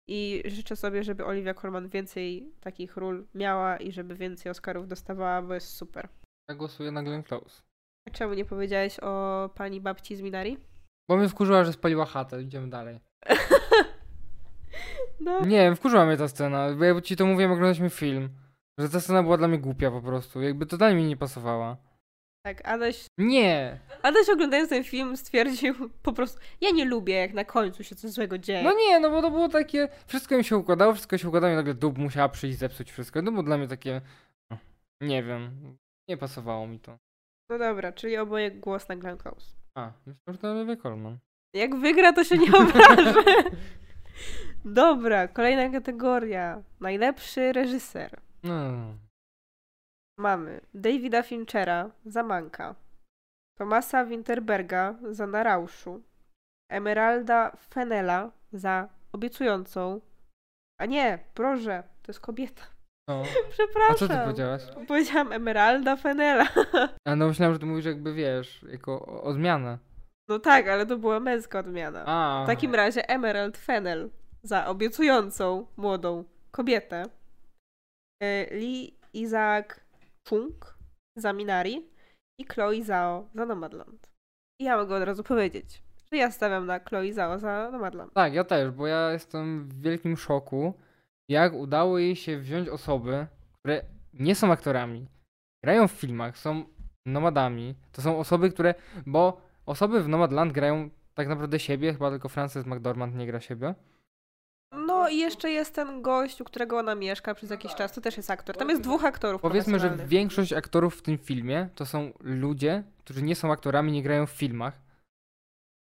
[0.08, 5.42] I życzę sobie, żeby Olivia Colman więcej takich ról miała i żeby więcej Oscarów dostawała,
[5.42, 6.10] bo jest super.
[6.50, 7.62] Ja głosuję na Glenn Close.
[8.08, 10.58] A czemu nie powiedziałeś o pani babci z Minari?
[11.10, 12.42] Bo mnie wkurzyła, że spaliła chatę.
[12.42, 13.00] Idziemy dalej.
[15.20, 15.40] no.
[15.46, 16.76] Nie wiem, wkurzyła mnie ta scena.
[16.76, 18.30] Bo ja ci to mówiłem, oglądaliśmy film.
[18.78, 20.42] Że ta scena była dla mnie głupia po prostu.
[20.42, 21.78] Jakby totalnie mi nie pasowała.
[22.46, 23.06] Tak, Adaś...
[23.18, 23.80] Nie!
[24.02, 28.12] Adaś oglądając ten film stwierdził po prostu, ja nie lubię jak na końcu się coś
[28.12, 28.64] złego dzieje.
[28.64, 31.56] No nie, no bo to było takie, wszystko mi się układało, wszystko się układało i
[31.56, 33.24] nagle dub musiała przyjść zepsuć wszystko.
[33.24, 34.02] To było dla mnie takie,
[34.52, 34.58] no,
[35.02, 35.78] nie wiem,
[36.10, 36.98] nie pasowało mi to.
[37.50, 39.56] No dobra, czyli oboje głos na Glenn Close.
[39.76, 41.18] A, myślę, że to Olivia Colman.
[41.54, 43.24] Jak wygra, to się nie obrażę.
[44.66, 46.64] dobra, kolejna kategoria.
[46.80, 48.20] Najlepszy reżyser.
[48.44, 48.72] No.
[50.18, 52.76] Mamy Davida Finchera za Manka,
[53.58, 56.02] Tomasa Winterberga za Narauszu,
[56.70, 60.02] Emeralda Fenela za Obiecującą.
[60.80, 62.64] A nie, proszę, to jest kobieta.
[63.10, 63.24] No.
[63.52, 63.96] Przepraszam.
[63.96, 64.62] A co ty powiedziałaś?
[64.88, 66.48] Powiedziałam Emeralda Fenela.
[67.08, 69.78] A no myślałam, że ty mówisz jakby, wiesz, jako odmianę.
[70.30, 72.04] No tak, ale to była męska odmiana.
[72.06, 72.44] A.
[72.44, 74.10] W takim razie Emerald Fennel
[74.44, 77.04] za obiecującą młodą kobietę.
[78.24, 79.66] E, Lee Isaac
[80.30, 80.78] Chung
[81.16, 81.90] za Minari
[82.40, 84.10] i Chloe Zhao za Nomadland.
[84.62, 88.14] I ja mogę od razu powiedzieć, że ja stawiam na Chloe Zhao za Nomadland.
[88.14, 90.74] Tak, ja też, bo ja jestem w wielkim szoku,
[91.30, 93.28] jak udało jej się wziąć osoby,
[93.60, 93.82] które
[94.14, 95.08] nie są aktorami,
[95.64, 96.64] grają w filmach, są
[97.06, 97.76] nomadami.
[97.92, 98.76] To są osoby, które,
[99.06, 103.76] bo osoby w Nomadland grają tak naprawdę siebie, chyba tylko Frances McDormand nie gra siebie.
[105.10, 108.18] No i jeszcze jest ten gość, u którego ona mieszka przez jakiś czas, to też
[108.18, 108.58] jest aktor.
[108.58, 109.42] Tam jest dwóch aktorów.
[109.42, 114.04] Powiedzmy, że większość aktorów w tym filmie to są ludzie, którzy nie są aktorami, nie
[114.04, 114.82] grają w filmach.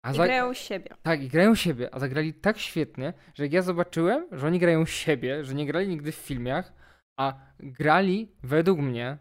[0.02, 0.24] A I za...
[0.24, 0.90] grają siebie.
[1.02, 4.86] Tak, i grają siebie, a zagrali tak świetnie, że jak ja zobaczyłem, że oni grają
[4.86, 6.72] siebie, że nie grali nigdy w filmach,
[7.18, 9.18] a grali według mnie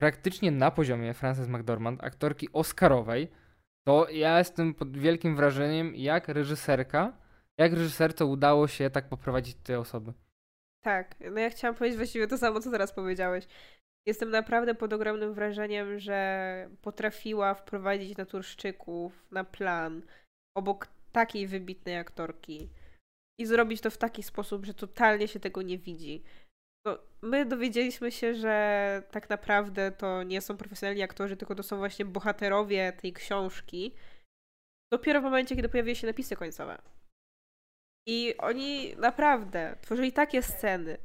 [0.00, 3.28] praktycznie na poziomie Frances McDormand, aktorki Oscarowej,
[3.86, 7.23] to ja jestem pod wielkim wrażeniem, jak reżyserka
[7.58, 10.12] jak reżyserce udało się tak poprowadzić te osoby?
[10.84, 13.46] Tak, no ja chciałam powiedzieć właściwie to samo, co teraz powiedziałeś.
[14.06, 20.02] Jestem naprawdę pod ogromnym wrażeniem, że potrafiła wprowadzić naturszczyków na plan
[20.56, 22.70] obok takiej wybitnej aktorki
[23.40, 26.22] i zrobić to w taki sposób, że totalnie się tego nie widzi.
[26.86, 31.76] No, my dowiedzieliśmy się, że tak naprawdę to nie są profesjonalni aktorzy, tylko to są
[31.76, 33.94] właśnie bohaterowie tej książki.
[34.92, 36.93] Dopiero w momencie, kiedy pojawiły się napisy końcowe.
[38.06, 40.98] I oni naprawdę tworzyli takie sceny.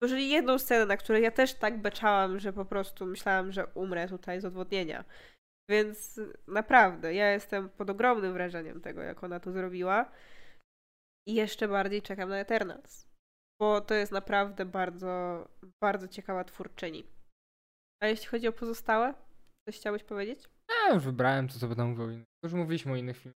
[0.00, 4.08] Tworzyli jedną scenę, na której ja też tak beczałam, że po prostu myślałam, że umrę
[4.08, 5.04] tutaj z odwodnienia.
[5.70, 10.12] Więc naprawdę, ja jestem pod ogromnym wrażeniem tego, jak ona to zrobiła.
[11.28, 13.06] I jeszcze bardziej czekam na Eternals.
[13.60, 15.44] Bo to jest naprawdę bardzo,
[15.82, 17.04] bardzo ciekawa twórczyni.
[18.02, 19.14] A jeśli chodzi o pozostałe,
[19.68, 20.48] coś chciałbyś powiedzieć?
[20.70, 22.24] Ja już wybrałem to, co będę mówił.
[22.44, 23.36] Już mówiliśmy o innych filmach.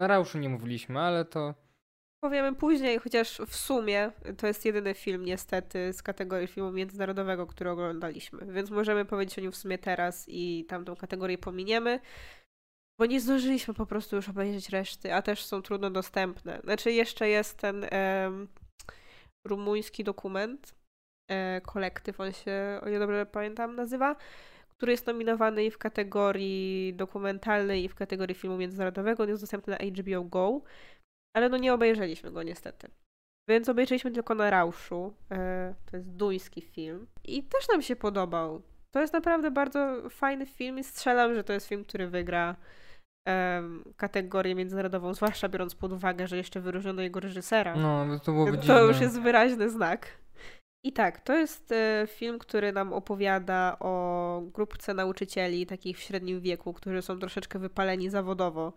[0.00, 1.54] Na Rauszu nie mówiliśmy, ale to
[2.24, 7.70] Powiemy później, chociaż w sumie to jest jedyny film niestety z kategorii filmu międzynarodowego, który
[7.70, 12.00] oglądaliśmy, więc możemy powiedzieć o nim w sumie teraz i tamtą kategorię pominiemy.
[13.00, 16.60] bo nie zdążyliśmy po prostu już obejrzeć reszty, a też są trudno dostępne.
[16.64, 17.86] Znaczy jeszcze jest ten
[19.46, 20.74] rumuński dokument,
[21.30, 24.16] e, kolektyw, on się, o ile dobrze pamiętam, nazywa,
[24.68, 29.22] który jest nominowany i w kategorii dokumentalnej, i w kategorii filmu międzynarodowego.
[29.22, 30.60] On jest dostępny na HBO Go,
[31.36, 32.88] ale no nie obejrzeliśmy go niestety.
[33.48, 35.14] Więc obejrzeliśmy tylko na Rauszu.
[35.30, 37.06] E, to jest duński film.
[37.24, 38.62] I też nam się podobał.
[38.90, 42.56] To jest naprawdę bardzo fajny film i strzelam, że to jest film, który wygra
[43.96, 47.76] kategorię międzynarodową, zwłaszcza biorąc pod uwagę, że jeszcze wyróżniono jego reżysera.
[47.76, 48.80] No, to byłoby To dziwne.
[48.80, 50.08] już jest wyraźny znak.
[50.84, 56.40] I tak, to jest e, film, który nam opowiada o grupce nauczycieli takich w średnim
[56.40, 58.72] wieku, którzy są troszeczkę wypaleni zawodowo,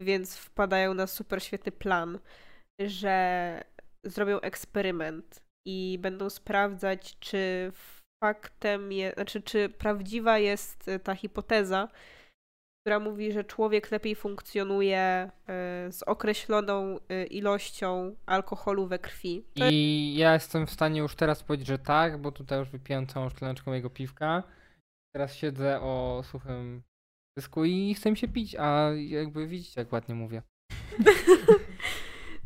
[0.00, 2.18] więc wpadają na super świetny plan,
[2.80, 3.64] że
[4.04, 7.72] zrobią eksperyment i będą sprawdzać, czy
[8.24, 11.88] faktem jest, znaczy, czy prawdziwa jest e, ta hipoteza,
[12.80, 15.30] która mówi, że człowiek lepiej funkcjonuje e,
[15.92, 19.44] z określoną e, ilością alkoholu we krwi.
[19.56, 23.28] I ja jestem w stanie już teraz powiedzieć, że tak, bo tutaj już wypiłem całą
[23.28, 24.42] szklaneczkę mojego piwka.
[25.14, 26.82] Teraz siedzę o suchym
[27.64, 30.42] i chcę mi się pić, a jakby widzicie, jak ładnie mówię.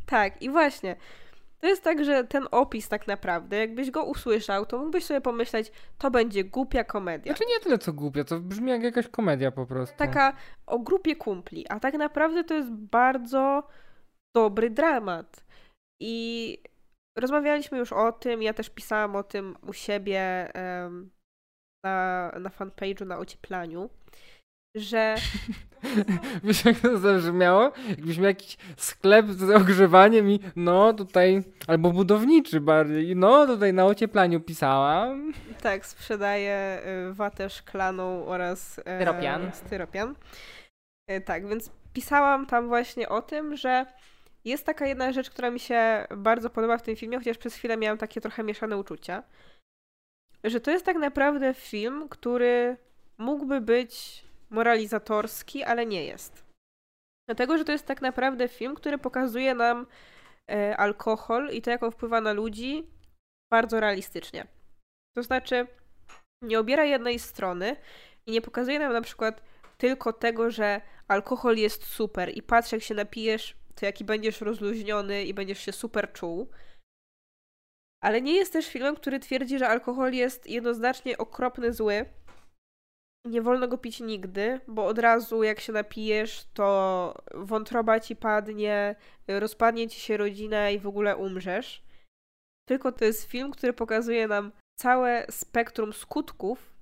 [0.06, 0.97] Tak, i właśnie.
[1.60, 5.73] To jest tak, że ten opis tak naprawdę, jakbyś go usłyszał, to mógłbyś sobie pomyśleć,
[5.98, 7.32] to będzie głupia komedia.
[7.32, 9.97] Znaczy nie tyle co głupia, to brzmi jak jakaś komedia po prostu.
[9.98, 10.36] Taka
[10.66, 13.69] o grupie kumpli, a tak naprawdę to jest bardzo
[14.36, 15.44] dobry dramat.
[16.01, 16.59] I
[17.19, 21.10] rozmawialiśmy już o tym, ja też pisałam o tym u siebie em,
[21.85, 23.90] na, na fanpage'u na ocieplaniu,
[24.74, 25.15] że
[26.44, 27.73] Wiesz jak to zabrzmiało?
[27.89, 33.86] Jakbyś miał jakiś sklep z ogrzewaniem i no tutaj, albo budowniczy bardziej, no tutaj na
[33.86, 35.32] ocieplaniu pisałam.
[35.62, 39.53] tak, sprzedaje y, watę szklaną oraz e, Styropian.
[39.53, 40.15] styropian.
[41.09, 43.86] E, Tak, więc pisałam tam właśnie o tym, że
[44.44, 47.77] jest taka jedna rzecz, która mi się bardzo podoba w tym filmie, chociaż przez chwilę
[47.77, 49.23] miałam takie trochę mieszane uczucia.
[50.44, 52.77] Że to jest tak naprawdę film, który
[53.19, 56.45] mógłby być moralizatorski, ale nie jest.
[57.29, 59.87] Dlatego, że to jest tak naprawdę film, który pokazuje nam
[60.51, 62.87] e, alkohol i to, jak on wpływa na ludzi,
[63.53, 64.47] bardzo realistycznie.
[65.16, 65.66] To znaczy,
[66.43, 67.77] nie obiera jednej strony
[68.27, 69.43] i nie pokazuje nam na przykład
[69.79, 75.24] tylko tego, że alkohol jest super i patrz, jak się napijesz, to jaki będziesz rozluźniony
[75.24, 76.51] i będziesz się super czuł.
[78.03, 82.05] Ale nie jest też filmem, który twierdzi, że alkohol jest jednoznacznie okropny, zły.
[83.24, 88.97] Nie wolno go pić nigdy, bo od razu jak się napijesz, to wątroba ci padnie,
[89.28, 91.82] rozpadnie ci się rodzina i w ogóle umrzesz.
[92.69, 96.73] Tylko to jest film, który pokazuje nam całe spektrum skutków,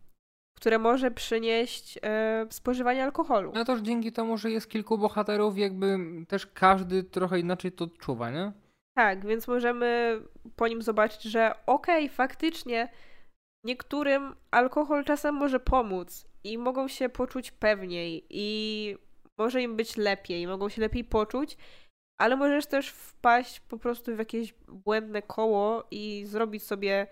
[0.57, 3.53] które może przynieść e, spożywanie alkoholu.
[3.55, 5.99] No też dzięki temu, że jest kilku bohaterów, jakby
[6.29, 8.53] też każdy trochę inaczej to odczuwa, nie?
[8.97, 10.21] Tak, więc możemy
[10.57, 12.89] po nim zobaczyć, że okej, faktycznie
[13.65, 18.97] niektórym alkohol czasem może pomóc i mogą się poczuć pewniej i
[19.39, 21.57] może im być lepiej, mogą się lepiej poczuć,
[22.21, 27.07] ale możesz też wpaść po prostu w jakieś błędne koło i zrobić sobie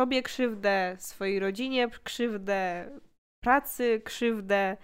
[0.00, 2.90] sobie krzywdę, swojej rodzinie krzywdę,
[3.44, 4.76] pracy krzywdę.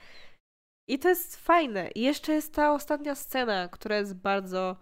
[0.89, 1.91] I to jest fajne.
[1.91, 4.77] I jeszcze jest ta ostatnia scena, która jest bardzo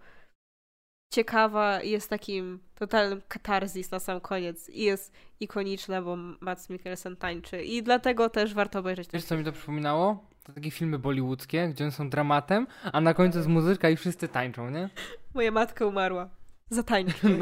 [1.13, 7.15] ciekawa i jest takim totalnym katarzis na sam koniec i jest ikoniczna, bo Mats Mikkelsen
[7.15, 10.25] tańczy i dlatego też warto obejrzeć Wiesz co mi to przypominało?
[10.43, 14.27] To takie filmy bollywoodzkie, gdzie one są dramatem, a na końcu jest muzyka i wszyscy
[14.27, 14.89] tańczą, nie?
[15.35, 16.29] Moja matka umarła.
[16.69, 17.27] Zatańczy.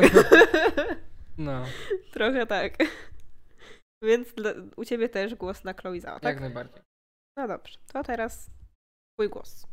[1.37, 1.65] No,
[2.11, 2.77] Trochę tak.
[4.03, 6.33] Więc dla, u ciebie też głos na Chloe Zhao, tak?
[6.33, 6.81] jak najbardziej.
[7.37, 8.49] No dobrze, to teraz
[9.13, 9.67] twój głos.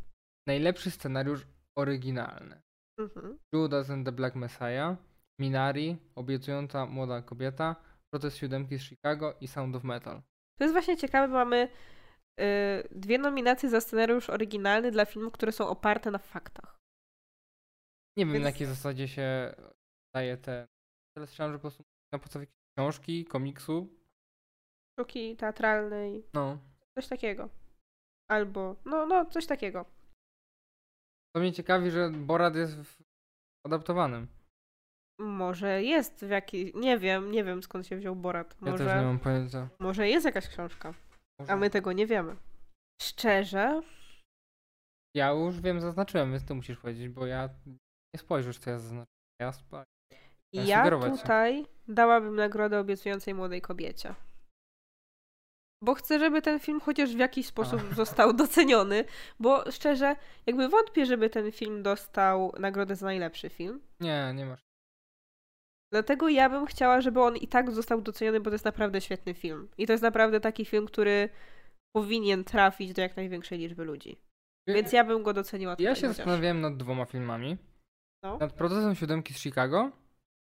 [0.47, 1.47] Najlepszy scenariusz
[1.79, 2.61] oryginalny.
[2.99, 3.39] Mhm.
[3.55, 4.97] Judas and the Black Messiah,
[5.41, 7.77] Minari, Obiecująca Młoda Kobieta,
[8.11, 10.23] Protest Siódemki z Chicago i Sound of Metal.
[10.59, 11.69] To jest właśnie ciekawe, bo mamy
[12.41, 12.45] y,
[12.91, 16.79] dwie nominacje za scenariusz oryginalny dla filmów, które są oparte na faktach.
[18.17, 19.55] Nie wiem Więc- na jakiej zasadzie się
[20.15, 20.67] daje te...
[21.17, 22.47] Teraz słyszałem, że po prostu na podstawie
[22.79, 23.89] książki, komiksu.
[24.93, 26.59] Sztuki teatralnej, No.
[26.99, 27.49] coś takiego.
[28.31, 29.85] Albo, no, no, coś takiego.
[31.37, 33.03] To mnie ciekawi, że Borat jest w...
[33.67, 34.27] adaptowanym.
[35.21, 38.57] Może jest w jakiej, nie wiem, nie wiem skąd się wziął Borat.
[38.63, 39.69] Ja Może, też nie mam pojęcia.
[39.81, 40.95] może jest jakaś książka,
[41.41, 41.53] Może...
[41.53, 42.37] a my tego nie wiemy.
[43.03, 43.83] Szczerze,
[45.17, 47.49] Ja już wiem, zaznaczyłem, więc ty musisz powiedzieć, bo ja
[48.15, 49.07] nie spojrzysz, co ja zaznaczyłem.
[49.41, 49.53] Ja.
[50.53, 51.11] Ja ja się.
[51.11, 54.15] tutaj dałabym nagrodę obiecującej młodej kobiecie.
[55.83, 57.95] Bo chcę, żeby ten film chociaż w jakiś sposób A.
[57.95, 59.05] został doceniony,
[59.41, 63.81] bo szczerze, jakby wątpię, żeby ten film dostał nagrodę za najlepszy film.
[64.01, 64.69] Nie, nie masz.
[65.93, 69.35] Dlatego ja bym chciała, żeby on i tak został doceniony, bo to jest naprawdę świetny
[69.35, 69.69] film.
[69.79, 71.29] I to jest naprawdę taki film, który
[71.97, 74.17] powinien trafić do jak największej liczby ludzi.
[74.69, 75.77] Więc ja bym go doceniła.
[75.79, 76.17] Ja się chociaż.
[76.17, 77.57] zastanawiałem nad dwoma filmami.
[78.23, 78.39] No.
[78.39, 79.91] Nad procesem siódemki z Chicago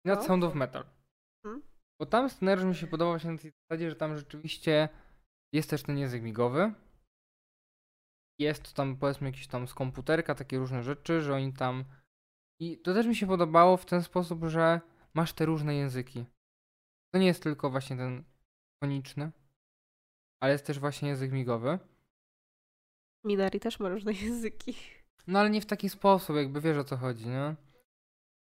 [0.05, 0.25] i nad no.
[0.25, 0.85] Sound of Metal.
[1.43, 1.63] Hmm?
[2.01, 4.89] Bo tam scenariusz mi się podobał się na tej zasadzie, że tam rzeczywiście
[5.57, 6.73] jest też ten język migowy.
[8.39, 11.85] Jest tam powiedzmy jakiś tam z komputerka, takie różne rzeczy, że oni tam...
[12.61, 14.81] I to też mi się podobało w ten sposób, że
[15.15, 16.25] masz te różne języki.
[17.15, 18.25] To nie jest tylko właśnie ten
[18.85, 19.31] foniczny,
[20.43, 21.79] ale jest też właśnie język migowy.
[23.25, 24.75] Minari też ma różne języki.
[25.27, 27.57] No ale nie w taki sposób, jakby wiesz o co chodzi, nie?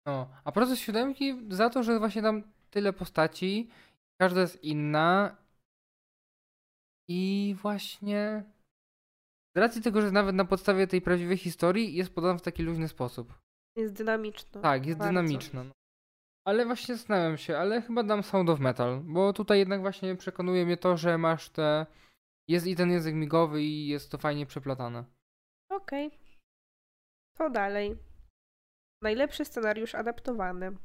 [0.06, 3.70] No, a proces siódemki za to, że właśnie tam tyle postaci,
[4.20, 5.36] każda jest inna
[7.08, 8.44] i właśnie
[9.56, 12.88] z racji tego, że nawet na podstawie tej prawdziwej historii jest podana w taki luźny
[12.88, 13.34] sposób.
[13.76, 14.60] Jest dynamiczna.
[14.60, 15.10] Tak, jest bardzo.
[15.10, 15.64] dynamiczna.
[15.64, 15.70] No.
[16.46, 20.66] Ale właśnie zastanawiam się, ale chyba dam Sound of Metal, bo tutaj jednak właśnie przekonuje
[20.66, 21.86] mnie to, że masz te...
[22.48, 25.04] Jest i ten język migowy i jest to fajnie przeplatane.
[25.70, 26.06] Okej.
[26.06, 26.18] Okay.
[27.38, 27.98] To dalej.
[29.02, 30.76] Najlepszy scenariusz adaptowany.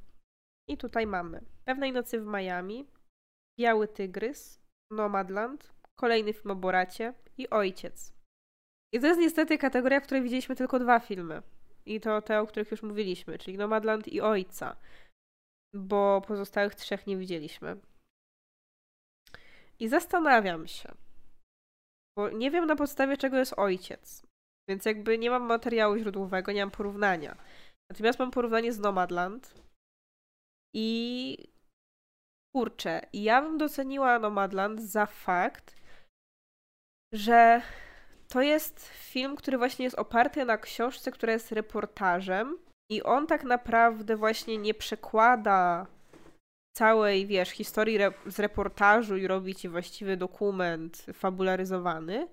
[0.69, 2.87] I tutaj mamy Pewnej nocy w Miami,
[3.59, 4.61] Biały Tygrys,
[4.91, 8.13] Nomadland, kolejny film o Boracie i Ojciec.
[8.93, 11.41] I to jest niestety kategoria, w której widzieliśmy tylko dwa filmy.
[11.85, 14.75] I to te, o których już mówiliśmy, czyli Nomadland i Ojca.
[15.73, 17.77] Bo pozostałych trzech nie widzieliśmy.
[19.79, 20.95] I zastanawiam się,
[22.17, 24.27] bo nie wiem na podstawie czego jest ojciec.
[24.69, 27.37] Więc jakby nie mam materiału źródłowego, nie mam porównania.
[27.91, 29.61] Natomiast mam porównanie z Nomadland
[30.75, 31.37] i
[32.55, 35.80] kurczę, ja bym doceniła Nomadland za fakt,
[37.13, 37.61] że
[38.27, 42.57] to jest film, który właśnie jest oparty na książce, która jest reportażem
[42.91, 45.87] i on tak naprawdę właśnie nie przekłada
[46.77, 52.27] całej, wiesz, historii re z reportażu i robi ci właściwy dokument fabularyzowany,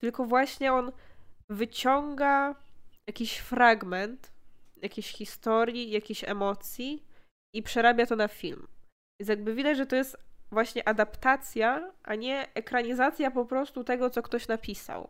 [0.00, 0.92] tylko właśnie on
[1.50, 2.54] wyciąga
[3.08, 4.32] jakiś fragment
[4.82, 7.06] jakiejś historii, jakiejś emocji
[7.54, 8.66] i przerabia to na film.
[9.20, 10.16] Więc jakby widać, że to jest
[10.52, 15.08] właśnie adaptacja, a nie ekranizacja po prostu tego, co ktoś napisał.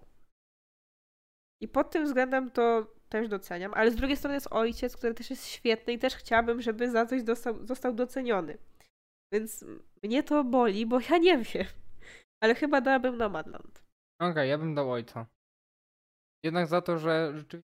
[1.63, 5.31] I pod tym względem to też doceniam, ale z drugiej strony jest ojciec, który też
[5.31, 8.59] jest świetny i też chciałabym, żeby za coś dostał, został doceniony.
[9.33, 9.65] Więc
[10.03, 11.67] mnie to boli, bo ja nie wiem.
[12.43, 13.85] Ale chyba dałabym Nomadland.
[14.21, 15.27] Okej, okay, ja bym dał ojca.
[16.45, 17.71] Jednak za to, że rzeczywiście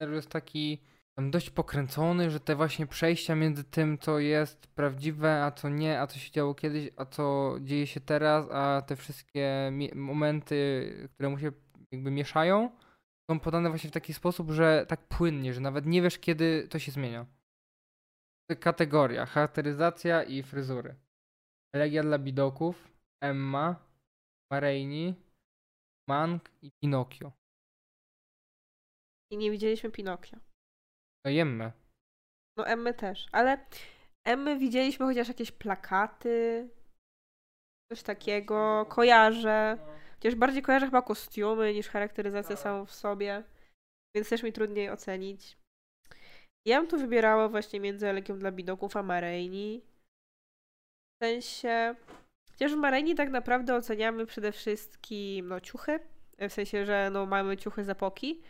[0.00, 0.82] jest taki
[1.18, 6.06] dość pokręcony, że te właśnie przejścia między tym, co jest prawdziwe, a co nie, a
[6.06, 11.38] co się działo kiedyś, a co dzieje się teraz, a te wszystkie momenty, które mu
[11.38, 11.52] się
[11.92, 12.70] jakby mieszają,
[13.30, 16.78] są podane właśnie w taki sposób, że tak płynnie, że nawet nie wiesz, kiedy to
[16.78, 17.26] się zmienia.
[18.60, 20.94] Kategoria, charakteryzacja i fryzury.
[21.74, 22.88] Elegia dla bidoków,
[23.22, 23.76] Emma,
[24.52, 25.14] Mareini,
[26.08, 27.32] Mank i Pinokio.
[29.32, 30.49] I nie widzieliśmy Pinokio.
[31.24, 31.72] No Emmę.
[32.58, 33.66] No Emmy też, ale
[34.26, 36.68] Emmy widzieliśmy chociaż jakieś plakaty,
[37.92, 39.78] coś takiego, kojarzę.
[40.14, 42.62] Chociaż bardziej kojarzę chyba kostiumy niż charakteryzację no.
[42.62, 43.44] samą w sobie,
[44.16, 45.56] więc też mi trudniej ocenić.
[46.66, 49.82] Ja bym tu wybierała właśnie między Elegią dla Bidoków a Mareini.
[51.14, 51.94] W sensie...
[52.52, 56.00] Chociaż w Mareini tak naprawdę oceniamy przede wszystkim no, ciuchy,
[56.38, 58.42] w sensie, że no, mamy ciuchy z epoki,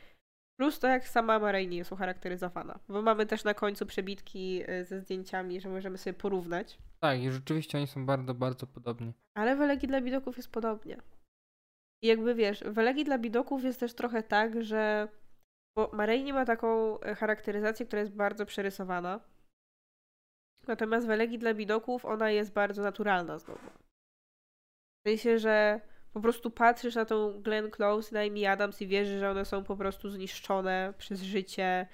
[0.61, 2.79] Plus to, jak sama Mareini jest ucharakteryzowana.
[2.89, 6.79] Bo mamy też na końcu przebitki y, ze zdjęciami, że możemy sobie porównać.
[6.99, 9.13] Tak, i rzeczywiście oni są bardzo, bardzo podobni.
[9.35, 10.97] Ale w Elegii dla Bidoków jest podobnie.
[12.03, 15.09] I jakby wiesz, w Elegii dla Bidoków jest też trochę tak, że
[15.77, 19.21] bo Mareini ma taką e, charakteryzację, która jest bardzo przerysowana.
[20.67, 23.71] Natomiast w Elegii dla Bidoków ona jest bardzo naturalna znowu.
[25.05, 25.81] W sensie, że
[26.13, 29.65] po prostu patrzysz na tą Glenn Close, na Amy Adams i wierzysz, że one są
[29.65, 31.87] po prostu zniszczone przez życie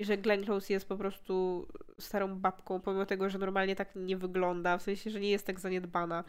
[0.00, 1.66] i że Glenn Close jest po prostu
[2.00, 5.60] starą babką, pomimo tego, że normalnie tak nie wygląda, w sensie, że nie jest tak
[5.60, 6.24] zaniedbana.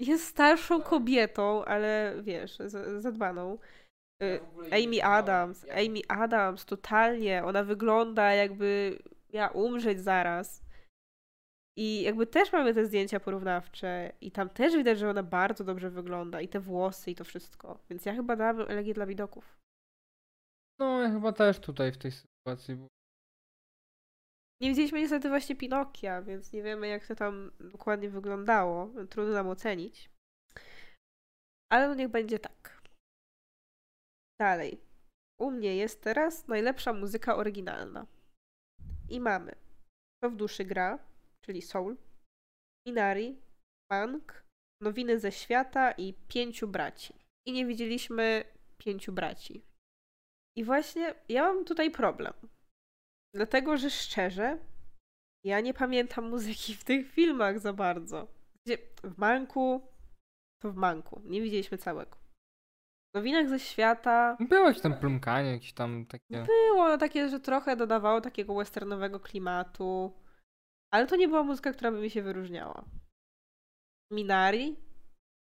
[0.00, 2.58] Jest starszą kobietą, ale wiesz,
[2.98, 3.58] zadbaną.
[4.22, 4.40] Y,
[4.70, 8.98] Amy Adams, Amy Adams, totalnie, ona wygląda jakby
[9.32, 10.62] miała umrzeć zaraz.
[11.76, 15.90] I jakby też mamy te zdjęcia porównawcze i tam też widać, że ona bardzo dobrze
[15.90, 17.78] wygląda i te włosy i to wszystko.
[17.90, 19.58] Więc ja chyba dałabym elegię dla widoków.
[20.78, 22.86] No, ja chyba też tutaj w tej sytuacji.
[24.62, 28.90] Nie widzieliśmy niestety właśnie Pinokia, więc nie wiemy jak to tam dokładnie wyglądało.
[29.10, 30.10] Trudno nam ocenić.
[31.72, 32.82] Ale no niech będzie tak.
[34.40, 34.80] Dalej.
[35.40, 38.06] U mnie jest teraz najlepsza muzyka oryginalna.
[39.08, 39.52] I mamy
[40.24, 40.98] Co w duszy gra,
[41.44, 41.96] czyli Soul,
[42.86, 43.42] Inari,
[43.90, 44.44] Punk,
[44.82, 47.14] Nowiny ze świata i Pięciu braci.
[47.46, 48.44] I nie widzieliśmy
[48.78, 49.64] Pięciu braci.
[50.56, 52.32] I właśnie ja mam tutaj problem.
[53.34, 54.58] Dlatego, że szczerze,
[55.44, 58.28] ja nie pamiętam muzyki w tych filmach za bardzo.
[58.66, 59.88] Gdzie w Manku,
[60.62, 61.20] to w Manku.
[61.24, 62.16] Nie widzieliśmy całego.
[63.12, 64.36] W nowinach ze świata.
[64.40, 66.44] Było jakieś tam plumkanie, jakieś tam takie.
[66.44, 70.12] Było no, takie, że trochę dodawało takiego westernowego klimatu.
[70.90, 72.84] Ale to nie była muzyka, która by mi się wyróżniała.
[74.12, 74.76] Minari?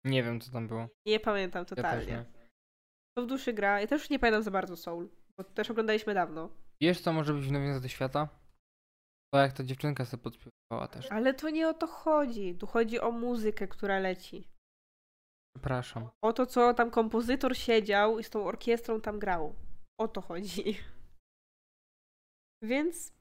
[0.04, 0.88] Nie wiem, co tam było.
[1.06, 2.06] Nie pamiętam Ja totalnie.
[2.06, 2.24] nie.
[3.16, 3.80] To w duszy gra.
[3.80, 5.08] Ja też już nie pamiętam za bardzo Soul,
[5.38, 6.48] bo też oglądaliśmy dawno.
[6.80, 8.28] Wiesz, co może być w nowinach ze świata?
[9.34, 11.12] To jak ta dziewczynka sobie podśpiewała też.
[11.12, 12.54] Ale to nie o to chodzi.
[12.58, 14.48] Tu chodzi o muzykę, która leci.
[15.56, 16.08] Przepraszam.
[16.24, 19.54] O to, co tam kompozytor siedział i z tą orkiestrą tam grał.
[20.00, 20.78] O to chodzi.
[22.62, 23.12] Więc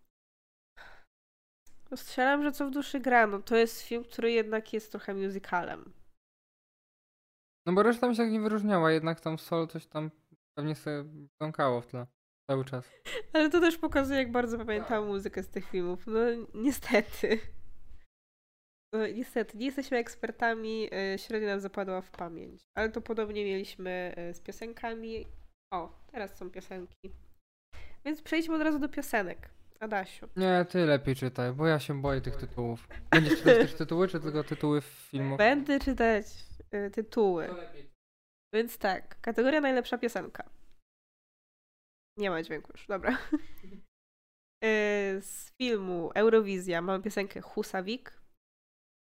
[1.98, 3.28] strzelam, że co w duszy gra.
[3.28, 5.94] No to jest film, który jednak jest trochę musicalem.
[7.66, 10.12] No bo reszta mi się tak nie wyróżniała, jednak tam solo coś tam
[10.58, 11.04] pewnie sobie
[11.38, 12.08] pląkało w tle.
[12.52, 12.92] Cały czas.
[13.34, 16.08] Ale to też pokazuje, jak bardzo pamiętam muzykę z tych filmów.
[16.08, 16.20] No
[16.54, 17.40] niestety.
[18.94, 22.62] No, niestety, nie jesteśmy ekspertami, y, średnio nam zapadła w pamięć.
[22.76, 25.26] Ale to podobnie mieliśmy y, z piosenkami.
[25.74, 27.12] O, teraz są piosenki.
[28.06, 29.50] Więc przejdźmy od razu do piosenek.
[29.86, 30.30] Adasiu.
[30.36, 32.88] Nie, ty lepiej czytaj, bo ja się boję tych tytułów.
[33.12, 35.38] Będziesz czytać też tytuły, czy tylko tytuły filmów?
[35.38, 36.26] Będę czytać
[36.74, 37.50] y, tytuły.
[38.54, 40.50] Więc tak, kategoria najlepsza piosenka.
[42.18, 43.18] Nie ma dźwięku już, dobra.
[44.66, 48.22] Y, Z filmu Eurowizja mamy piosenkę Husavik.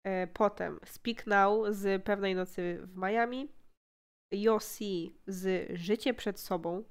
[0.07, 3.51] Y, Potem Speak Now z Pewnej Nocy w Miami.
[4.33, 6.83] Yossi z Życie przed sobą.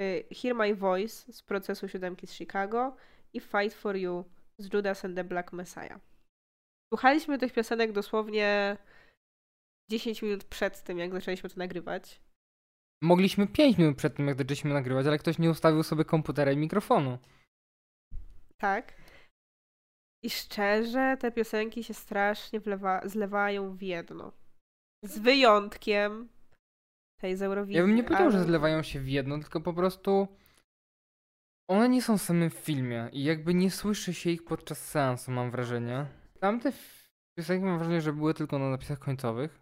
[0.00, 2.96] Y, Hear My Voice z procesu siódemki z Chicago.
[3.32, 4.24] I Fight for You
[4.58, 6.00] z Judas and the Black Messiah.
[6.92, 8.76] Słuchaliśmy tych piosenek dosłownie
[9.90, 12.20] 10 minut przed tym, jak zaczęliśmy to nagrywać.
[13.02, 16.56] Mogliśmy 5 minut przed tym, jak zaczęliśmy nagrywać, ale ktoś nie ustawił sobie komputera i
[16.56, 17.18] mikrofonu.
[18.58, 18.94] Tak.
[20.22, 24.32] I szczerze, te piosenki się strasznie wlewa- zlewają w jedno.
[25.04, 26.28] Z wyjątkiem
[27.24, 27.76] tej z Eurowizji.
[27.76, 30.28] Ja bym nie powiedział, że ale- zlewają się w jedno, tylko po prostu
[31.70, 35.50] one nie są samym w filmie i jakby nie słyszy się ich podczas seansu, mam
[35.50, 36.06] wrażenie.
[36.40, 36.72] Tamte
[37.38, 39.60] piosenki mam wrażenie, że były tylko na napisach końcowych.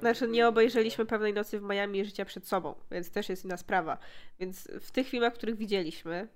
[0.00, 3.56] Znaczy, nie obejrzeliśmy pewnej nocy w Miami i życia przed sobą, więc też jest inna
[3.56, 3.98] sprawa.
[4.38, 6.28] Więc w tych filmach, których widzieliśmy,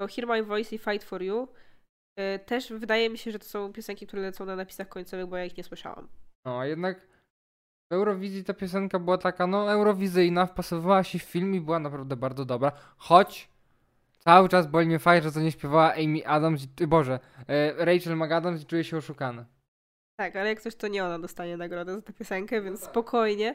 [0.00, 1.48] to Hear My Voice i Fight for You,
[2.20, 5.36] y, też wydaje mi się, że to są piosenki, które lecą na napisach końcowych, bo
[5.36, 6.08] ja ich nie słyszałam.
[6.46, 7.17] No, a jednak
[7.90, 12.16] w Eurowizji ta piosenka była taka, no, eurowizyjna, wpasowywała się w film i była naprawdę
[12.16, 12.72] bardzo dobra.
[12.96, 13.48] Choć
[14.18, 18.62] cały czas boli mnie fakt, że to nie śpiewała Amy Adams, Boże, e, Rachel McAdams
[18.62, 19.44] i czuję się oszukany.
[20.20, 23.54] Tak, ale jak coś, to nie ona dostanie nagrodę za tę piosenkę, więc spokojnie.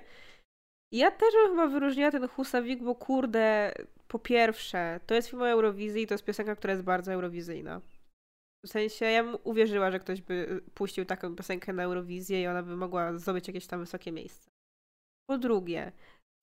[0.91, 3.73] Ja też bym chyba wyróżniła ten Husavik, bo kurde,
[4.07, 7.81] po pierwsze, to jest film o Eurowizji i to jest piosenka, która jest bardzo eurowizyjna.
[8.65, 12.47] W sensie, ja bym uwierzyła, że ktoś by y, puścił taką piosenkę na Eurowizję i
[12.47, 14.49] ona by mogła zdobyć jakieś tam wysokie miejsce.
[15.29, 15.91] Po drugie,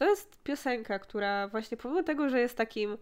[0.01, 2.99] to jest piosenka, która właśnie pomimo tego, że jest takim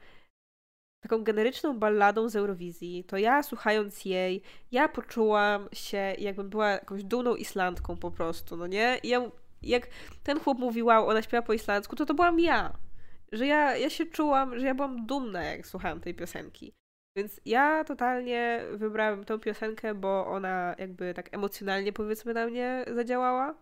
[1.02, 4.42] taką generyczną balladą z Eurowizji, to ja słuchając jej,
[4.72, 8.98] ja poczułam się jakbym była jakąś dumną Islandką po prostu, no nie?
[9.02, 9.30] I ja,
[9.62, 9.88] jak
[10.22, 12.72] ten chłop mówił, wow, ona śpiewa po islandzku, to to byłam ja.
[13.32, 16.77] Że ja, ja się czułam, że ja byłam dumna, jak słuchałam tej piosenki.
[17.18, 23.54] Więc ja totalnie wybrałam tę piosenkę, bo ona jakby tak emocjonalnie powiedzmy na mnie zadziałała.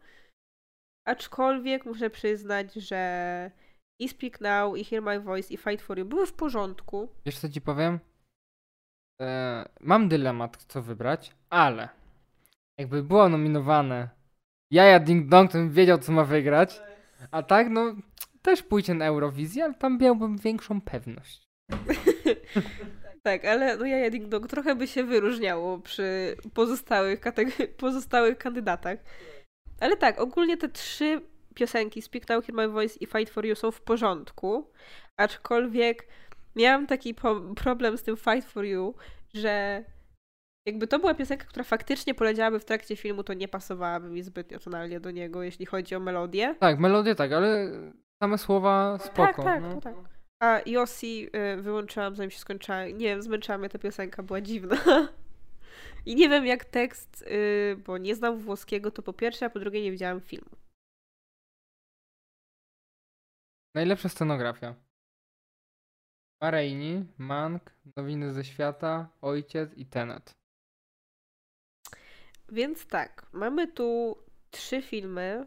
[1.06, 3.50] Aczkolwiek muszę przyznać, że
[3.98, 7.08] i Speak Now, i Hear My Voice, i Fight For You były w porządku.
[7.26, 7.98] Wiesz co ci powiem?
[9.20, 11.88] E, mam dylemat, co wybrać, ale
[12.78, 14.08] jakby było nominowane
[14.70, 16.80] Jaja Ding Dong, to bym wiedział, co ma wygrać.
[17.30, 17.94] A tak, no,
[18.42, 21.48] też pójdzie na Eurowizję, ale tam miałbym większą pewność.
[23.26, 28.98] tak, ale no ja Ding Dong trochę by się wyróżniało przy pozostałych, kateg- pozostałych kandydatach.
[29.80, 31.20] Ale tak, ogólnie te trzy
[31.54, 34.70] piosenki Speak Now, Hear My Voice i Fight For You są w porządku,
[35.16, 36.06] aczkolwiek
[36.56, 38.94] miałam taki po- problem z tym Fight For You,
[39.34, 39.84] że
[40.66, 44.58] jakby to była piosenka, która faktycznie poleciałaby w trakcie filmu, to nie pasowałaby mi zbytnio
[44.58, 46.54] tonalnie do niego, jeśli chodzi o melodię.
[46.60, 47.70] Tak, melodię tak, ale
[48.22, 49.42] same słowa spoko.
[49.42, 49.74] tak, tak, no.
[49.74, 50.15] to tak.
[50.40, 52.86] A Yossi y, wyłączyłam zanim się skończyła.
[52.86, 54.76] Nie wiem, zmęczyła mnie ta piosenka, była dziwna.
[56.06, 59.58] I nie wiem jak tekst, y, bo nie znam włoskiego, to po pierwsze, a po
[59.58, 60.50] drugie nie widziałam filmu.
[63.74, 64.74] Najlepsza scenografia.
[66.40, 70.34] Mareini, Mank, Nowiny ze świata, Ojciec i Tenet.
[72.48, 74.18] Więc tak, mamy tu
[74.50, 75.46] trzy filmy,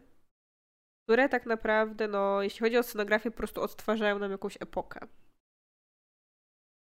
[1.10, 5.06] które tak naprawdę, no, jeśli chodzi o scenografię, po prostu odtwarzają nam jakąś epokę.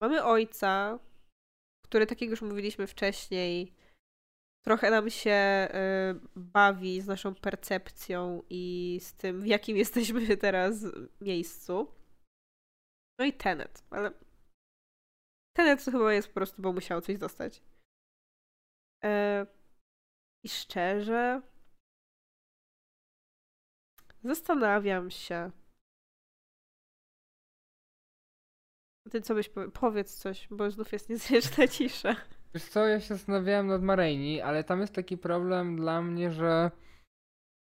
[0.03, 0.99] Mamy ojca,
[1.85, 3.75] który, tak jak już mówiliśmy wcześniej,
[4.65, 10.87] trochę nam się y, bawi z naszą percepcją i z tym, w jakim jesteśmy teraz
[11.21, 11.95] miejscu.
[13.19, 14.13] No i Tenet, ale
[15.57, 17.63] Tenet to chyba jest po prostu, bo musiał coś dostać.
[19.05, 19.47] E,
[20.45, 21.43] I szczerze,
[24.25, 25.51] zastanawiam się.
[29.11, 32.17] Ty co byś powie- powiedz coś, bo znów jest niezręczna cisza.
[32.55, 36.71] Wiesz co, ja się zastanawiałem nad Mareini, ale tam jest taki problem dla mnie, że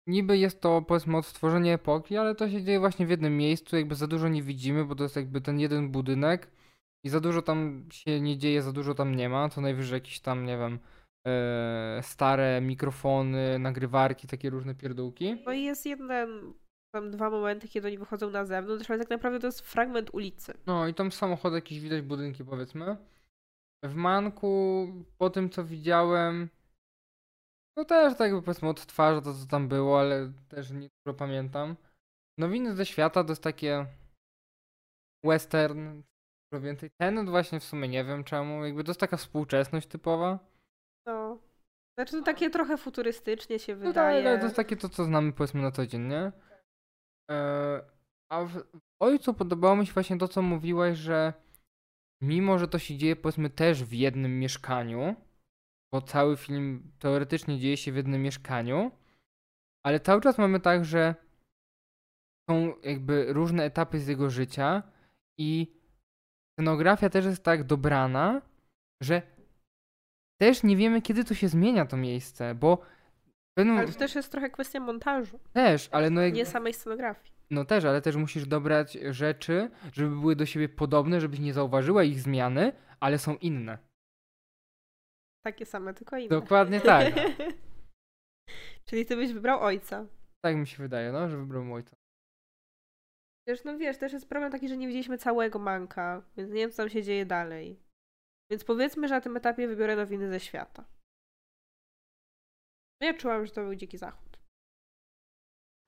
[0.06, 3.94] niby jest to powiedzmy odtworzenie epoki, ale to się dzieje właśnie w jednym miejscu, jakby
[3.94, 6.50] za dużo nie widzimy, bo to jest jakby ten jeden budynek
[7.04, 10.20] i za dużo tam się nie dzieje, za dużo tam nie ma, to najwyżej jakieś
[10.20, 10.78] tam, nie wiem,
[12.02, 15.42] stare mikrofony, nagrywarki, takie różne pierdółki.
[15.46, 16.54] No i jest jeden,
[16.94, 20.54] tam dwa momenty, kiedy oni wychodzą na zewnątrz, ale tak naprawdę to jest fragment ulicy.
[20.66, 22.96] No i tam samochody, jakieś widać budynki powiedzmy.
[23.84, 24.86] W Manku,
[25.18, 26.48] po tym co widziałem,
[27.76, 31.76] no też tak jakby powiedzmy odtwarza to co tam było, ale też nie dużo pamiętam.
[32.38, 33.86] Nowiny ze świata to jest takie
[35.24, 36.02] western,
[36.52, 36.90] więcej.
[37.00, 40.53] Ten właśnie w sumie nie wiem czemu, jakby to jest taka współczesność typowa.
[41.06, 41.38] No.
[41.98, 44.28] Znaczy to takie trochę futurystycznie się No tak, wydaje.
[44.28, 46.32] ale to jest takie to, co znamy powiedzmy na co dzień, nie?
[47.30, 47.80] E,
[48.32, 48.62] a w
[49.00, 51.32] Ojcu podobało mi się właśnie to, co mówiłaś, że
[52.22, 55.16] mimo, że to się dzieje powiedzmy też w jednym mieszkaniu,
[55.92, 58.90] bo cały film teoretycznie dzieje się w jednym mieszkaniu,
[59.86, 61.14] ale cały czas mamy tak, że
[62.50, 64.82] są jakby różne etapy z jego życia
[65.38, 65.80] i
[66.52, 68.42] scenografia też jest tak dobrana,
[69.02, 69.22] że
[70.40, 73.78] też nie wiemy, kiedy to się zmienia to miejsce, bo w pewnym...
[73.78, 76.34] Ale to też jest trochę kwestia montażu, Też, ale no jak...
[76.34, 77.34] nie samej scenografii.
[77.50, 82.04] No też, ale też musisz dobrać rzeczy, żeby były do siebie podobne, żebyś nie zauważyła
[82.04, 83.78] ich zmiany, ale są inne.
[85.44, 86.28] Takie same, tylko inne.
[86.28, 87.14] Dokładnie tak.
[88.84, 90.06] Czyli ty byś wybrał ojca.
[90.44, 91.96] Tak mi się wydaje, no, że wybrałem ojca.
[93.48, 96.70] Wiesz, no wiesz, też jest problem taki, że nie widzieliśmy całego manka, więc nie wiem,
[96.70, 97.83] co tam się dzieje dalej.
[98.54, 100.84] Więc powiedzmy, że na tym etapie wybiorę nowiny ze świata.
[103.02, 104.38] Ja czułam, że to był dziki zachód.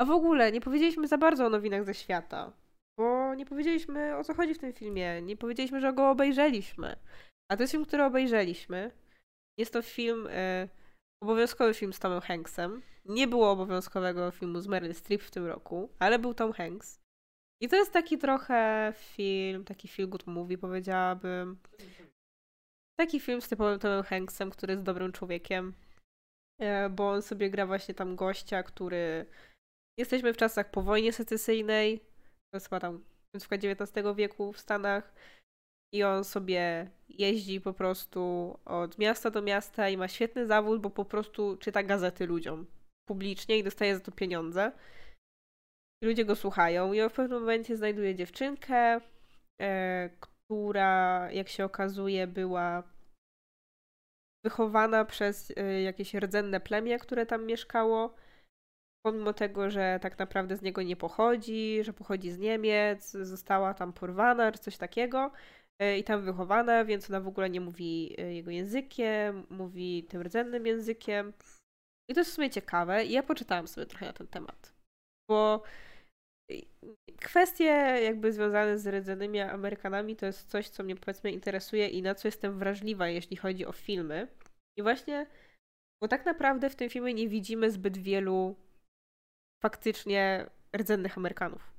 [0.01, 2.52] A w ogóle nie powiedzieliśmy za bardzo o nowinach ze świata,
[2.98, 6.97] bo nie powiedzieliśmy o co chodzi w tym filmie, nie powiedzieliśmy, że go obejrzeliśmy.
[7.51, 8.90] A to jest film, który obejrzeliśmy.
[9.59, 10.68] Jest to film, e,
[11.22, 12.82] obowiązkowy film z Tomem Hanksem.
[13.05, 17.01] Nie było obowiązkowego filmu z Meryl Streep w tym roku, ale był Tom Hanks.
[17.62, 21.59] I to jest taki trochę film, taki feel good movie powiedziałabym.
[23.01, 25.74] Taki film z typowym Tomem Hanksem, który jest dobrym człowiekiem,
[26.60, 29.27] e, bo on sobie gra właśnie tam gościa, który...
[29.98, 32.01] Jesteśmy w czasach po wojnie secesyjnej,
[32.51, 35.14] to jest chyba tam końcówka XIX wieku w Stanach
[35.94, 38.20] i on sobie jeździ po prostu
[38.64, 42.66] od miasta do miasta i ma świetny zawód, bo po prostu czyta gazety ludziom
[43.09, 44.73] publicznie i dostaje za to pieniądze.
[46.05, 49.01] Ludzie go słuchają i on w pewnym momencie znajduje dziewczynkę,
[49.62, 50.10] e,
[50.47, 52.82] która, jak się okazuje, była
[54.44, 58.14] wychowana przez e, jakieś rdzenne plemię, które tam mieszkało.
[59.06, 63.93] Pomimo tego, że tak naprawdę z niego nie pochodzi, że pochodzi z Niemiec, została tam
[63.93, 65.32] porwana czy coś takiego
[65.78, 70.23] e, i tam wychowana, więc ona w ogóle nie mówi e, jego językiem, mówi tym
[70.23, 71.32] rdzennym językiem.
[72.10, 74.74] I to jest w sumie ciekawe i ja poczytałam sobie trochę na ten temat,
[75.31, 75.62] bo
[77.20, 77.64] kwestie
[78.02, 82.28] jakby związane z rdzonymi Amerykanami to jest coś, co mnie powiedzmy interesuje i na co
[82.28, 84.28] jestem wrażliwa, jeśli chodzi o filmy.
[84.78, 85.27] I właśnie,
[86.02, 88.56] bo tak naprawdę w tym filmie nie widzimy zbyt wielu
[89.62, 90.47] faktycznie
[90.77, 91.73] rdzennych Amerykanów.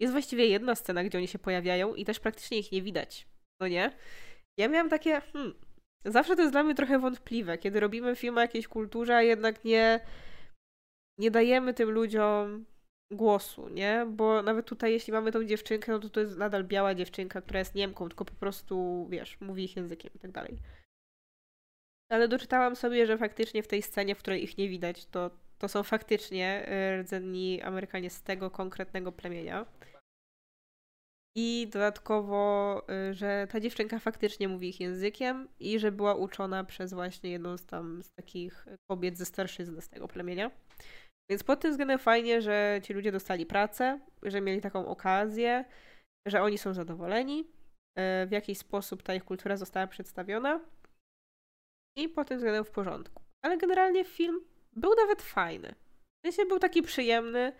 [0.00, 3.28] Jest właściwie jedna scena, gdzie oni się pojawiają i też praktycznie ich nie widać.
[3.60, 3.96] No nie?
[4.58, 5.54] Ja miałam takie, hmm,
[6.04, 9.64] zawsze to jest dla mnie trochę wątpliwe, kiedy robimy film o jakiejś kulturze, a jednak
[9.64, 10.00] nie,
[11.18, 12.66] nie dajemy tym ludziom
[13.10, 14.06] głosu, nie?
[14.10, 17.58] Bo nawet tutaj, jeśli mamy tą dziewczynkę, no to to jest nadal biała dziewczynka, która
[17.58, 20.58] jest Niemką, tylko po prostu, wiesz, mówi ich językiem i tak dalej.
[22.10, 25.68] Ale doczytałam sobie, że faktycznie w tej scenie, w której ich nie widać, to, to
[25.68, 26.68] są faktycznie
[26.98, 29.66] y, rdzenni Amerykanie z tego konkretnego plemienia.
[31.36, 36.92] I dodatkowo, y, że ta dziewczynka faktycznie mówi ich językiem i że była uczona przez
[36.92, 40.50] właśnie jedną z tam z takich kobiet ze starszyzny z tego plemienia.
[41.30, 45.64] Więc pod tym względem fajnie, że ci ludzie dostali pracę, że mieli taką okazję,
[46.26, 47.50] że oni są zadowoleni,
[47.98, 50.60] e, w jakiś sposób ta ich kultura została przedstawiona
[51.96, 53.22] i pod tym względem w porządku.
[53.44, 54.40] Ale generalnie film
[54.72, 55.74] był nawet fajny.
[56.24, 57.52] W sensie był taki przyjemny.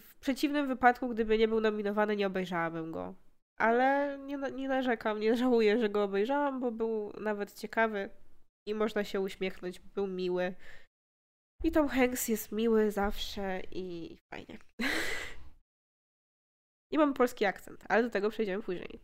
[0.00, 3.14] W przeciwnym wypadku, gdyby nie był nominowany, nie obejrzałabym go.
[3.58, 8.10] Ale nie, nie narzekam, nie żałuję, że go obejrzałam, bo był nawet ciekawy
[8.66, 10.54] i można się uśmiechnąć, był miły.
[11.64, 14.58] I Tom Hanks jest miły zawsze i fajnie.
[16.92, 19.00] I mam polski akcent, ale do tego przejdziemy później.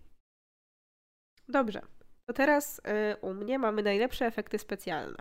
[1.48, 1.82] Dobrze.
[2.26, 2.82] To teraz y,
[3.20, 5.18] u mnie mamy najlepsze efekty specjalne.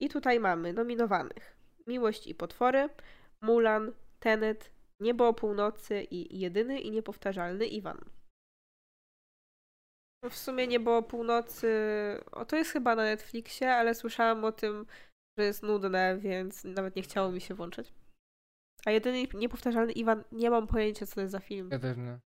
[0.00, 1.56] I tutaj mamy nominowanych
[1.86, 2.88] Miłość i potwory,
[3.42, 4.70] Mulan, Tenet,
[5.00, 7.98] Niebo o północy i jedyny i niepowtarzalny Iwan.
[10.30, 11.68] W sumie Niebo o północy,
[12.32, 14.86] o to jest chyba na Netflixie, ale słyszałam o tym,
[15.38, 17.92] że jest nudne, więc nawet nie chciało mi się włączyć.
[18.86, 21.68] A jedyny niepowtarzalny Iwan, nie mam pojęcia, co to jest za film.
[21.72, 22.18] Ja też nie.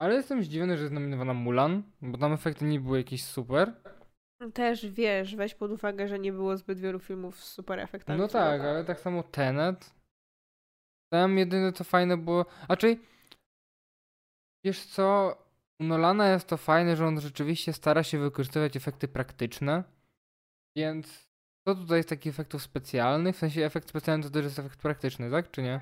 [0.00, 3.74] Ale jestem zdziwiony, że jest nominowana Mulan, bo tam efekty nie były jakieś super.
[4.54, 8.20] Też wiesz, weź pod uwagę, że nie było zbyt wielu filmów z super efektami.
[8.20, 9.94] No tak, ale tak samo Tenet.
[11.12, 12.46] Tam jedyne co fajne było.
[12.68, 13.00] A czyli.
[14.64, 15.36] Wiesz co?
[15.80, 19.84] U Nolana jest to fajne, że on rzeczywiście stara się wykorzystywać efekty praktyczne.
[20.76, 21.29] Więc
[21.74, 23.36] co tutaj jest takich efektów specjalnych?
[23.36, 25.50] W sensie efekt specjalny to też jest efekt praktyczny, tak?
[25.50, 25.80] Czy nie?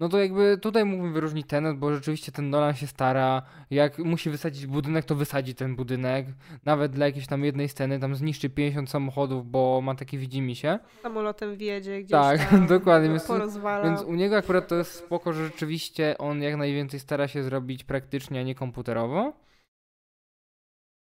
[0.00, 3.42] No to jakby tutaj mógłbym wyróżnić Tenet, bo rzeczywiście ten Nolan się stara.
[3.70, 6.26] Jak musi wysadzić budynek, to wysadzi ten budynek.
[6.64, 10.78] Nawet dla jakiejś tam jednej sceny, tam zniszczy 50 samochodów, bo ma takie widzimy się.
[11.02, 13.08] Samolotem wjedzie gdzieś Tak, tam, dokładnie.
[13.08, 13.84] Więc, porozwala.
[13.84, 17.84] więc u niego akurat to jest spoko, że rzeczywiście on jak najwięcej stara się zrobić
[17.84, 19.32] praktycznie, a nie komputerowo.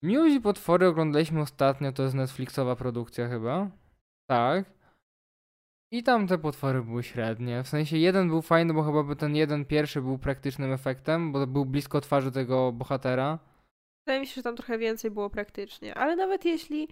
[0.03, 3.71] Miłość i potwory oglądaliśmy ostatnio, to jest Netflixowa produkcja chyba.
[4.27, 4.65] Tak.
[5.93, 7.63] I tam te potwory były średnie.
[7.63, 11.47] W sensie jeden był fajny, bo chyba by ten jeden pierwszy był praktycznym efektem, bo
[11.47, 13.39] był blisko twarzy tego bohatera.
[14.07, 15.95] Wydaje mi się, że tam trochę więcej było praktycznie.
[15.95, 16.89] Ale nawet jeśli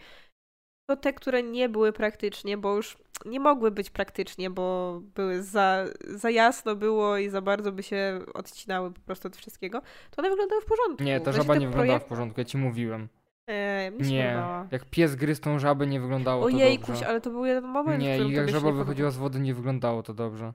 [0.90, 5.84] to te, które nie były praktycznie, bo już nie mogły być praktycznie, bo były za,
[6.04, 9.80] za jasno było i za bardzo by się odcinały po prostu od wszystkiego,
[10.10, 11.04] to one wyglądały w porządku.
[11.04, 13.08] Nie, ta żaba nie wyglądała w projekt- porządku, ja ci mówiłem.
[13.48, 14.68] E, mi się Nie, podobała.
[14.70, 17.08] jak pies gryzł tą żabę, nie wyglądało to Ojejkuś, dobrze.
[17.08, 20.14] ale to był jeden moment, Nie, i jak żaba wychodziła z wody, nie wyglądało to
[20.14, 20.52] dobrze.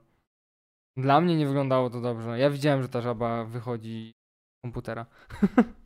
[0.98, 2.40] Dla mnie nie wyglądało to dobrze.
[2.40, 4.12] Ja widziałem, że ta żaba wychodzi
[4.58, 5.06] z komputera.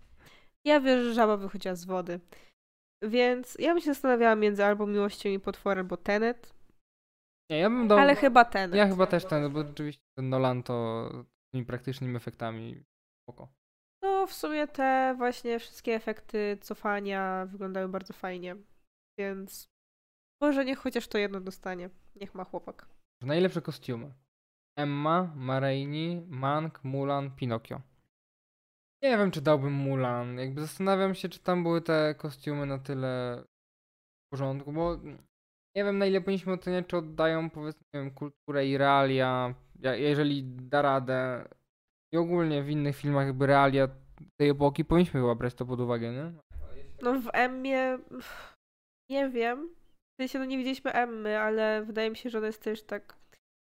[0.65, 2.19] Ja wierzę, że żaba wychodziła z wody.
[3.03, 6.53] Więc ja bym się zastanawiała między albo Miłością i Potworem, albo Tenet.
[7.49, 7.97] Nie, ja bym dał...
[7.97, 8.75] Ale chyba Tenet.
[8.75, 11.09] Ja chyba też ten, bo rzeczywiście ten Nolan to
[11.53, 12.83] tymi praktycznymi efektami
[13.23, 13.47] spoko.
[14.03, 18.55] No, w sumie te właśnie wszystkie efekty cofania wyglądają bardzo fajnie.
[19.19, 19.69] Więc
[20.41, 21.89] może niech chociaż to jedno dostanie.
[22.15, 22.85] Niech ma chłopak.
[23.21, 24.13] Najlepsze kostiumy.
[24.77, 27.81] Emma, Mareini, Mank, Mulan, Pinokio.
[29.03, 30.37] Nie wiem, czy dałbym Mulan.
[30.37, 33.43] Jakby zastanawiam się, czy tam były te kostiumy na tyle
[34.25, 34.95] w porządku, bo
[35.75, 39.55] nie wiem, na ile powinniśmy oceniać, czy oddają, powiedzmy, wiem, kulturę i realia,
[39.93, 41.47] jeżeli da radę.
[42.13, 43.87] I ogólnie w innych filmach jakby realia
[44.39, 46.33] tej epoki powinniśmy chyba brać to pod uwagę, nie?
[47.01, 47.97] No w Emmie
[49.09, 49.75] nie wiem.
[50.13, 53.17] W sensie no nie widzieliśmy Emmy, ale wydaje mi się, że ona jest też tak.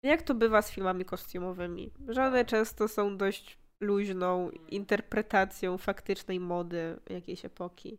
[0.05, 1.93] Jak to bywa z filmami kostiumowymi?
[2.09, 7.99] Że one często są dość luźną interpretacją faktycznej mody jakiejś epoki.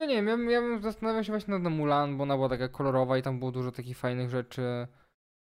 [0.00, 2.68] No nie wiem, ja, bym- ja zastanawiał się właśnie nad Mulan, bo ona była taka
[2.68, 4.86] kolorowa i tam było dużo takich fajnych rzeczy.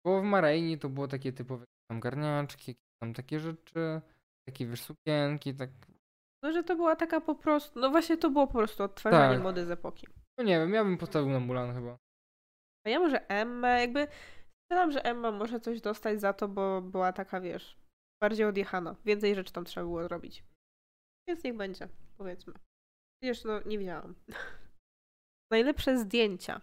[0.04, 4.00] Bo w Mareini to było takie typowe tam garniaczki, tam takie rzeczy,
[4.48, 5.70] takie wiesz, sukienki, tak.
[6.42, 7.80] No, że to była taka po prostu.
[7.80, 9.42] No właśnie to było po prostu odtwarzanie Tak.
[9.42, 10.06] mody z epoki.
[10.38, 11.98] No nie wiem, ja bym postawił na Mulan chyba.
[12.86, 14.08] A ja może Emmę, jakby.
[14.64, 17.76] Strzelam, że Emma może coś dostać za to, bo była taka, wiesz,
[18.22, 18.96] bardziej odjechana.
[19.04, 20.44] Więcej rzeczy tam trzeba było zrobić.
[21.28, 22.54] Więc niech będzie, powiedzmy.
[23.22, 24.14] Przecież no, nie widziałam.
[25.52, 26.60] Najlepsze zdjęcia.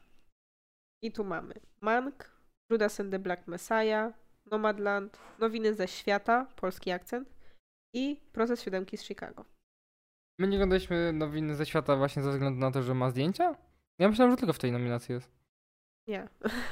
[1.03, 2.31] I tu mamy Mank,
[2.71, 4.13] Judas and the Black Messiah,
[4.53, 7.29] Nomadland, Nowiny ze świata, polski akcent
[7.95, 9.45] i Proces siódemki z Chicago.
[10.39, 13.55] My nie oglądaliśmy nowiny ze świata właśnie ze względu na to, że ma zdjęcia?
[13.99, 15.31] Ja myślałem, że tylko w tej nominacji jest.
[16.07, 16.27] Nie.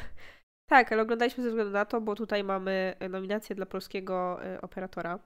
[0.71, 4.61] tak, ale oglądaliśmy ze względu na to, bo tutaj mamy e, nominację dla polskiego e,
[4.61, 5.19] operatora.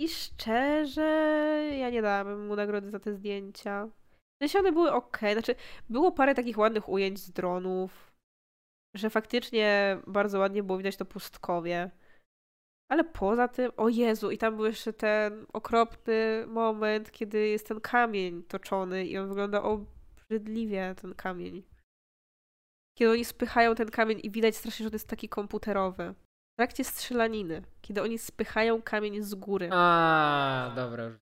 [0.00, 1.10] I szczerze,
[1.78, 3.88] ja nie dałabym mu nagrody za te zdjęcia.
[4.42, 5.18] Sensie one były ok.
[5.32, 5.54] Znaczy,
[5.88, 8.09] było parę takich ładnych ujęć z dronów,
[8.94, 11.90] że faktycznie bardzo ładnie było widać to pustkowie.
[12.90, 17.80] Ale poza tym, o Jezu, i tam był jeszcze ten okropny moment, kiedy jest ten
[17.80, 21.62] kamień toczony i on wygląda obrzydliwie, ten kamień.
[22.98, 26.14] kiedy oni spychają ten kamień i widać strasznie, że on jest taki komputerowy.
[26.52, 29.68] W trakcie strzelaniny, kiedy oni spychają kamień z góry.
[29.72, 31.18] A, dobra.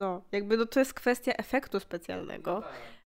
[0.00, 2.62] No, jakby no to jest kwestia efektu specjalnego,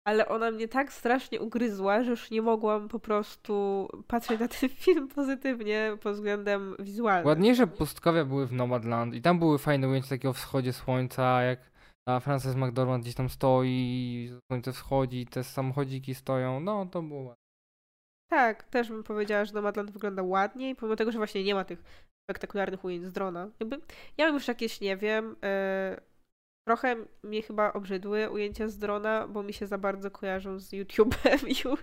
[0.08, 4.68] ale ona mnie tak strasznie ugryzła, że już nie mogłam po prostu patrzeć na ten
[4.84, 7.26] film pozytywnie pod względem wizualnym.
[7.26, 11.70] Ładniejsze pustkowia były w Nomadland i tam były fajne ujęcia takiego wschodzie słońca, jak
[12.08, 17.42] a Frances McDormand gdzieś tam stoi, słońce wschodzi, te samochodziki stoją, no to było ładne.
[18.30, 21.82] Tak, też bym powiedziała, że Nomadland wygląda ładniej, pomimo tego, że właśnie nie ma tych
[22.28, 23.50] spektakularnych ujęć z drona.
[23.60, 23.80] Jakby,
[24.18, 26.07] ja mam już jakieś, nie wiem, yy,
[26.68, 31.46] trochę mnie chyba obrzydły ujęcia z drona, bo mi się za bardzo kojarzą z YouTube'em
[31.64, 31.80] już,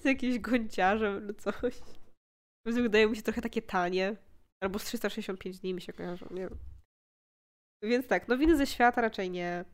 [0.00, 1.74] z jakimś gąciarzem lub coś.
[2.66, 4.16] Wydają mi się trochę takie tanie,
[4.62, 6.58] albo z 365 dni mi się kojarzą, nie wiem.
[7.82, 9.64] Więc tak, nowiny ze świata raczej nie.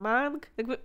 [0.00, 0.78] Mang, jakby.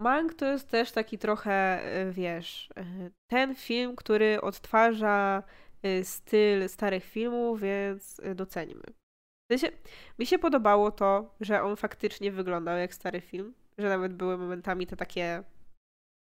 [0.00, 5.42] Mang to jest też taki trochę, y, wiesz, y, ten film, który odtwarza
[5.86, 9.01] y, styl starych filmów, więc docenimy.
[9.50, 9.76] W sensie,
[10.18, 14.86] mi się podobało to, że on faktycznie wyglądał jak stary film, że nawet były momentami
[14.86, 15.44] te takie,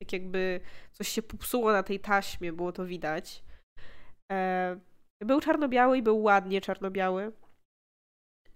[0.01, 0.59] tak jakby
[0.91, 3.43] coś się popsuło na tej taśmie, było to widać.
[4.31, 4.79] E,
[5.21, 7.31] był czarno-biały i był ładnie czarno-biały.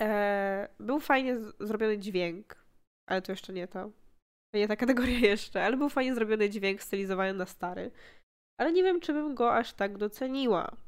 [0.02, 2.66] E, był fajnie zrobiony dźwięk,
[3.10, 3.92] ale to jeszcze nie to.
[4.54, 7.92] Nie ta kategoria jeszcze, ale był fajnie zrobiony dźwięk stylizowany na stary.
[8.60, 10.87] Ale nie wiem, czy bym go aż tak doceniła.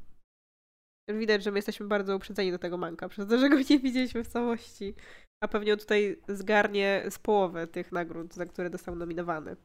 [1.10, 4.23] Widać, że my jesteśmy bardzo uprzedzeni do tego manka, przez to, że go nie widzieliśmy
[4.23, 4.95] w całości.
[5.44, 9.56] A pewnie tutaj zgarnie z połowy tych nagród, za które został nominowany.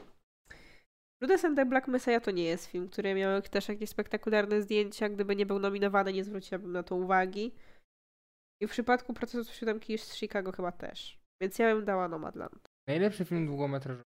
[1.22, 5.08] Judas and the Black Messiah to nie jest film, który miał też jakieś spektakularne zdjęcia.
[5.08, 7.54] Gdyby nie był nominowany, nie zwróciłabym na to uwagi.
[8.62, 11.18] I w przypadku procesu siódemki z Chicago chyba też.
[11.42, 12.68] Więc ja bym dała Nomadland.
[12.88, 14.04] Najlepszy film długometrażowy.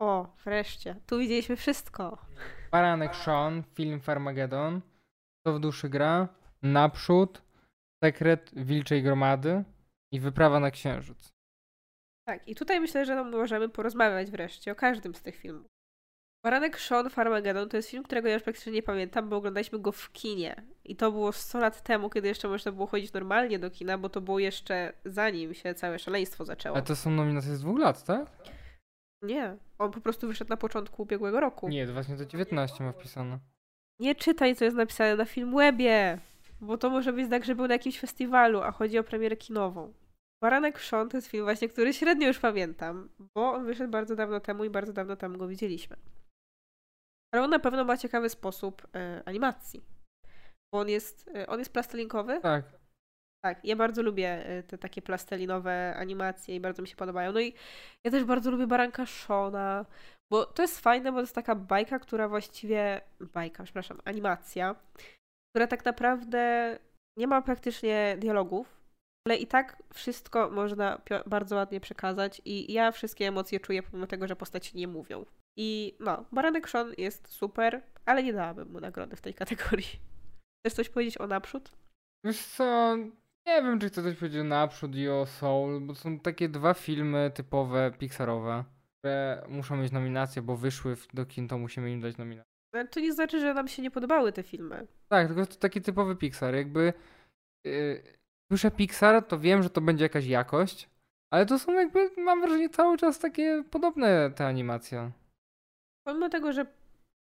[0.00, 0.96] O, wreszcie.
[1.06, 2.18] Tu widzieliśmy wszystko.
[2.72, 4.80] Baranek Sean, film Farmageddon.
[5.46, 6.28] To w duszy gra.
[6.62, 7.42] Naprzód.
[8.04, 9.64] Sekret Wilczej Gromady.
[10.12, 11.32] I Wyprawa na Księżyc.
[12.28, 15.66] Tak, i tutaj myślę, że możemy porozmawiać wreszcie o każdym z tych filmów.
[16.44, 19.92] Baranek Sean Farmageddon to jest film, którego ja już praktycznie nie pamiętam, bo oglądaliśmy go
[19.92, 20.62] w kinie.
[20.84, 24.08] I to było 100 lat temu, kiedy jeszcze można było chodzić normalnie do kina, bo
[24.08, 26.76] to było jeszcze zanim się całe szaleństwo zaczęło.
[26.76, 28.30] Ale to są nominacje z dwóch lat, tak?
[29.22, 31.68] Nie, on po prostu wyszedł na początku ubiegłego roku.
[31.68, 33.38] Nie, 2019 ma wpisane.
[34.00, 36.18] Nie czytaj, co jest napisane na Filmwebie,
[36.60, 39.92] bo to może być tak, że był na jakimś festiwalu, a chodzi o premierę kinową.
[40.42, 44.40] Baranek Sean to jest film właśnie, który średnio już pamiętam, bo on wyszedł bardzo dawno
[44.40, 45.96] temu i bardzo dawno temu go widzieliśmy.
[47.34, 49.82] Ale on na pewno ma ciekawy sposób e, animacji.
[50.72, 52.40] Bo on jest, e, on jest plastelinkowy.
[52.40, 52.82] Tak.
[53.44, 57.32] Tak, ja bardzo lubię e, te takie plastelinowe animacje i bardzo mi się podobają.
[57.32, 57.54] No i
[58.04, 59.86] ja też bardzo lubię Baranka Shona,
[60.32, 64.74] bo to jest fajne, bo to jest taka bajka, która właściwie, bajka, przepraszam, animacja,
[65.50, 66.78] która tak naprawdę
[67.16, 68.80] nie ma praktycznie dialogów,
[69.26, 74.28] ale i tak wszystko można bardzo ładnie przekazać i ja wszystkie emocje czuję pomimo tego,
[74.28, 75.26] że postaci nie mówią.
[75.58, 80.00] I no, Baranek Sean jest super, ale nie dałabym mu nagrody w tej kategorii.
[80.60, 81.72] Chcesz coś powiedzieć o naprzód?
[82.24, 82.96] Wiesz co,
[83.46, 86.74] nie wiem, czy chcę coś powiedzieć o naprzód i o Soul, bo są takie dwa
[86.74, 88.64] filmy typowe Pixarowe,
[89.02, 92.52] które muszą mieć nominację, bo wyszły do kin, to musimy im dać nominację.
[92.74, 94.86] Ale to nie znaczy, że nam się nie podobały te filmy.
[95.08, 96.54] Tak, tylko to taki typowy Pixar.
[96.54, 96.92] Jakby
[97.64, 98.02] yy,
[98.52, 100.90] słyszę Pixar, to wiem, że to będzie jakaś jakość,
[101.32, 105.12] ale to są jakby, mam wrażenie, cały czas takie podobne te animacje
[106.04, 106.66] pomimo tego, że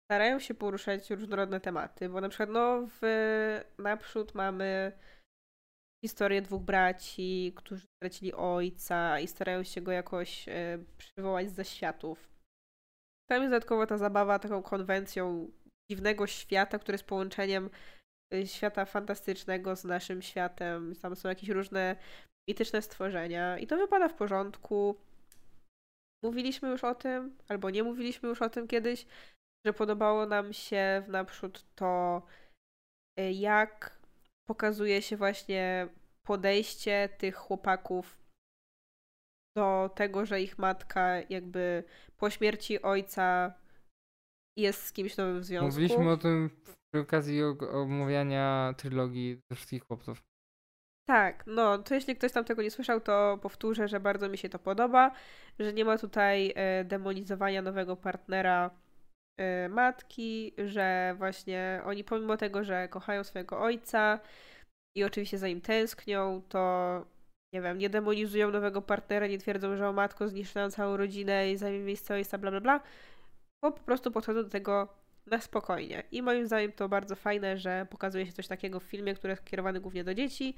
[0.05, 4.91] starają się poruszać różnorodne tematy, bo na przykład no w naprzód mamy
[6.05, 12.29] historię dwóch braci, którzy stracili ojca i starają się go jakoś e, przywołać z zaświatów.
[13.29, 15.51] Tam jest dodatkowo ta zabawa taką konwencją
[15.91, 17.69] dziwnego świata, który jest połączeniem
[18.33, 20.95] e, świata fantastycznego z naszym światem.
[21.01, 21.95] Tam są jakieś różne
[22.49, 24.95] mityczne stworzenia i to wypada w porządku.
[26.23, 29.05] Mówiliśmy już o tym, albo nie mówiliśmy już o tym kiedyś,
[29.65, 32.21] że podobało nam się w naprzód to,
[33.19, 33.94] y, jak
[34.45, 35.87] pokazuje się właśnie
[36.23, 38.17] podejście tych chłopaków
[39.57, 41.83] do tego, że ich matka jakby
[42.17, 43.53] po śmierci ojca
[44.57, 45.65] jest z kimś nowym w związku.
[45.65, 46.49] Mówiliśmy o tym
[46.91, 50.23] przy okazji omawiania trylogii ze wszystkich chłopców.
[51.07, 54.49] Tak, no to jeśli ktoś tam tego nie słyszał, to powtórzę, że bardzo mi się
[54.49, 55.11] to podoba,
[55.59, 58.71] że nie ma tutaj e, demonizowania nowego partnera
[59.69, 64.19] matki, że właśnie oni pomimo tego, że kochają swojego ojca
[64.95, 67.05] i oczywiście za nim tęsknią, to
[67.53, 71.57] nie wiem, nie demonizują nowego partnera, nie twierdzą, że o matko zniszczyła całą rodzinę i
[71.57, 72.79] zajmie miejsce ojca, bla bla bla,
[73.61, 74.87] bo po prostu podchodzą do tego
[75.25, 76.03] na spokojnie.
[76.11, 79.45] I moim zdaniem to bardzo fajne, że pokazuje się coś takiego w filmie, który jest
[79.45, 80.55] kierowany głównie do dzieci,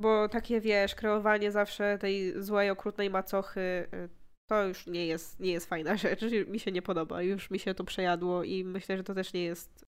[0.00, 4.19] bo takie, wiesz, kreowanie zawsze tej złej, okrutnej macochy y,
[4.50, 6.20] to już nie jest, nie jest fajna rzecz.
[6.46, 7.22] Mi się nie podoba.
[7.22, 9.84] Już mi się to przejadło i myślę, że to też nie jest...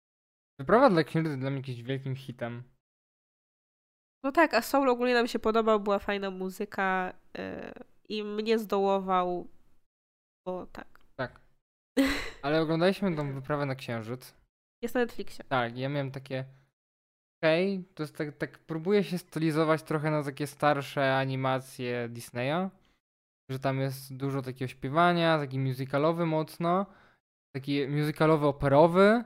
[0.58, 2.62] Wyprawa dla księży dla mnie jakimś wielkim hitem.
[4.24, 7.72] No tak, a Soul ogólnie nam się podobał, była fajna muzyka yy,
[8.08, 9.48] i mnie zdołował,
[10.46, 11.00] bo tak.
[11.16, 11.40] Tak.
[12.42, 14.34] Ale oglądaliśmy tą wyprawę na Księżyc.
[14.82, 15.44] Jest na Netflixie.
[15.44, 16.44] Tak, ja miałem takie.
[17.42, 18.58] Okej, okay, to jest tak, tak.
[18.58, 22.70] Próbuję się stylizować trochę na takie starsze animacje Disneya.
[23.50, 26.86] Że tam jest dużo takiego śpiewania, taki musicalowy mocno.
[27.56, 29.24] Taki musicalowy operowy,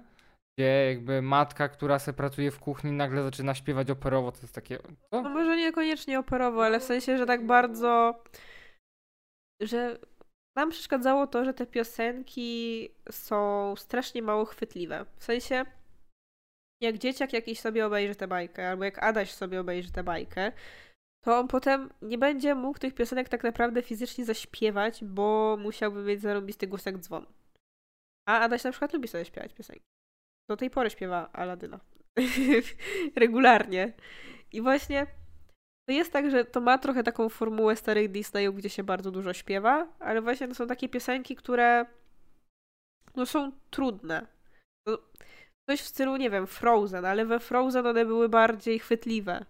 [0.58, 4.32] gdzie jakby matka, która se pracuje w kuchni, nagle zaczyna śpiewać operowo.
[4.32, 4.78] To jest takie.
[4.78, 5.22] Co?
[5.22, 8.22] No może niekoniecznie operowo, ale w sensie, że tak bardzo.
[9.62, 9.98] Że
[10.56, 15.06] nam przeszkadzało to, że te piosenki są strasznie mało chwytliwe.
[15.16, 15.64] W sensie,
[16.82, 20.52] jak dzieciak jakiś sobie obejrzy tę bajkę, albo jak Adaś sobie obejrzy tę bajkę,
[21.24, 26.20] to on potem nie będzie mógł tych piosenek tak naprawdę fizycznie zaśpiewać, bo musiałby mieć
[26.20, 27.26] zarąbisty głos jak dzwon.
[28.28, 29.84] A Adaś na przykład lubi sobie śpiewać piosenki.
[30.50, 31.80] Do tej pory śpiewa Aladyna.
[33.16, 33.92] Regularnie.
[34.52, 35.06] I właśnie
[35.88, 39.32] to jest tak, że to ma trochę taką formułę starych Disneyów, gdzie się bardzo dużo
[39.32, 41.86] śpiewa, ale właśnie to są takie piosenki, które
[43.16, 44.26] no są trudne.
[44.86, 44.98] No,
[45.70, 49.44] coś w stylu, nie wiem, Frozen, ale we Frozen one były bardziej chwytliwe.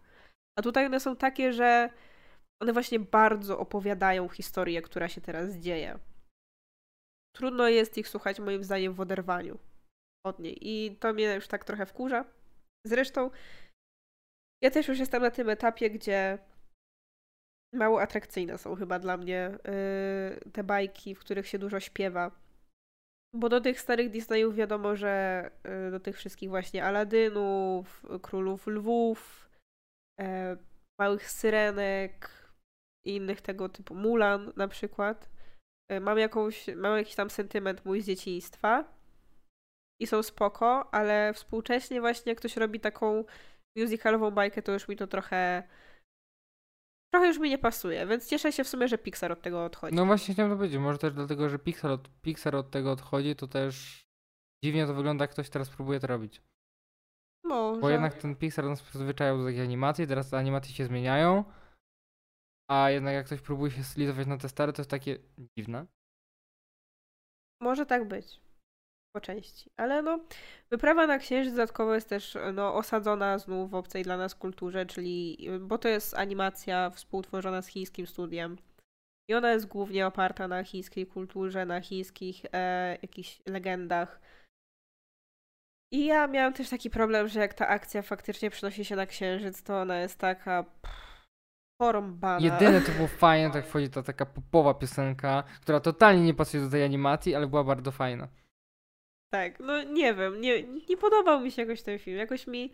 [0.59, 1.91] A tutaj one są takie, że
[2.63, 5.99] one właśnie bardzo opowiadają historię, która się teraz dzieje.
[7.37, 9.59] Trudno jest ich słuchać moim zdaniem w oderwaniu
[10.27, 10.59] od niej.
[10.61, 12.25] I to mnie już tak trochę wkurza.
[12.87, 13.31] Zresztą
[14.63, 16.39] ja też już jestem na tym etapie, gdzie
[17.75, 19.59] mało atrakcyjne są chyba dla mnie
[20.45, 22.31] yy, te bajki, w których się dużo śpiewa.
[23.35, 29.51] Bo do tych starych Disneyów wiadomo, że yy, do tych wszystkich właśnie Aladynów, Królów Lwów,
[30.21, 30.27] yy,
[31.01, 32.31] Małych Syrenek
[33.07, 35.31] i innych tego typu, Mulan na przykład,
[35.93, 38.85] y, mam, jakąś, mam jakiś tam sentyment mój z dzieciństwa
[40.01, 43.25] i są spoko, ale współcześnie właśnie jak ktoś robi taką
[43.77, 45.63] musicalową bajkę, to już mi to trochę
[47.15, 49.97] trochę już mi nie pasuje, więc cieszę się w sumie, że Pixar od tego odchodzi.
[49.97, 53.37] No właśnie chciałem to powiedzieć, może też dlatego, że Pixar od, Pixar od tego odchodzi,
[53.37, 54.05] to też
[54.65, 56.43] dziwnie to wygląda, jak ktoś teraz próbuje to robić.
[57.81, 61.45] Bo jednak ten Pixar nas przyzwyczaił do takiej animacji, teraz te animacje się zmieniają,
[62.71, 65.19] a jednak jak ktoś próbuje się stylizować na te stare, to jest takie
[65.59, 65.87] dziwne.
[67.63, 68.41] Może tak być
[69.17, 69.71] po części.
[69.77, 70.21] Ale no,
[70.71, 75.49] wyprawa na księżyc dodatkowo jest też no, osadzona znów w obcej dla nas kulturze, czyli,
[75.61, 78.59] bo to jest animacja współtworzona z chińskim studiem.
[79.31, 84.21] I ona jest głównie oparta na chińskiej kulturze, na chińskich e, jakichś legendach.
[85.93, 89.63] I ja miałam też taki problem, że jak ta akcja faktycznie przynosi się na księżyc,
[89.63, 90.65] to ona jest taka
[91.81, 92.47] porąbana.
[92.47, 96.71] Jedyne to było fajne, tak wchodzi ta taka popowa piosenka, która totalnie nie pasuje do
[96.71, 98.29] tej animacji, ale była bardzo fajna.
[99.35, 102.19] Tak, no nie wiem, nie, nie podobał mi się jakoś ten film.
[102.19, 102.73] Jakoś mi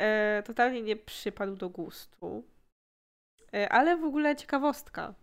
[0.00, 2.44] e, totalnie nie przypadł do gustu.
[3.54, 5.14] E, ale w ogóle ciekawostka,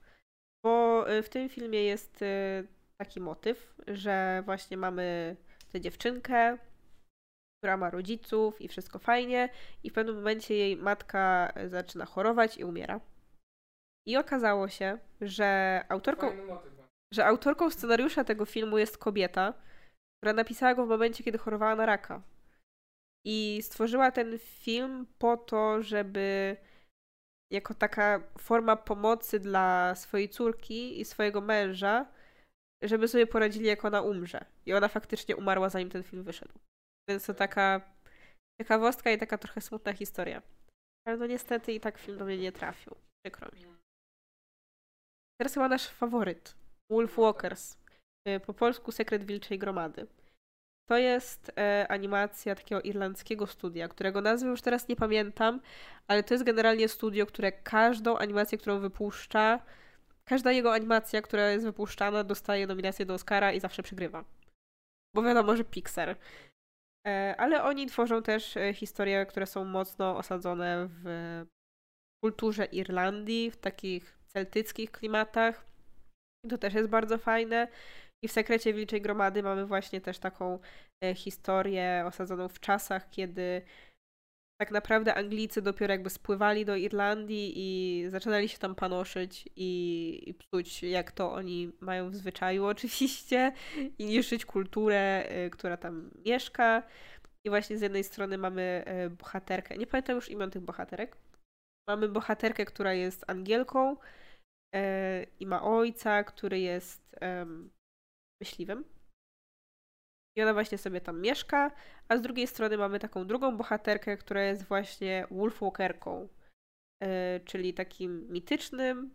[0.64, 2.64] bo e, w tym filmie jest e,
[2.98, 5.36] taki motyw, że właśnie mamy
[5.72, 6.58] tę dziewczynkę,
[7.58, 9.50] która ma rodziców i wszystko fajnie,
[9.84, 13.00] i w pewnym momencie jej matka e, zaczyna chorować i umiera.
[14.08, 16.32] I okazało się, że autorką,
[17.14, 19.54] że autorką scenariusza tego filmu jest kobieta,
[20.22, 22.22] która napisała go w momencie, kiedy chorowała na raka.
[23.26, 26.58] I stworzyła ten film po to, żeby
[27.52, 32.06] jako taka forma pomocy dla swojej córki i swojego męża,
[32.84, 34.46] żeby sobie poradzili, jak ona umrze.
[34.66, 36.54] I ona faktycznie umarła, zanim ten film wyszedł.
[37.10, 37.82] Więc to taka
[38.62, 40.42] ciekawostka i taka trochę smutna historia.
[41.08, 42.96] Ale no niestety i tak film do mnie nie trafił.
[43.26, 43.66] Przykro mi.
[45.40, 46.56] Teraz chyba nasz faworyt.
[46.92, 47.78] Wolf Walkers.
[48.28, 50.08] Y, po polsku Sekret Wilczej Gromady.
[50.90, 55.62] To jest e, animacja takiego irlandzkiego studia, którego nazwy już teraz nie pamiętam,
[56.08, 59.60] ale to jest generalnie studio, które każdą animację, którą wypuszcza,
[60.26, 64.24] każda jego animacja, która jest wypuszczana, dostaje nominację do Oscara i zawsze przegrywa.
[65.16, 66.18] Bo wiadomo, że Pixar.
[67.08, 71.46] E, ale oni tworzą też e, historie, które są mocno osadzone w
[72.24, 75.66] kulturze Irlandii, w takich celtyckich klimatach.
[76.46, 77.68] I to też jest bardzo fajne.
[78.24, 80.60] I w Sekrecie Wilczej Gromady mamy właśnie też taką
[81.04, 83.62] e, historię osadzoną w czasach, kiedy
[84.58, 90.34] tak naprawdę Anglicy dopiero jakby spływali do Irlandii i zaczynali się tam panoszyć i, i
[90.34, 93.54] psuć, jak to oni mają w zwyczaju oczywiście,
[93.98, 96.84] i niszczyć kulturę, y, która tam mieszka.
[97.46, 101.18] I właśnie z jednej strony mamy y, bohaterkę, nie pamiętam już imion tych bohaterek,
[101.90, 103.98] mamy bohaterkę, która jest Angielką
[104.76, 104.78] y,
[105.40, 107.16] i ma ojca, który jest
[108.42, 108.97] myśliwym
[110.38, 111.72] i ona właśnie sobie tam mieszka,
[112.08, 116.28] a z drugiej strony mamy taką drugą bohaterkę, która jest właśnie Wolfwalkerką,
[117.02, 117.08] yy,
[117.46, 119.14] czyli takim mitycznym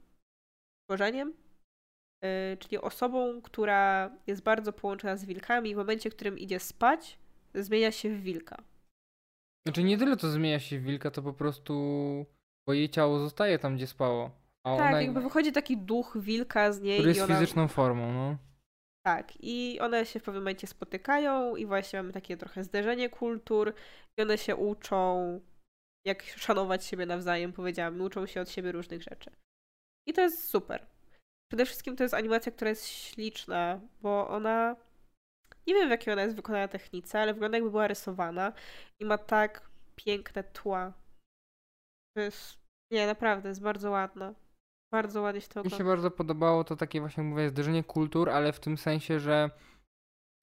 [0.85, 1.35] stworzeniem,
[2.23, 6.61] yy, czyli osobą, która jest bardzo połączona z wilkami i w momencie, w którym idzie
[6.61, 7.19] spać,
[7.55, 8.63] zmienia się w wilka.
[9.67, 11.75] Znaczy nie tyle to zmienia się w wilka, to po prostu
[12.67, 14.31] bo jej ciało zostaje tam, gdzie spało.
[14.65, 15.03] A tak, ona...
[15.03, 16.99] jakby wychodzi taki duch wilka z niej.
[16.99, 17.35] Który jest ona...
[17.35, 18.37] fizyczną formą, no.
[19.07, 23.75] Tak, i one się w pewnym momencie spotykają i właśnie mamy takie trochę zderzenie kultur
[24.17, 25.41] i one się uczą,
[26.07, 29.31] jak szanować siebie nawzajem, powiedziałam, uczą się od siebie różnych rzeczy.
[30.07, 30.87] I to jest super.
[31.51, 34.77] Przede wszystkim to jest animacja, która jest śliczna, bo ona.
[35.67, 38.53] Nie wiem, w jakiej ona jest wykonana technice, ale wygląda jakby była rysowana
[39.01, 40.93] i ma tak piękne tła.
[42.17, 42.59] To jest.
[42.91, 44.35] Nie, naprawdę, jest bardzo ładna.
[44.93, 48.53] Bardzo ładnie się to Mi się bardzo podobało to takie właśnie, mówię, zderzenie kultur, ale
[48.53, 49.51] w tym sensie, że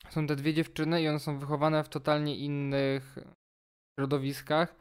[0.10, 3.18] są te dwie dziewczyny i one są wychowane w totalnie innych
[4.00, 4.76] środowiskach,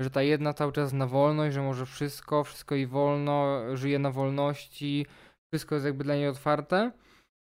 [0.00, 4.10] że ta jedna cały czas na wolność, że może wszystko, wszystko jej wolno, żyje na
[4.10, 5.06] wolności,
[5.52, 6.92] wszystko jest jakby dla niej otwarte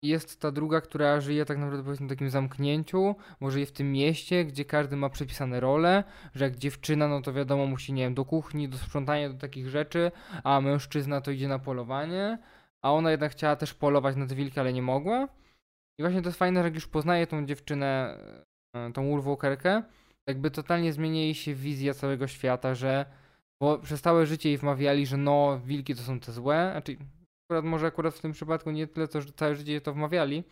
[0.02, 3.92] jest ta druga, która żyje tak naprawdę powiedzmy w takim zamknięciu, może żyje w tym
[3.92, 6.04] mieście, gdzie każdy ma przypisane role,
[6.34, 9.68] że jak dziewczyna, no to wiadomo, musi, nie wiem, do kuchni, do sprzątania, do takich
[9.68, 10.12] rzeczy,
[10.44, 12.38] a mężczyzna to idzie na polowanie,
[12.82, 15.28] a ona jednak chciała też polować na te wilki, ale nie mogła.
[15.98, 18.18] I właśnie to jest fajne, że jak już poznaje tą dziewczynę,
[18.76, 19.82] e, tą Wolfwalkerkę,
[20.26, 23.06] jakby totalnie zmienia jej się wizja całego świata, że
[23.60, 26.96] bo przez całe życie jej wmawiali, że no, wilki to są te złe, znaczy
[27.50, 30.44] akurat może akurat w tym przypadku nie tyle to, że całe życie to wmawiali,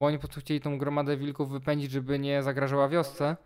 [0.00, 3.36] bo oni po prostu chcieli tą gromadę wilków wypędzić, żeby nie zagrażała wiosce.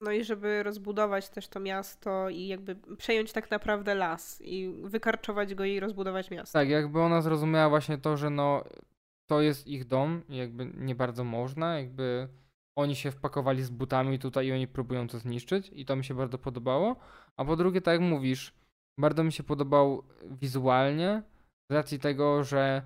[0.00, 5.54] No i żeby rozbudować też to miasto i jakby przejąć tak naprawdę las i wykarczować
[5.54, 6.58] go i rozbudować miasto.
[6.58, 8.64] Tak, jakby ona zrozumiała właśnie to, że no
[9.26, 12.28] to jest ich dom jakby nie bardzo można, jakby
[12.76, 16.14] oni się wpakowali z butami tutaj i oni próbują to zniszczyć i to mi się
[16.14, 16.96] bardzo podobało.
[17.36, 18.54] A po drugie, tak jak mówisz,
[18.98, 21.22] bardzo mi się podobał wizualnie,
[21.70, 22.82] z racji tego, że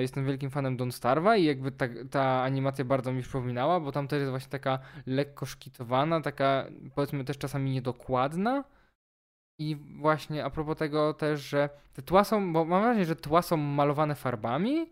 [0.00, 4.08] jestem wielkim fanem Don Starwa i jakby ta, ta animacja bardzo mi przypominała, bo tam
[4.08, 8.64] też jest właśnie taka lekko szkicowana, taka powiedzmy też czasami niedokładna.
[9.60, 13.42] I właśnie a propos tego też, że te tła są, bo mam wrażenie, że tła
[13.42, 14.90] są malowane farbami,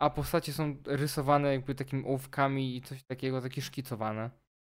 [0.00, 4.30] a postacie są rysowane jakby takimi ołówkami i coś takiego, takie szkicowane.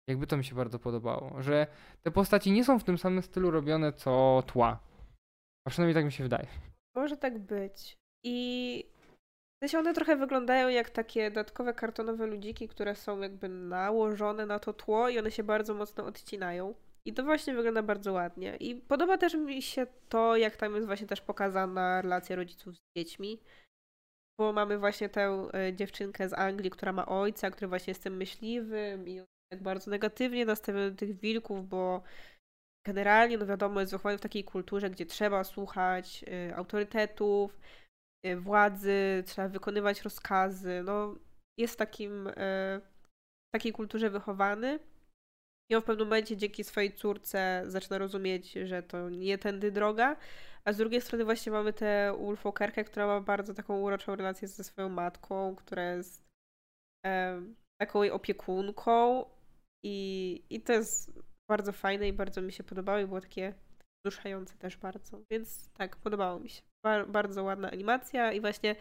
[0.08, 1.66] Jakby to mi się bardzo podobało, że
[2.02, 4.78] te postaci nie są w tym samym stylu robione co tła.
[5.66, 6.71] A przynajmniej tak mi się wydaje.
[6.94, 7.96] Może tak być.
[8.24, 8.84] I
[9.62, 14.58] w sensie one trochę wyglądają jak takie dodatkowe kartonowe ludziki, które są jakby nałożone na
[14.58, 16.74] to tło i one się bardzo mocno odcinają.
[17.04, 18.56] I to właśnie wygląda bardzo ładnie.
[18.56, 22.80] I podoba też mi się to, jak tam jest właśnie też pokazana relacja rodziców z
[22.96, 23.40] dziećmi.
[24.38, 28.16] Bo mamy właśnie tę e, dziewczynkę z Anglii, która ma ojca, który właśnie jest tym
[28.16, 32.02] myśliwym i tak bardzo negatywnie nastawiony do tych wilków, bo
[32.86, 37.58] generalnie, no wiadomo, jest wychowany w takiej kulturze, gdzie trzeba słuchać y, autorytetów,
[38.26, 40.82] Y, władzy, trzeba wykonywać rozkazy.
[40.84, 41.14] No,
[41.58, 42.32] jest takim, y,
[43.48, 44.78] w takiej kulturze wychowany.
[45.70, 50.16] I on w pewnym momencie dzięki swojej córce zaczyna rozumieć, że to nie tędy droga.
[50.64, 54.64] A z drugiej strony właśnie mamy tę Wolfokerkę, która ma bardzo taką uroczą relację ze
[54.64, 56.24] swoją matką, która jest
[57.80, 59.24] taką jej opiekunką.
[59.84, 61.12] I, I to jest
[61.50, 63.54] bardzo fajne i bardzo mi się podobało i było takie
[64.04, 65.20] wzruszające też bardzo.
[65.30, 66.62] Więc tak, podobało mi się
[67.08, 68.76] bardzo ładna animacja i właśnie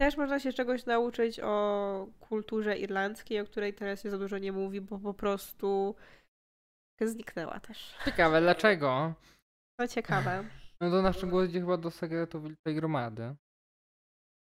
[0.00, 4.52] też można się czegoś nauczyć o kulturze irlandzkiej, o której teraz się za dużo nie
[4.52, 5.94] mówi, bo po prostu
[7.00, 7.96] zniknęła też.
[8.04, 9.14] Ciekawe, dlaczego?
[9.80, 10.44] To ciekawe.
[10.82, 13.34] No to nasz głos idzie chyba do sekretu Wilczej Gromady.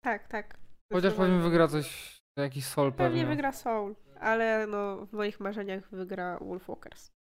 [0.04, 0.58] Tak, tak.
[0.94, 3.06] Chociaż pewnie wygra coś, jakiś Soul pewnie.
[3.06, 7.15] Pewnie wygra Soul, ale no w moich marzeniach wygra Wolfwalkers.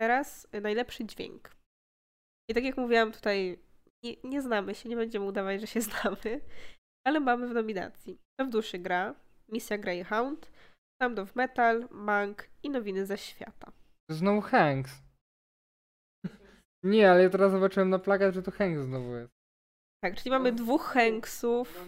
[0.00, 1.56] Teraz najlepszy dźwięk.
[2.50, 3.58] I tak jak mówiłam tutaj,
[4.04, 6.40] nie, nie znamy się, nie będziemy udawać, że się znamy,
[7.06, 9.14] ale mamy w nominacji To w duszy gra,
[9.48, 10.50] Misja Greyhound,
[11.02, 13.72] Sound of Metal, Mank i Nowiny ze świata.
[14.10, 15.02] Znowu Hanks.
[16.84, 19.32] Nie, ale ja teraz zobaczyłem na plakat, że to Hanks znowu jest.
[20.04, 21.84] Tak, czyli mamy dwóch Hanksów.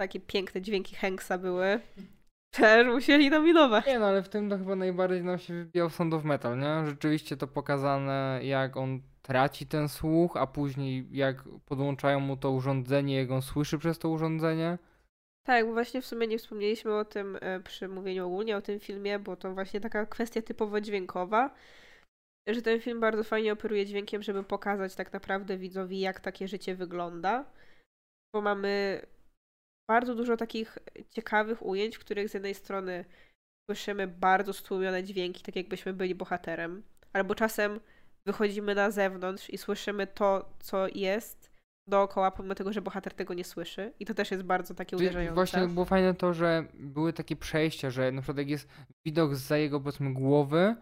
[0.00, 1.80] Takie piękne dźwięki Hanksa były.
[2.52, 3.86] Też musieli nominować.
[3.86, 6.86] Nie no, ale w tym to chyba najbardziej nam się wybijał Sound of Metal, nie?
[6.86, 13.16] Rzeczywiście to pokazane, jak on traci ten słuch, a później jak podłączają mu to urządzenie,
[13.16, 14.78] jak on słyszy przez to urządzenie.
[15.46, 18.80] Tak, bo właśnie w sumie nie wspomnieliśmy o tym e, przy mówieniu ogólnie o tym
[18.80, 21.54] filmie, bo to właśnie taka kwestia typowo dźwiękowa,
[22.48, 26.74] że ten film bardzo fajnie operuje dźwiękiem, żeby pokazać tak naprawdę widzowi, jak takie życie
[26.74, 27.44] wygląda.
[28.34, 29.02] Bo mamy
[29.88, 30.78] bardzo dużo takich
[31.10, 33.04] ciekawych ujęć, w których z jednej strony
[33.70, 36.82] słyszymy bardzo stłumione dźwięki, tak jakbyśmy byli bohaterem,
[37.12, 37.80] albo czasem
[38.26, 41.52] wychodzimy na zewnątrz i słyszymy to, co jest
[41.88, 43.92] dookoła, pomimo tego, że bohater tego nie słyszy.
[44.00, 45.34] I to też jest bardzo takie uderzające.
[45.34, 48.68] Właśnie było fajne to, że były takie przejścia, że na przykład jak jest
[49.06, 50.76] widok za jego powiedzmy głowy,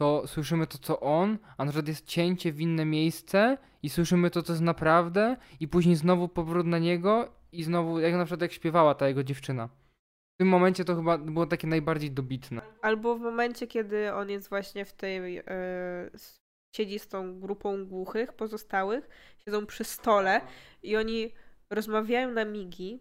[0.00, 4.42] to słyszymy to, co on, a na jest cięcie w inne miejsce i słyszymy to,
[4.42, 8.52] co jest naprawdę i później znowu powrót na niego i znowu, jak na przykład jak
[8.52, 9.68] śpiewała ta jego dziewczyna.
[10.34, 12.62] W tym momencie to chyba było takie najbardziej dobitne.
[12.82, 15.34] Albo w momencie, kiedy on jest właśnie w tej.
[15.34, 15.42] Yy,
[16.76, 19.08] siedzi z tą grupą głuchych pozostałych,
[19.44, 20.40] siedzą przy stole
[20.82, 21.32] i oni
[21.70, 23.00] rozmawiają na migi,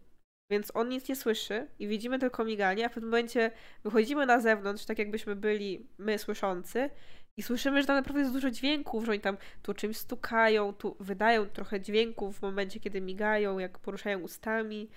[0.52, 3.52] więc on nic nie słyszy i widzimy tylko miganie, a w pewnym momencie
[3.84, 6.90] wychodzimy na zewnątrz, tak jakbyśmy byli my słyszący
[7.38, 10.96] i słyszymy, że tam naprawdę jest dużo dźwięków, że oni tam tu czymś stukają, tu
[11.00, 14.90] wydają trochę dźwięków w momencie, kiedy migają, jak poruszają ustami,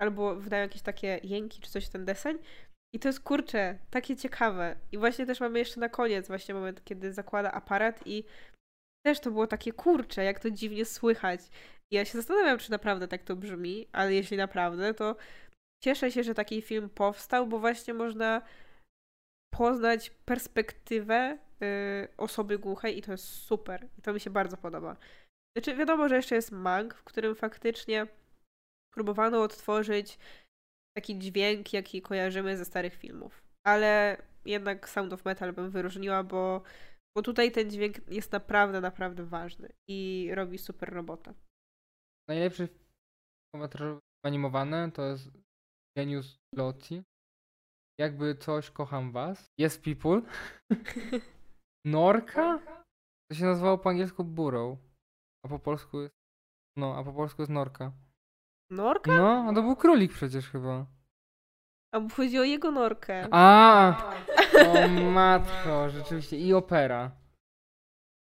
[0.00, 2.38] albo wydają jakieś takie jęki czy coś w ten deseń.
[2.94, 4.76] I to jest kurcze, takie ciekawe.
[4.92, 8.24] I właśnie też mamy jeszcze na koniec właśnie moment, kiedy zakłada aparat i
[9.06, 11.40] też to było takie kurcze, jak to dziwnie słychać.
[11.92, 15.16] Ja się zastanawiam, czy naprawdę tak to brzmi, ale jeśli naprawdę, to
[15.84, 18.42] cieszę się, że taki film powstał, bo właśnie można
[19.54, 23.88] poznać perspektywę y, osoby głuchej i to jest super.
[23.98, 24.96] I to mi się bardzo podoba.
[25.56, 28.06] Znaczy, wiadomo, że jeszcze jest Mang, w którym faktycznie
[28.94, 30.18] próbowano odtworzyć
[30.96, 33.42] taki dźwięk, jaki kojarzymy ze starych filmów.
[33.66, 36.62] Ale jednak Sound of Metal bym wyróżniła, bo,
[37.16, 41.34] bo tutaj ten dźwięk jest naprawdę, naprawdę ważny i robi super robotę.
[42.28, 42.68] Najlepszy
[43.54, 45.30] film animowany to jest
[45.96, 47.02] Genius Loci.
[48.00, 49.50] Jakby coś kocham was.
[49.60, 50.22] Yes People.
[51.86, 52.58] Norka?
[53.30, 54.78] To się nazywało po angielsku Burrow.
[55.44, 56.14] A po polsku jest.
[56.76, 57.92] No, a po polsku jest Norka.
[58.70, 59.16] Norka?
[59.16, 60.86] No, a to był królik przecież chyba.
[61.94, 63.28] A bo chodzi o jego norkę.
[63.30, 64.12] A!
[64.66, 66.38] O matko, rzeczywiście.
[66.38, 67.10] I opera.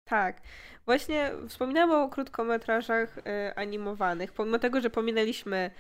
[0.08, 0.40] Tak.
[0.86, 3.22] Właśnie wspominałam o krótkometrażach y,
[3.56, 5.70] animowanych, pomimo tego, że pominęliśmy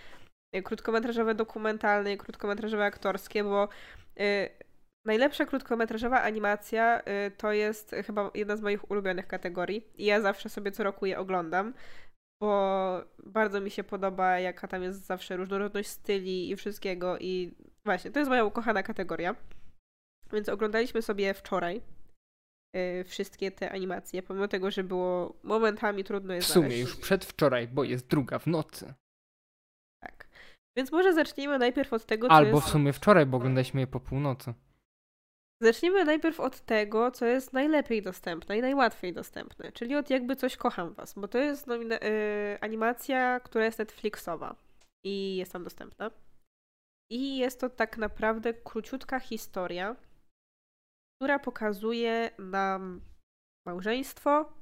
[0.56, 3.68] y, krótkometrażowe dokumentalne i krótkometrażowe aktorskie, bo
[4.20, 4.48] y,
[5.06, 7.02] najlepsza krótkometrażowa animacja
[7.36, 11.18] to jest chyba jedna z moich ulubionych kategorii i ja zawsze sobie co roku je
[11.18, 11.74] oglądam,
[12.40, 18.10] bo bardzo mi się podoba, jaka tam jest zawsze różnorodność styli i wszystkiego i właśnie,
[18.10, 19.34] to jest moja ukochana kategoria.
[20.32, 21.82] Więc oglądaliśmy sobie wczoraj
[23.04, 26.80] wszystkie te animacje, pomimo tego, że było momentami trudno je W sumie znaleźć.
[26.80, 28.94] już przedwczoraj, bo jest druga w nocy.
[30.02, 30.28] Tak.
[30.76, 32.68] Więc może zacznijmy najpierw od tego, co Albo jest...
[32.68, 34.54] w sumie wczoraj, bo oglądaliśmy je po północy.
[35.62, 40.56] Zacznijmy najpierw od tego, co jest najlepiej dostępne i najłatwiej dostępne, czyli od jakby coś
[40.56, 44.56] kocham was, bo to jest nomina- y, animacja, która jest Netflixowa
[45.04, 46.10] i jest tam dostępna.
[47.12, 49.96] I jest to tak naprawdę króciutka historia,
[51.18, 53.00] która pokazuje nam
[53.66, 54.52] małżeństwo,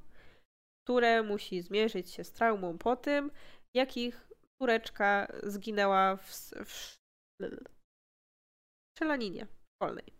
[0.85, 3.31] które musi zmierzyć się z traumą po tym,
[3.75, 4.29] jak ich
[4.61, 6.29] córeczka zginęła w,
[6.65, 6.97] w
[8.95, 10.13] strzelaninie szkolnej.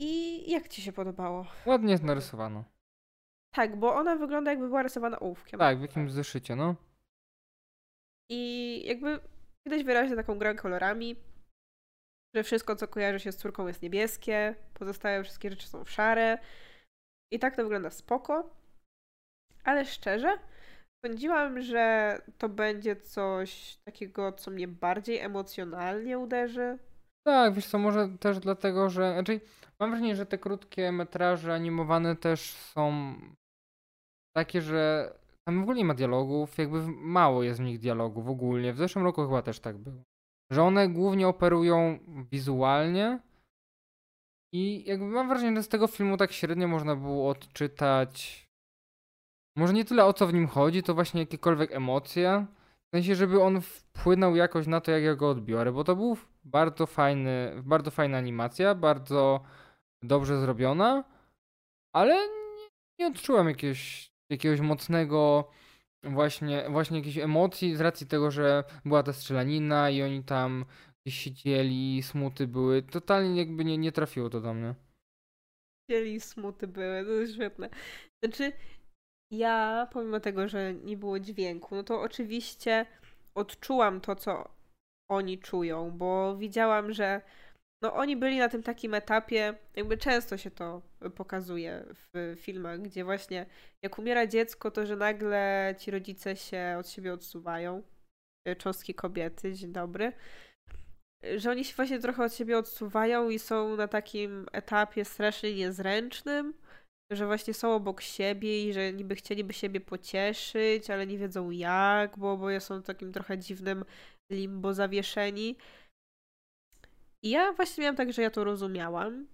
[0.00, 1.46] I jak ci się podobało?
[1.66, 2.64] Ładnie jest narysowano.
[3.54, 5.60] Tak, bo ona wygląda jakby była rysowana ołówkiem.
[5.60, 6.76] Tak, w jakimś zeszycie, no.
[8.30, 9.20] I jakby
[9.66, 11.16] widać wyraźnie taką grę kolorami,
[12.34, 16.38] że wszystko, co kojarzy się z córką jest niebieskie, pozostałe wszystkie rzeczy są szare.
[17.32, 18.50] I tak to wygląda spoko.
[19.64, 20.38] Ale szczerze,
[21.06, 26.78] sądziłam, że to będzie coś takiego, co mnie bardziej emocjonalnie uderzy.
[27.26, 29.12] Tak, wiesz co, może też dlatego, że.
[29.12, 29.40] Znaczy,
[29.80, 33.14] mam wrażenie, że te krótkie metraże animowane też są
[34.36, 35.12] takie, że
[35.48, 38.72] tam w ogóle nie ma dialogów, jakby mało jest w nich dialogów ogólnie.
[38.72, 40.02] W zeszłym roku chyba też tak było.
[40.50, 41.98] Że one głównie operują
[42.32, 43.20] wizualnie
[44.52, 48.46] i jakby mam wrażenie, że z tego filmu tak średnio można było odczytać.
[49.56, 52.46] Może nie tyle o co w nim chodzi, to właśnie jakiekolwiek emocje.
[52.86, 56.16] W sensie, żeby on wpłynął jakoś na to, jak ja go odbiorę, bo to był
[56.44, 59.40] bardzo fajny, bardzo fajna animacja, bardzo
[60.02, 61.04] dobrze zrobiona,
[61.94, 62.68] ale nie,
[62.98, 65.50] nie odczułem jakiegoś, jakiegoś mocnego
[66.02, 70.64] właśnie, właśnie jakiejś emocji z racji tego, że była ta strzelanina i oni tam
[71.06, 72.82] gdzieś siedzieli, smuty były.
[72.82, 74.74] Totalnie jakby nie, nie trafiło to do mnie.
[75.90, 77.68] Siedzieli, smuty były, to jest świetne.
[78.24, 78.52] Znaczy,
[79.32, 82.86] ja, pomimo tego, że nie było dźwięku, no to oczywiście
[83.34, 84.48] odczułam to, co
[85.10, 87.20] oni czują, bo widziałam, że
[87.82, 90.82] no oni byli na tym takim etapie, jakby często się to
[91.14, 93.46] pokazuje w filmach, gdzie właśnie
[93.82, 97.82] jak umiera dziecko, to że nagle ci rodzice się od siebie odsuwają.
[98.46, 100.12] E, cząstki kobiety, dzień dobry.
[101.36, 106.54] Że oni się właśnie trochę od siebie odsuwają i są na takim etapie strasznie niezręcznym,
[107.10, 112.18] że właśnie są obok siebie i że niby chcieliby siebie pocieszyć, ale nie wiedzą jak,
[112.18, 113.84] bo, bo są w takim trochę dziwnym
[114.32, 115.56] limbo zawieszeni.
[117.24, 119.26] I ja właśnie miałam tak, że ja to rozumiałam.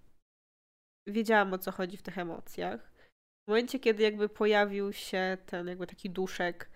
[1.08, 2.92] Wiedziałam o co chodzi w tych emocjach.
[3.46, 6.70] W momencie, kiedy jakby pojawił się ten jakby taki duszek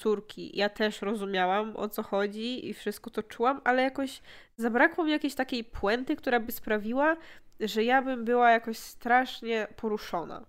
[0.00, 4.22] córki, ja też rozumiałam o co chodzi i wszystko to czułam, ale jakoś
[4.56, 7.16] zabrakło mi jakiejś takiej puenty, która by sprawiła,
[7.60, 10.46] że ja bym była jakoś strasznie poruszona.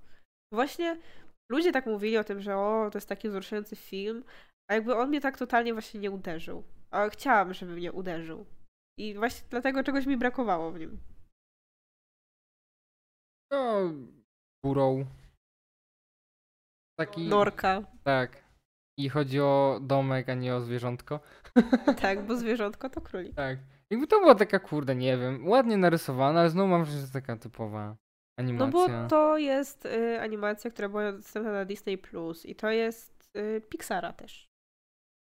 [0.54, 0.98] Właśnie
[1.52, 4.24] ludzie tak mówili o tym, że o, to jest taki wzruszający film,
[4.70, 6.64] a jakby on mnie tak totalnie właśnie nie uderzył.
[6.92, 8.46] A chciałam, żeby mnie uderzył.
[8.98, 10.98] I właśnie dlatego czegoś mi brakowało w nim.
[13.52, 13.92] No,
[14.66, 15.06] górą.
[17.00, 17.28] Taki.
[17.28, 17.84] Norka.
[18.04, 18.44] Tak.
[19.00, 21.20] I chodzi o domek, a nie o zwierzątko.
[22.02, 23.36] tak, bo zwierzątko to królik.
[23.36, 23.60] Tak.
[23.90, 27.18] Jakby to była taka, kurde, nie wiem, ładnie narysowana, ale znowu mam wrażenie, że to
[27.18, 27.96] jest taka typowa
[28.40, 28.66] animacja.
[28.66, 33.30] No bo to jest y, animacja, która była dostępna na Disney Plus i to jest
[33.38, 34.50] y, Pixara też.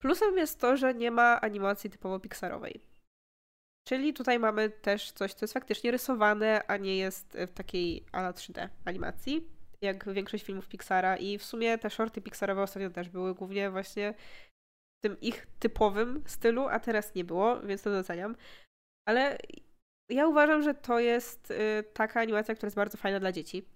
[0.03, 2.96] Plusem jest to, że nie ma animacji typowo Pixarowej.
[3.89, 8.33] Czyli tutaj mamy też coś, co jest faktycznie rysowane, a nie jest w takiej ala
[8.33, 9.49] 3D animacji,
[9.83, 11.17] jak większość filmów Pixara.
[11.17, 14.15] I w sumie te shorty Pixarowe ostatnio też były głównie właśnie
[14.99, 18.37] w tym ich typowym stylu, a teraz nie było, więc to doceniam.
[19.09, 19.39] Ale
[20.11, 23.69] ja uważam, że to jest y, taka animacja, która jest bardzo fajna dla dzieci.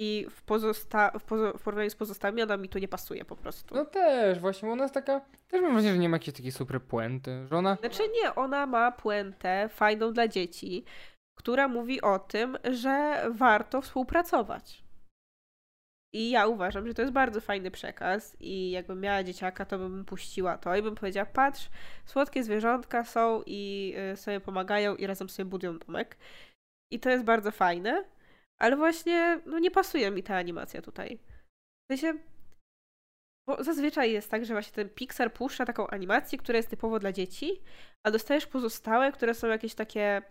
[0.00, 3.36] I w, pozosta- w, pozo- w porównaniu z pozostałymi ona mi tu nie pasuje po
[3.36, 3.74] prostu.
[3.74, 5.20] No też, właśnie, ona jest taka.
[5.48, 7.76] Też mam wrażenie, że nie ma jakiejś takiej super puenty, że ona.
[7.80, 10.84] Znaczy nie, ona ma puentę fajną dla dzieci,
[11.38, 14.84] która mówi o tym, że warto współpracować.
[16.14, 20.04] I ja uważam, że to jest bardzo fajny przekaz i jakbym miała dzieciaka, to bym
[20.04, 21.68] puściła to i bym powiedziała, patrz,
[22.06, 26.16] słodkie zwierzątka są i y, sobie pomagają i razem sobie budują domek.
[26.92, 28.04] I to jest bardzo fajne,
[28.58, 31.18] ale właśnie no nie pasuje mi ta animacja tutaj.
[31.90, 32.18] W sensie,
[33.48, 37.12] bo zazwyczaj jest tak, że właśnie ten Pixar puszcza taką animację, która jest typowo dla
[37.12, 37.62] dzieci,
[38.06, 40.22] a dostajesz pozostałe, które są jakieś takie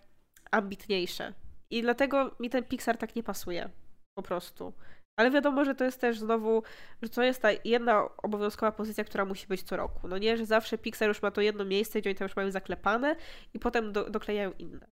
[0.51, 1.33] ambitniejsze.
[1.69, 3.69] I dlatego mi ten Pixar tak nie pasuje.
[4.17, 4.73] Po prostu.
[5.19, 6.63] Ale wiadomo, że to jest też znowu,
[7.01, 10.07] że to jest ta jedna obowiązkowa pozycja, która musi być co roku.
[10.07, 12.51] No nie, że zawsze Pixar już ma to jedno miejsce, gdzie oni tam już mają
[12.51, 13.15] zaklepane
[13.53, 14.87] i potem do, doklejają inne.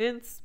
[0.00, 0.42] Więc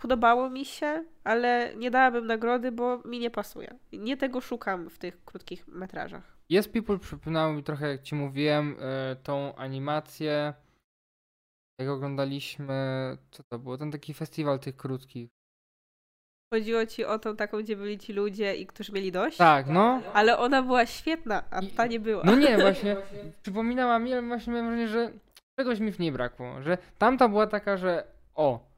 [0.00, 3.74] podobało mi się, ale nie dałabym nagrody, bo mi nie pasuje.
[3.92, 6.36] Nie tego szukam w tych krótkich metrażach.
[6.48, 10.54] Jest People przypominało mi trochę, jak ci mówiłem, yy, tą animację,
[11.80, 12.76] jak oglądaliśmy,
[13.30, 15.28] co to było, ten taki festiwal tych krótkich.
[16.54, 19.36] Chodziło ci o tą taką, gdzie byli ci ludzie i którzy mieli dość?
[19.36, 20.02] Tak, no.
[20.14, 22.22] Ale ona była świetna, a ta nie była.
[22.24, 22.96] No nie, właśnie.
[23.42, 25.12] Przypominała mi, ale właśnie miałem wrażenie, że
[25.58, 26.62] czegoś mi w niej brakło.
[26.62, 28.04] Że tamta była taka, że
[28.34, 28.69] o,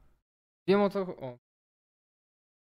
[0.69, 1.01] wiem o co.
[1.01, 1.39] O,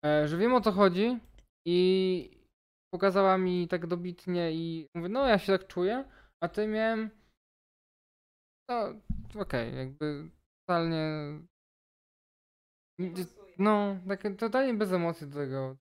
[0.06, 1.20] e, że wiem o co chodzi
[1.66, 2.38] i
[2.94, 6.06] pokazała mi tak dobitnie i mówię, no ja się tak czuję,
[6.44, 7.10] a ty miałem.
[8.70, 8.80] No,
[9.42, 10.30] okej, okay, jakby
[10.68, 11.40] totalnie.
[13.60, 15.78] No, tak totalnie bez emocji do tego.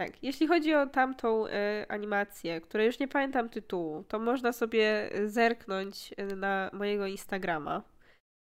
[0.00, 1.50] Tak, jeśli chodzi o tamtą y,
[1.88, 7.82] animację, której już nie pamiętam tytułu, to można sobie zerknąć e, na mojego Instagrama,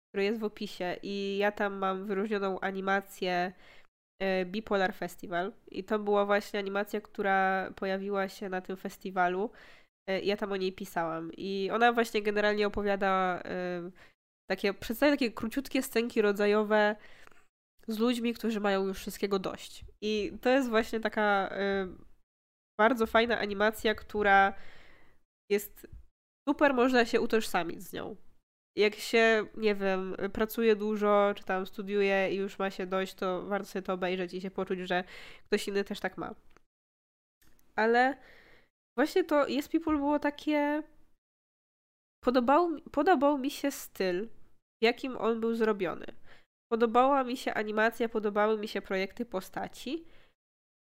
[0.10, 3.54] który jest w opisie i ja tam mam wyróżnioną animację
[4.24, 9.52] y, Bipolar Festival i to była właśnie animacja, która pojawiła się na tym festiwalu.
[10.10, 13.44] Y, ja tam o niej pisałam i ona właśnie generalnie opowiada
[14.50, 16.96] takie, przedstawia takie króciutkie scenki rodzajowe
[17.88, 19.86] z ludźmi, którzy mają już wszystkiego dość.
[20.02, 21.54] I to jest właśnie taka
[22.80, 24.54] bardzo fajna animacja, która
[25.50, 25.88] jest
[26.50, 28.16] super, można się utożsamić z nią.
[28.78, 33.46] Jak się, nie wiem, pracuje dużo, czy tam studiuje i już ma się dość, to
[33.46, 35.04] warto sobie to obejrzeć i się poczuć, że
[35.46, 36.36] ktoś inny też tak ma.
[37.76, 38.18] Ale
[38.98, 40.84] właśnie to Yes People było takie.
[42.24, 44.28] Podobał, podobał mi się styl,
[44.82, 46.06] w jakim on był zrobiony.
[46.72, 50.06] Podobała mi się animacja, podobały mi się projekty postaci,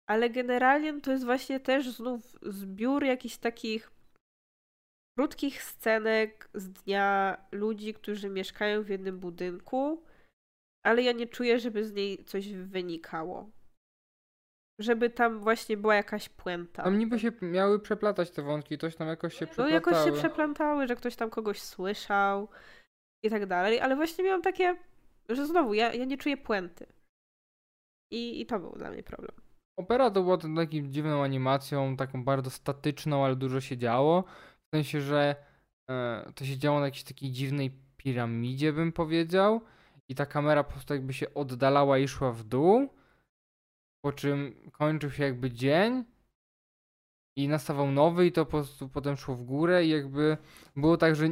[0.10, 3.95] ale generalnie to jest właśnie też znów zbiór jakichś takich
[5.18, 10.04] krótkich scenek z dnia ludzi, którzy mieszkają w jednym budynku,
[10.86, 13.50] ale ja nie czuję, żeby z niej coś wynikało.
[14.80, 16.84] Żeby tam właśnie była jakaś puenta.
[16.84, 19.74] Tam niby się miały przeplatać te wątki, coś tam jakoś się No przeplatały.
[19.74, 22.48] jakoś się przeplątały, że ktoś tam kogoś słyszał
[23.24, 24.76] i tak dalej, ale właśnie miałam takie,
[25.30, 26.86] że znowu, ja, ja nie czuję puenty.
[28.12, 29.36] I, I to był dla mnie problem.
[29.80, 34.24] Opera to była taką dziwną animacją, taką bardzo statyczną, ale dużo się działo.
[34.68, 35.36] W sensie, że
[35.90, 39.62] e, to się działo na jakiejś takiej dziwnej piramidzie, bym powiedział.
[40.10, 42.90] I ta kamera po prostu jakby się oddalała i szła w dół.
[44.06, 46.04] Po czym kończył się jakby dzień.
[47.38, 50.38] I nastawał nowy i to po prostu potem szło w górę i jakby
[50.76, 51.28] było tak, że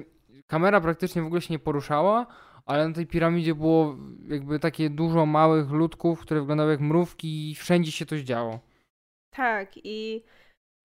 [0.47, 2.27] kamera praktycznie w ogóle się nie poruszała,
[2.65, 3.97] ale na tej piramidzie było
[4.27, 8.59] jakby takie dużo małych ludków, które wyglądały jak mrówki i wszędzie się coś działo.
[9.29, 10.23] Tak, i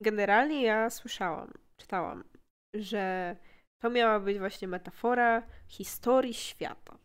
[0.02, 2.24] generalnie ja słyszałam, czytałam,
[2.78, 3.36] że
[3.82, 6.98] to miała być właśnie metafora historii świata.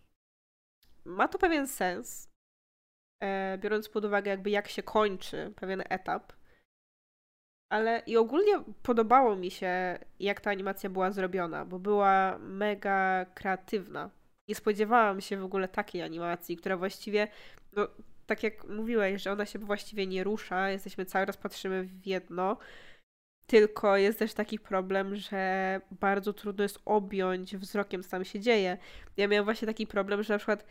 [1.06, 2.30] Ma to pewien sens,
[3.24, 6.34] e, biorąc pod uwagę jakby jak się kończy pewien etap.
[7.70, 14.10] Ale i ogólnie podobało mi się, jak ta animacja była zrobiona, bo była mega kreatywna.
[14.48, 17.28] Nie spodziewałam się w ogóle takiej animacji, która właściwie,
[17.72, 17.88] no
[18.26, 22.58] tak jak mówiłeś, że ona się właściwie nie rusza, jesteśmy cały czas patrzymy w jedno,
[23.48, 28.78] tylko jest też taki problem, że bardzo trudno jest objąć wzrokiem, co tam się dzieje.
[29.18, 30.66] Ja miałam właśnie taki problem, że na przykład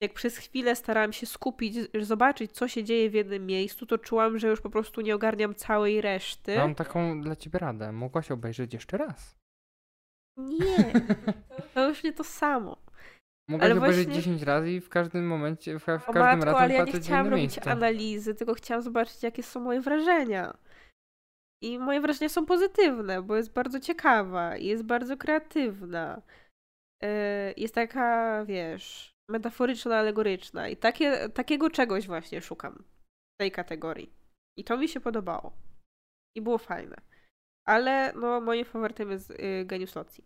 [0.00, 4.38] jak przez chwilę starałam się skupić, zobaczyć, co się dzieje w jednym miejscu, to czułam,
[4.38, 6.56] że już po prostu nie ogarniam całej reszty.
[6.56, 7.92] Mam taką dla ciebie radę.
[7.92, 9.36] Mogłaś obejrzeć jeszcze raz.
[10.36, 10.92] Nie,
[11.74, 12.76] to już nie to samo.
[13.48, 16.44] Mogłaś Ale obejrzeć właśnie- 10 razy i w każdym momencie, w, w O każdym matko,
[16.44, 17.72] razem ale ja nie chciałam robić miejsce.
[17.72, 20.56] analizy, tylko chciałam zobaczyć, jakie są moje wrażenia.
[21.62, 26.22] I moje wrażenia są pozytywne, bo jest bardzo ciekawa i jest bardzo kreatywna.
[27.02, 27.08] Yy,
[27.56, 30.68] Jest taka, wiesz, metaforyczna, alegoryczna.
[30.68, 32.84] I takie, takiego czegoś właśnie szukam
[33.34, 34.12] w tej kategorii.
[34.58, 35.52] I to mi się podobało.
[36.36, 36.96] I było fajne.
[37.66, 40.24] Ale no, moim faworytem jest yy, Genius Loci.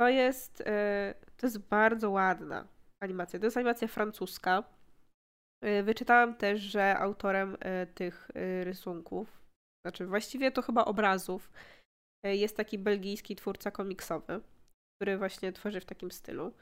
[0.00, 2.68] To jest, yy, to jest bardzo ładna
[3.02, 3.38] animacja.
[3.38, 4.64] To jest animacja francuska.
[5.64, 9.39] Y, Wyczytałam też, że autorem y, tych y, rysunków,
[9.84, 11.50] znaczy właściwie to chyba obrazów,
[12.26, 14.40] y, jest taki belgijski twórca komiksowy,
[14.96, 16.52] który właśnie tworzy w takim stylu.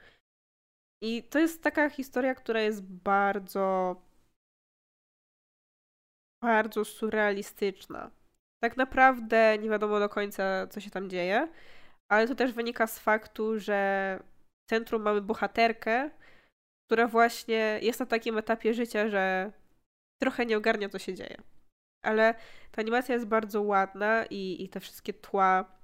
[1.03, 3.97] I to jest taka historia, która jest bardzo,
[6.43, 8.11] bardzo surrealistyczna.
[8.63, 11.49] Tak naprawdę nie wiadomo do końca, co się tam dzieje,
[12.11, 14.21] ale to też wynika z faktu, że
[14.67, 16.11] w centrum mamy bohaterkę,
[16.87, 19.53] która właśnie jest na takim etapie życia, że
[20.23, 21.43] trochę nie ogarnia, co się dzieje.
[22.05, 22.35] Ale
[22.71, 25.79] ta animacja jest bardzo ładna i, i te wszystkie tła,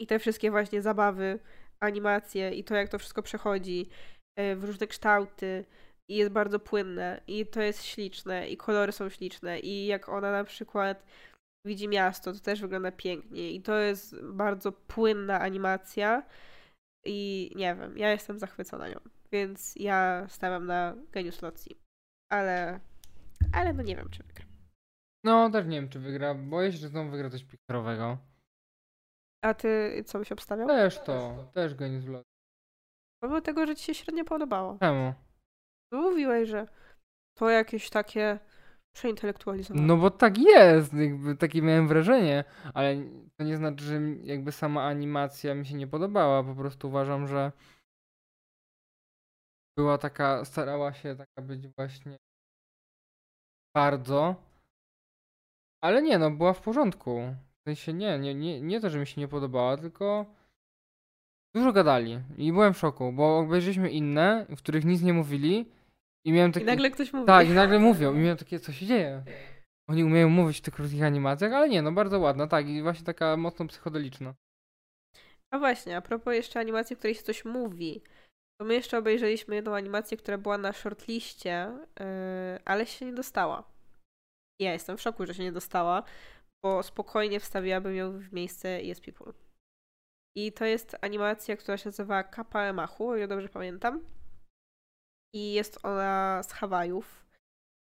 [0.00, 1.38] i te wszystkie właśnie zabawy,
[1.80, 3.88] animacje i to, jak to wszystko przechodzi
[4.38, 5.64] e, w różne kształty
[6.10, 10.32] i jest bardzo płynne i to jest śliczne i kolory są śliczne i jak ona
[10.32, 11.04] na przykład
[11.66, 16.22] widzi miasto, to też wygląda pięknie i to jest bardzo płynna animacja
[17.06, 19.00] i nie wiem, ja jestem zachwycona nią.
[19.32, 21.76] Więc ja stawiam na Genius Loci.
[22.32, 22.80] Ale,
[23.52, 24.51] ale no nie wiem, czy wygra.
[25.24, 26.34] No, też nie wiem, czy wygra.
[26.34, 28.18] Boję się, że znowu wygra coś piktorowego.
[29.44, 30.68] A ty co byś obstawiał?
[30.68, 32.28] Też to, też Genius Loci.
[33.22, 34.78] Pomimo tego, że ci się średnio podobało.
[34.80, 35.14] Czemu?
[35.92, 36.66] No Mówiłeś, że
[37.38, 38.38] to jakieś takie
[38.96, 39.86] przeintelektualizowane.
[39.86, 42.44] No bo tak jest, jakby takie miałem wrażenie,
[42.74, 42.96] ale
[43.36, 47.52] to nie znaczy, że jakby sama animacja mi się nie podobała, po prostu uważam, że
[49.78, 52.16] była taka, starała się taka być właśnie
[53.76, 54.34] bardzo,
[55.84, 57.34] ale nie no, była w porządku.
[57.60, 60.26] W sensie nie, nie, nie, nie to, że mi się nie podobała, tylko
[61.54, 65.70] dużo gadali i byłem w szoku, bo obejrzeliśmy inne, w których nic nie mówili
[66.26, 66.66] i miałem I takie...
[66.66, 67.26] nagle ktoś mówi.
[67.26, 68.14] Tak, i nagle mówią.
[68.14, 69.22] I miałem takie, co się dzieje?
[69.88, 73.06] Oni umieją mówić w tych krótkich animacjach, ale nie, no bardzo ładna, tak, i właśnie
[73.06, 74.34] taka mocno psychodeliczna.
[75.50, 78.02] A właśnie, a propos jeszcze animacji, w której się coś mówi,
[78.60, 82.06] to my jeszcze obejrzeliśmy jedną animację, która była na shortliście, yy,
[82.64, 83.71] ale się nie dostała.
[84.60, 86.02] Ja jestem w szoku, że się nie dostała,
[86.64, 89.32] bo spokojnie wstawiłabym ją w miejsce Yes People.
[90.36, 94.04] I to jest animacja, która się nazywa Kappa Emachu, o ile dobrze pamiętam.
[95.34, 97.26] I jest ona z Hawajów.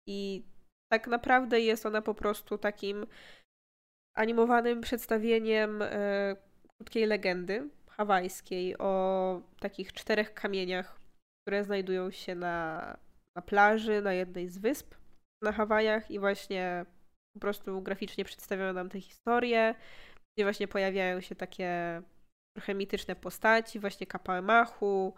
[0.08, 0.46] I
[0.92, 3.08] tak naprawdę jest ona po prostu takim
[4.18, 6.36] animowanym przedstawieniem e,
[6.78, 11.00] krótkiej legendy hawajskiej o takich czterech kamieniach,
[11.42, 12.98] które znajdują się na,
[13.36, 14.96] na plaży, na jednej z wysp
[15.44, 16.86] na Hawajach i właśnie
[17.34, 19.76] po prostu graficznie przedstawiono nam tę historię,
[20.36, 22.02] gdzie właśnie pojawiają się takie
[22.58, 25.14] trochę mityczne postaci, właśnie Kapałemachu,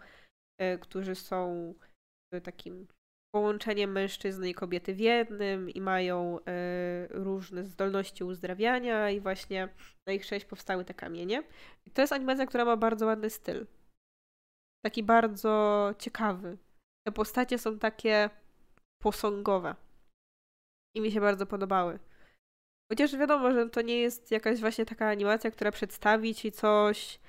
[0.62, 1.74] y, którzy są
[2.34, 2.86] y, takim
[3.34, 6.42] połączeniem mężczyzny i kobiety w jednym i mają y,
[7.10, 9.68] różne zdolności uzdrawiania i właśnie
[10.06, 11.42] na ich sześć powstały te kamienie.
[11.86, 13.66] I to jest animacja, która ma bardzo ładny styl.
[14.84, 16.58] Taki bardzo ciekawy.
[17.06, 18.30] Te postacie są takie
[19.02, 19.74] posągowe.
[20.94, 21.98] I mi się bardzo podobały.
[22.92, 27.20] Chociaż wiadomo, że to nie jest jakaś właśnie taka animacja, która przedstawi ci coś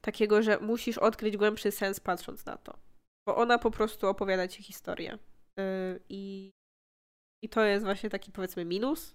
[0.00, 2.78] takiego, że musisz odkryć głębszy sens patrząc na to.
[3.26, 5.18] Bo ona po prostu opowiada ci historię.
[5.56, 6.50] Yy, I,
[7.44, 9.14] I to jest właśnie taki powiedzmy minus.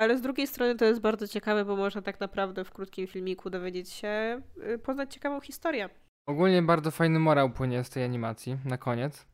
[0.00, 3.50] Ale z drugiej strony to jest bardzo ciekawe, bo można tak naprawdę w krótkim filmiku
[3.50, 5.88] dowiedzieć się, yy, poznać ciekawą historię.
[6.28, 9.26] Ogólnie bardzo fajny morał płynie z tej animacji na koniec.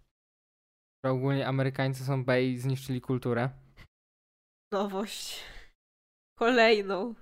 [1.06, 3.50] Że ogólnie Amerykańcy są B i zniszczyli kulturę.
[4.72, 5.44] Nowość.
[6.38, 7.14] Kolejną.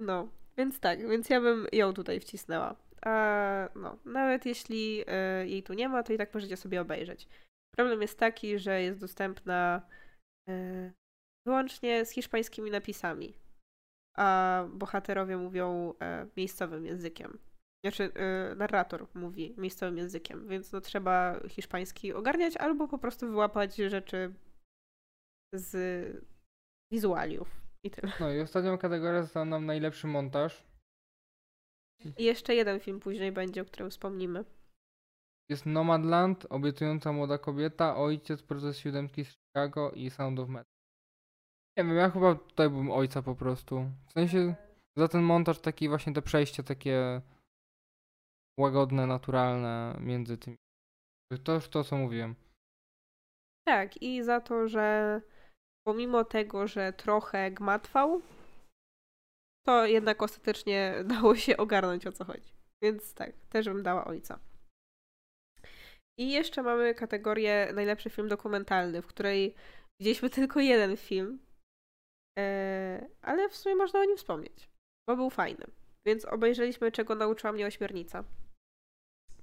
[0.00, 2.76] No, więc tak, więc ja bym ją tutaj wcisnęła.
[3.02, 7.28] A no, nawet jeśli y, jej tu nie ma, to i tak możecie sobie obejrzeć.
[7.76, 9.82] Problem jest taki, że jest dostępna
[10.48, 10.92] y,
[11.46, 13.34] wyłącznie z hiszpańskimi napisami,
[14.16, 15.94] a bohaterowie mówią y,
[16.36, 17.38] miejscowym językiem.
[17.84, 18.12] Znaczy,
[18.56, 24.34] narrator mówi miejscowym językiem, więc no trzeba hiszpański ogarniać albo po prostu wyłapać rzeczy
[25.54, 26.22] z
[26.92, 27.48] wizualiów
[27.84, 28.12] i tyle.
[28.20, 30.64] No i ostatnią kategorię został nam najlepszy montaż.
[32.18, 34.44] I jeszcze jeden film później będzie, o którym wspomnimy.
[35.50, 40.72] Jest Nomadland, Obiecująca młoda kobieta, Ojciec, Proces siódemki z Chicago i Sound of Metal.
[41.78, 43.90] Nie wiem, ja chyba tutaj bym ojca po prostu.
[44.06, 44.54] W sensie
[44.96, 47.22] za ten montaż taki właśnie te przejście takie
[48.60, 50.56] łagodne, naturalne między tymi.
[51.44, 52.34] To już to, co mówiłem.
[53.68, 55.20] Tak, i za to, że
[55.86, 58.22] pomimo tego, że trochę gmatwał,
[59.66, 62.52] to jednak ostatecznie dało się ogarnąć o co chodzi.
[62.82, 64.38] Więc tak, też bym dała ojca.
[66.18, 69.54] I jeszcze mamy kategorię najlepszy film dokumentalny, w której
[70.00, 71.38] widzieliśmy tylko jeden film,
[72.38, 74.68] e, ale w sumie można o nim wspomnieć,
[75.08, 75.64] bo był fajny.
[76.06, 78.24] Więc obejrzeliśmy, czego nauczyła mnie ośmiornica.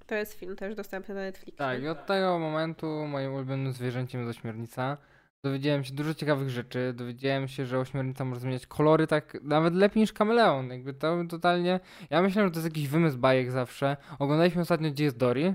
[0.06, 1.58] To jest film też dostępny na Netflixie.
[1.58, 4.96] Tak, i od tego momentu moim ulubionym zwierzęciem jest ośmiornica.
[5.44, 6.92] Dowiedziałem się dużo ciekawych rzeczy.
[6.96, 10.70] Dowiedziałem się, że ośmiornica może zmieniać kolory tak nawet lepiej niż kameleon.
[10.70, 11.80] Jakby to totalnie.
[12.10, 13.96] Ja myślałem, że to jest jakiś wymysł bajek zawsze.
[14.18, 15.54] Oglądaliśmy ostatnio Gdzie jest Dory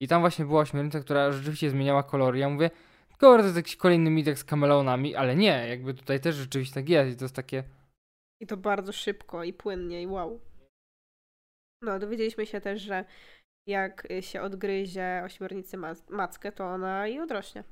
[0.00, 2.38] i tam właśnie była ośmiornica, która rzeczywiście zmieniała kolory.
[2.38, 2.70] Ja mówię,
[3.20, 6.88] kurde, to jest jakiś kolejny mitek z kameleonami, ale nie, jakby tutaj też rzeczywiście tak
[6.88, 7.64] jest i to jest takie.
[8.44, 10.40] I to bardzo szybko i płynnie i wow.
[11.82, 13.04] No, dowiedzieliśmy się też, że
[13.68, 15.76] jak się odgryzie ośmiornicy
[16.08, 17.64] mackę, to ona i odrośnie.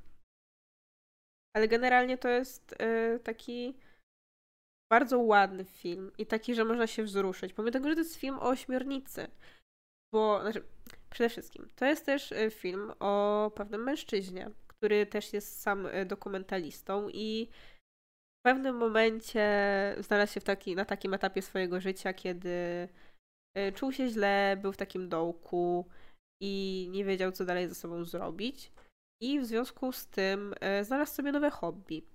[1.57, 3.79] Ale generalnie to jest y, taki
[4.93, 7.53] bardzo ładny film i taki, że można się wzruszyć.
[7.53, 9.31] Pomimo tego, że to jest film o ośmiornicy.
[10.13, 10.65] Bo, znaczy,
[11.11, 16.07] przede wszystkim, to jest też y, film o pewnym mężczyźnie, który też jest sam y,
[16.07, 17.49] dokumentalistą i
[18.43, 19.47] w pewnym momencie
[19.99, 22.89] znalazł się w taki, na takim etapie swojego życia, kiedy
[23.75, 25.89] czuł się źle, był w takim dołku
[26.43, 28.73] i nie wiedział, co dalej ze sobą zrobić.
[29.23, 32.07] I w związku z tym e, znalazł sobie nowe hobby.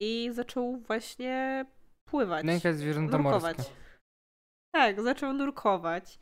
[0.00, 1.66] I zaczął właśnie
[2.04, 2.44] pływać.
[2.44, 3.56] Nękać zwierzęta nurkować.
[3.56, 3.74] morskie.
[4.74, 6.18] Tak, zaczął nurkować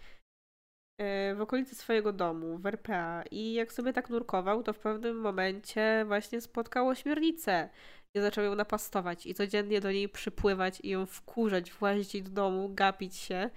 [1.00, 3.22] e, w okolicy swojego domu, w RPA.
[3.30, 7.68] I jak sobie tak nurkował, to w pewnym momencie właśnie spotkał ośmiornicę.
[8.16, 12.70] I zaczął ją napastować i codziennie do niej przypływać i ją wkurzać, włazić do domu,
[12.74, 13.50] gapić się.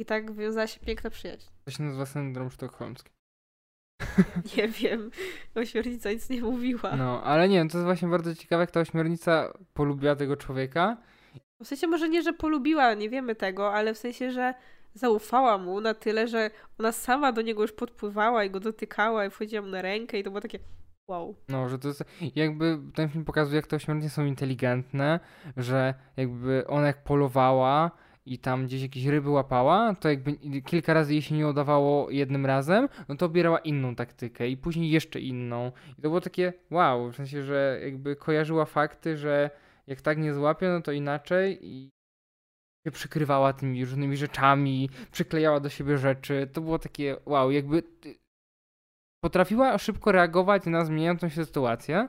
[0.00, 1.48] I tak wiązała się piękna przyjaźń.
[1.64, 3.10] To się nazywa syndrom sztokholmski.
[4.56, 5.10] Nie wiem,
[5.54, 6.96] ośmiornica nic nie mówiła.
[6.96, 10.96] No, ale nie to jest właśnie bardzo ciekawe, jak ta ośmiornica polubiła tego człowieka.
[11.62, 14.54] W sensie może nie, że polubiła, nie wiemy tego, ale w sensie, że
[14.94, 19.30] zaufała mu na tyle, że ona sama do niego już podpływała i go dotykała i
[19.30, 20.58] wchodziła mu na rękę i to było takie
[21.08, 21.34] wow.
[21.48, 22.04] No, że to jest
[22.36, 25.20] jakby ten film pokazuje, jak te ośmiornice są inteligentne,
[25.56, 27.90] że jakby ona jak polowała,
[28.28, 32.46] i tam gdzieś jakieś ryby łapała, to jakby kilka razy jej się nie udawało jednym
[32.46, 35.72] razem, no to obierała inną taktykę i później jeszcze inną.
[35.98, 39.50] I to było takie wow, w sensie, że jakby kojarzyła fakty, że
[39.86, 41.90] jak tak nie złapie, no to inaczej i
[42.86, 46.48] się przykrywała tymi różnymi rzeczami, przyklejała do siebie rzeczy.
[46.52, 47.82] To było takie wow, jakby
[49.24, 52.08] potrafiła szybko reagować na zmieniającą się sytuację.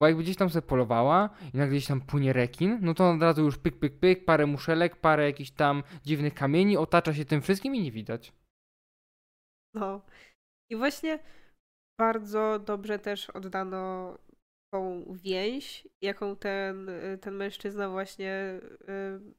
[0.00, 3.22] Bo jakby gdzieś tam sobie polowała i nagle gdzieś tam płynie rekin, no to od
[3.22, 7.42] razu już pyk, pyk, pyk, parę muszelek, parę jakichś tam dziwnych kamieni, otacza się tym
[7.42, 8.32] wszystkim i nie widać.
[9.74, 10.00] No.
[10.70, 11.18] I właśnie
[12.00, 14.14] bardzo dobrze też oddano
[14.74, 16.90] tą więź, jaką ten,
[17.20, 19.34] ten mężczyzna właśnie yy,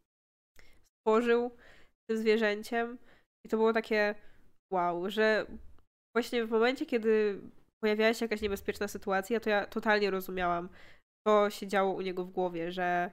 [1.02, 1.58] tworzył
[2.10, 2.98] tym zwierzęciem.
[3.46, 4.16] I to było takie
[4.74, 5.46] wow, że
[6.16, 7.42] właśnie w momencie, kiedy
[7.84, 10.70] pojawiała się jakaś niebezpieczna sytuacja, to ja totalnie rozumiałam,
[11.28, 13.12] co się działo u niego w głowie, że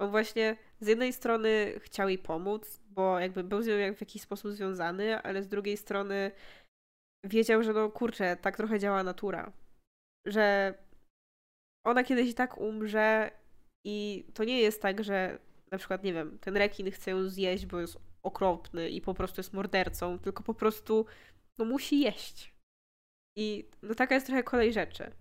[0.00, 4.22] on właśnie z jednej strony chciał jej pomóc, bo jakby był z nią w jakiś
[4.22, 6.30] sposób związany, ale z drugiej strony
[7.24, 9.52] wiedział, że no kurczę, tak trochę działa natura.
[10.26, 10.74] Że
[11.86, 13.30] ona kiedyś i tak umrze
[13.86, 15.38] i to nie jest tak, że
[15.72, 19.40] na przykład, nie wiem, ten rekin chce ją zjeść, bo jest okropny i po prostu
[19.40, 21.06] jest mordercą, tylko po prostu
[21.64, 22.54] no musi jeść.
[23.38, 25.12] I no taka jest trochę kolej rzeczy.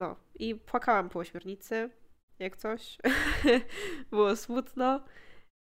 [0.00, 1.90] No i płakałam po ośmiornicy,
[2.38, 2.98] jak coś.
[4.10, 5.04] było smutno,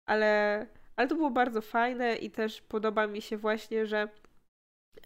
[0.10, 4.10] ale, ale to było bardzo fajne i też podoba mi się właśnie, że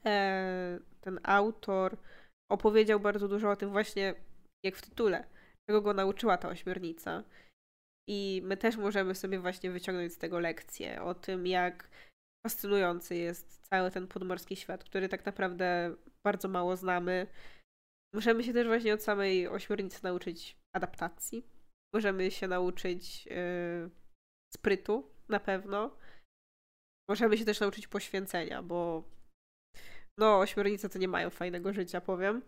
[0.06, 1.98] e, ten autor
[2.52, 4.16] opowiedział bardzo dużo o tym właśnie,
[4.66, 5.28] jak w tytule,
[5.70, 7.24] czego go nauczyła ta ośmiornica.
[8.10, 11.90] I my też możemy sobie właśnie wyciągnąć z tego lekcję o tym, jak
[12.46, 17.28] fascynujący jest cały ten podmorski świat, który tak naprawdę bardzo mało znamy.
[18.14, 21.48] Możemy się też właśnie od samej ośmiornicy nauczyć adaptacji.
[21.94, 23.90] Możemy się nauczyć yy,
[24.56, 25.98] sprytu na pewno.
[27.10, 29.04] Możemy się też nauczyć poświęcenia, bo
[30.18, 32.42] no, ośmiornice to nie mają fajnego życia, powiem.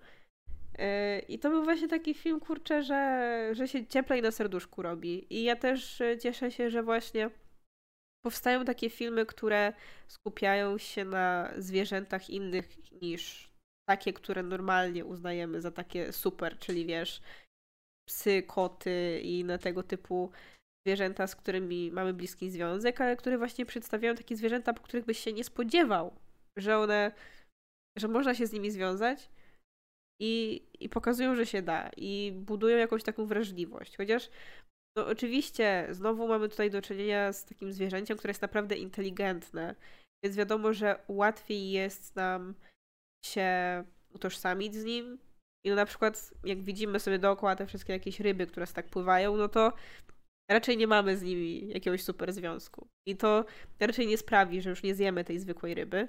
[0.78, 5.34] Yy, I to był właśnie taki film, kurczę, że, że się cieplej na serduszku robi.
[5.34, 7.30] I ja też y, cieszę się, że właśnie
[8.26, 9.74] powstają takie filmy, które
[10.08, 13.52] skupiają się na zwierzętach innych niż
[13.90, 17.22] takie, które normalnie uznajemy za takie super, czyli wiesz,
[18.08, 20.32] psy, koty i inne tego typu
[20.86, 25.20] zwierzęta, z którymi mamy bliski związek, ale które właśnie przedstawiają takie zwierzęta, po których byś
[25.20, 26.14] się nie spodziewał,
[26.58, 27.12] że one,
[27.98, 29.30] że można się z nimi związać
[30.22, 33.98] i, i pokazują, że się da i budują jakąś taką wrażliwość.
[33.98, 34.30] Chociaż
[34.98, 39.76] no oczywiście znowu mamy tutaj do czynienia z takim zwierzęciem, które jest naprawdę inteligentne,
[40.24, 42.56] więc wiadomo, że łatwiej jest nam
[43.26, 43.84] się
[44.14, 45.20] utożsamić z nim.
[45.66, 49.38] I no na przykład jak widzimy sobie dookoła te wszystkie jakieś ryby, które tak pływają,
[49.38, 49.74] no to
[50.52, 52.88] raczej nie mamy z nimi jakiegoś super związku.
[53.08, 53.46] I to
[53.80, 56.08] raczej nie sprawi, że już nie zjemy tej zwykłej ryby.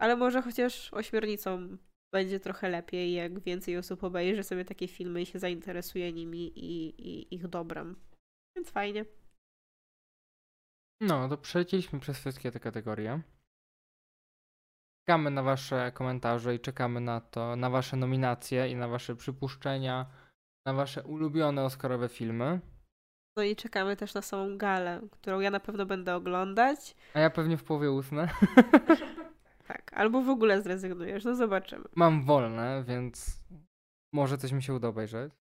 [0.00, 1.76] Ale może chociaż ośmiornicą
[2.12, 6.88] będzie trochę lepiej, jak więcej osób obejrzy sobie takie filmy i się zainteresuje nimi i,
[7.08, 7.96] i ich dobrem.
[8.56, 9.04] Więc fajnie.
[11.00, 13.20] No, to przelecieliśmy przez wszystkie te kategorie.
[15.02, 20.06] Czekamy na Wasze komentarze i czekamy na to, na Wasze nominacje i na Wasze przypuszczenia,
[20.66, 22.60] na Wasze ulubione Oscarowe filmy.
[23.36, 26.96] No i czekamy też na samą galę, którą ja na pewno będę oglądać.
[27.14, 28.28] A ja pewnie w połowie usnę.
[29.70, 31.84] Tak, albo w ogóle zrezygnujesz, no zobaczymy.
[31.96, 33.42] Mam wolne, więc
[34.14, 35.32] może coś mi się uda obejrzeć.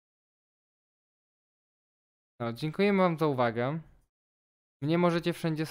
[2.40, 3.80] No, dziękujemy Wam za uwagę.
[4.82, 5.64] Mnie możecie wszędzie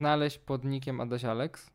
[0.00, 1.70] znaleźć pod nickiem Adaś Alex.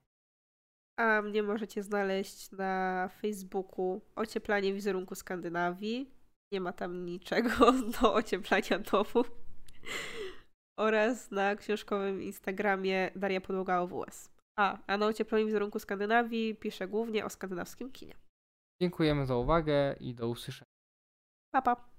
[0.99, 6.11] A mnie możecie znaleźć na Facebooku Ocieplanie wizerunku Skandynawii.
[6.53, 7.71] Nie ma tam niczego
[8.01, 9.25] do ocieplania domu.
[10.79, 14.30] Oraz na książkowym Instagramie Daria Podłoga OWS.
[14.57, 18.15] A, a na ocieplonym wizerunku Skandynawii pisze głównie o skandynawskim kinie.
[18.81, 20.71] Dziękujemy za uwagę i do usłyszenia.
[21.51, 21.90] Pa, pa.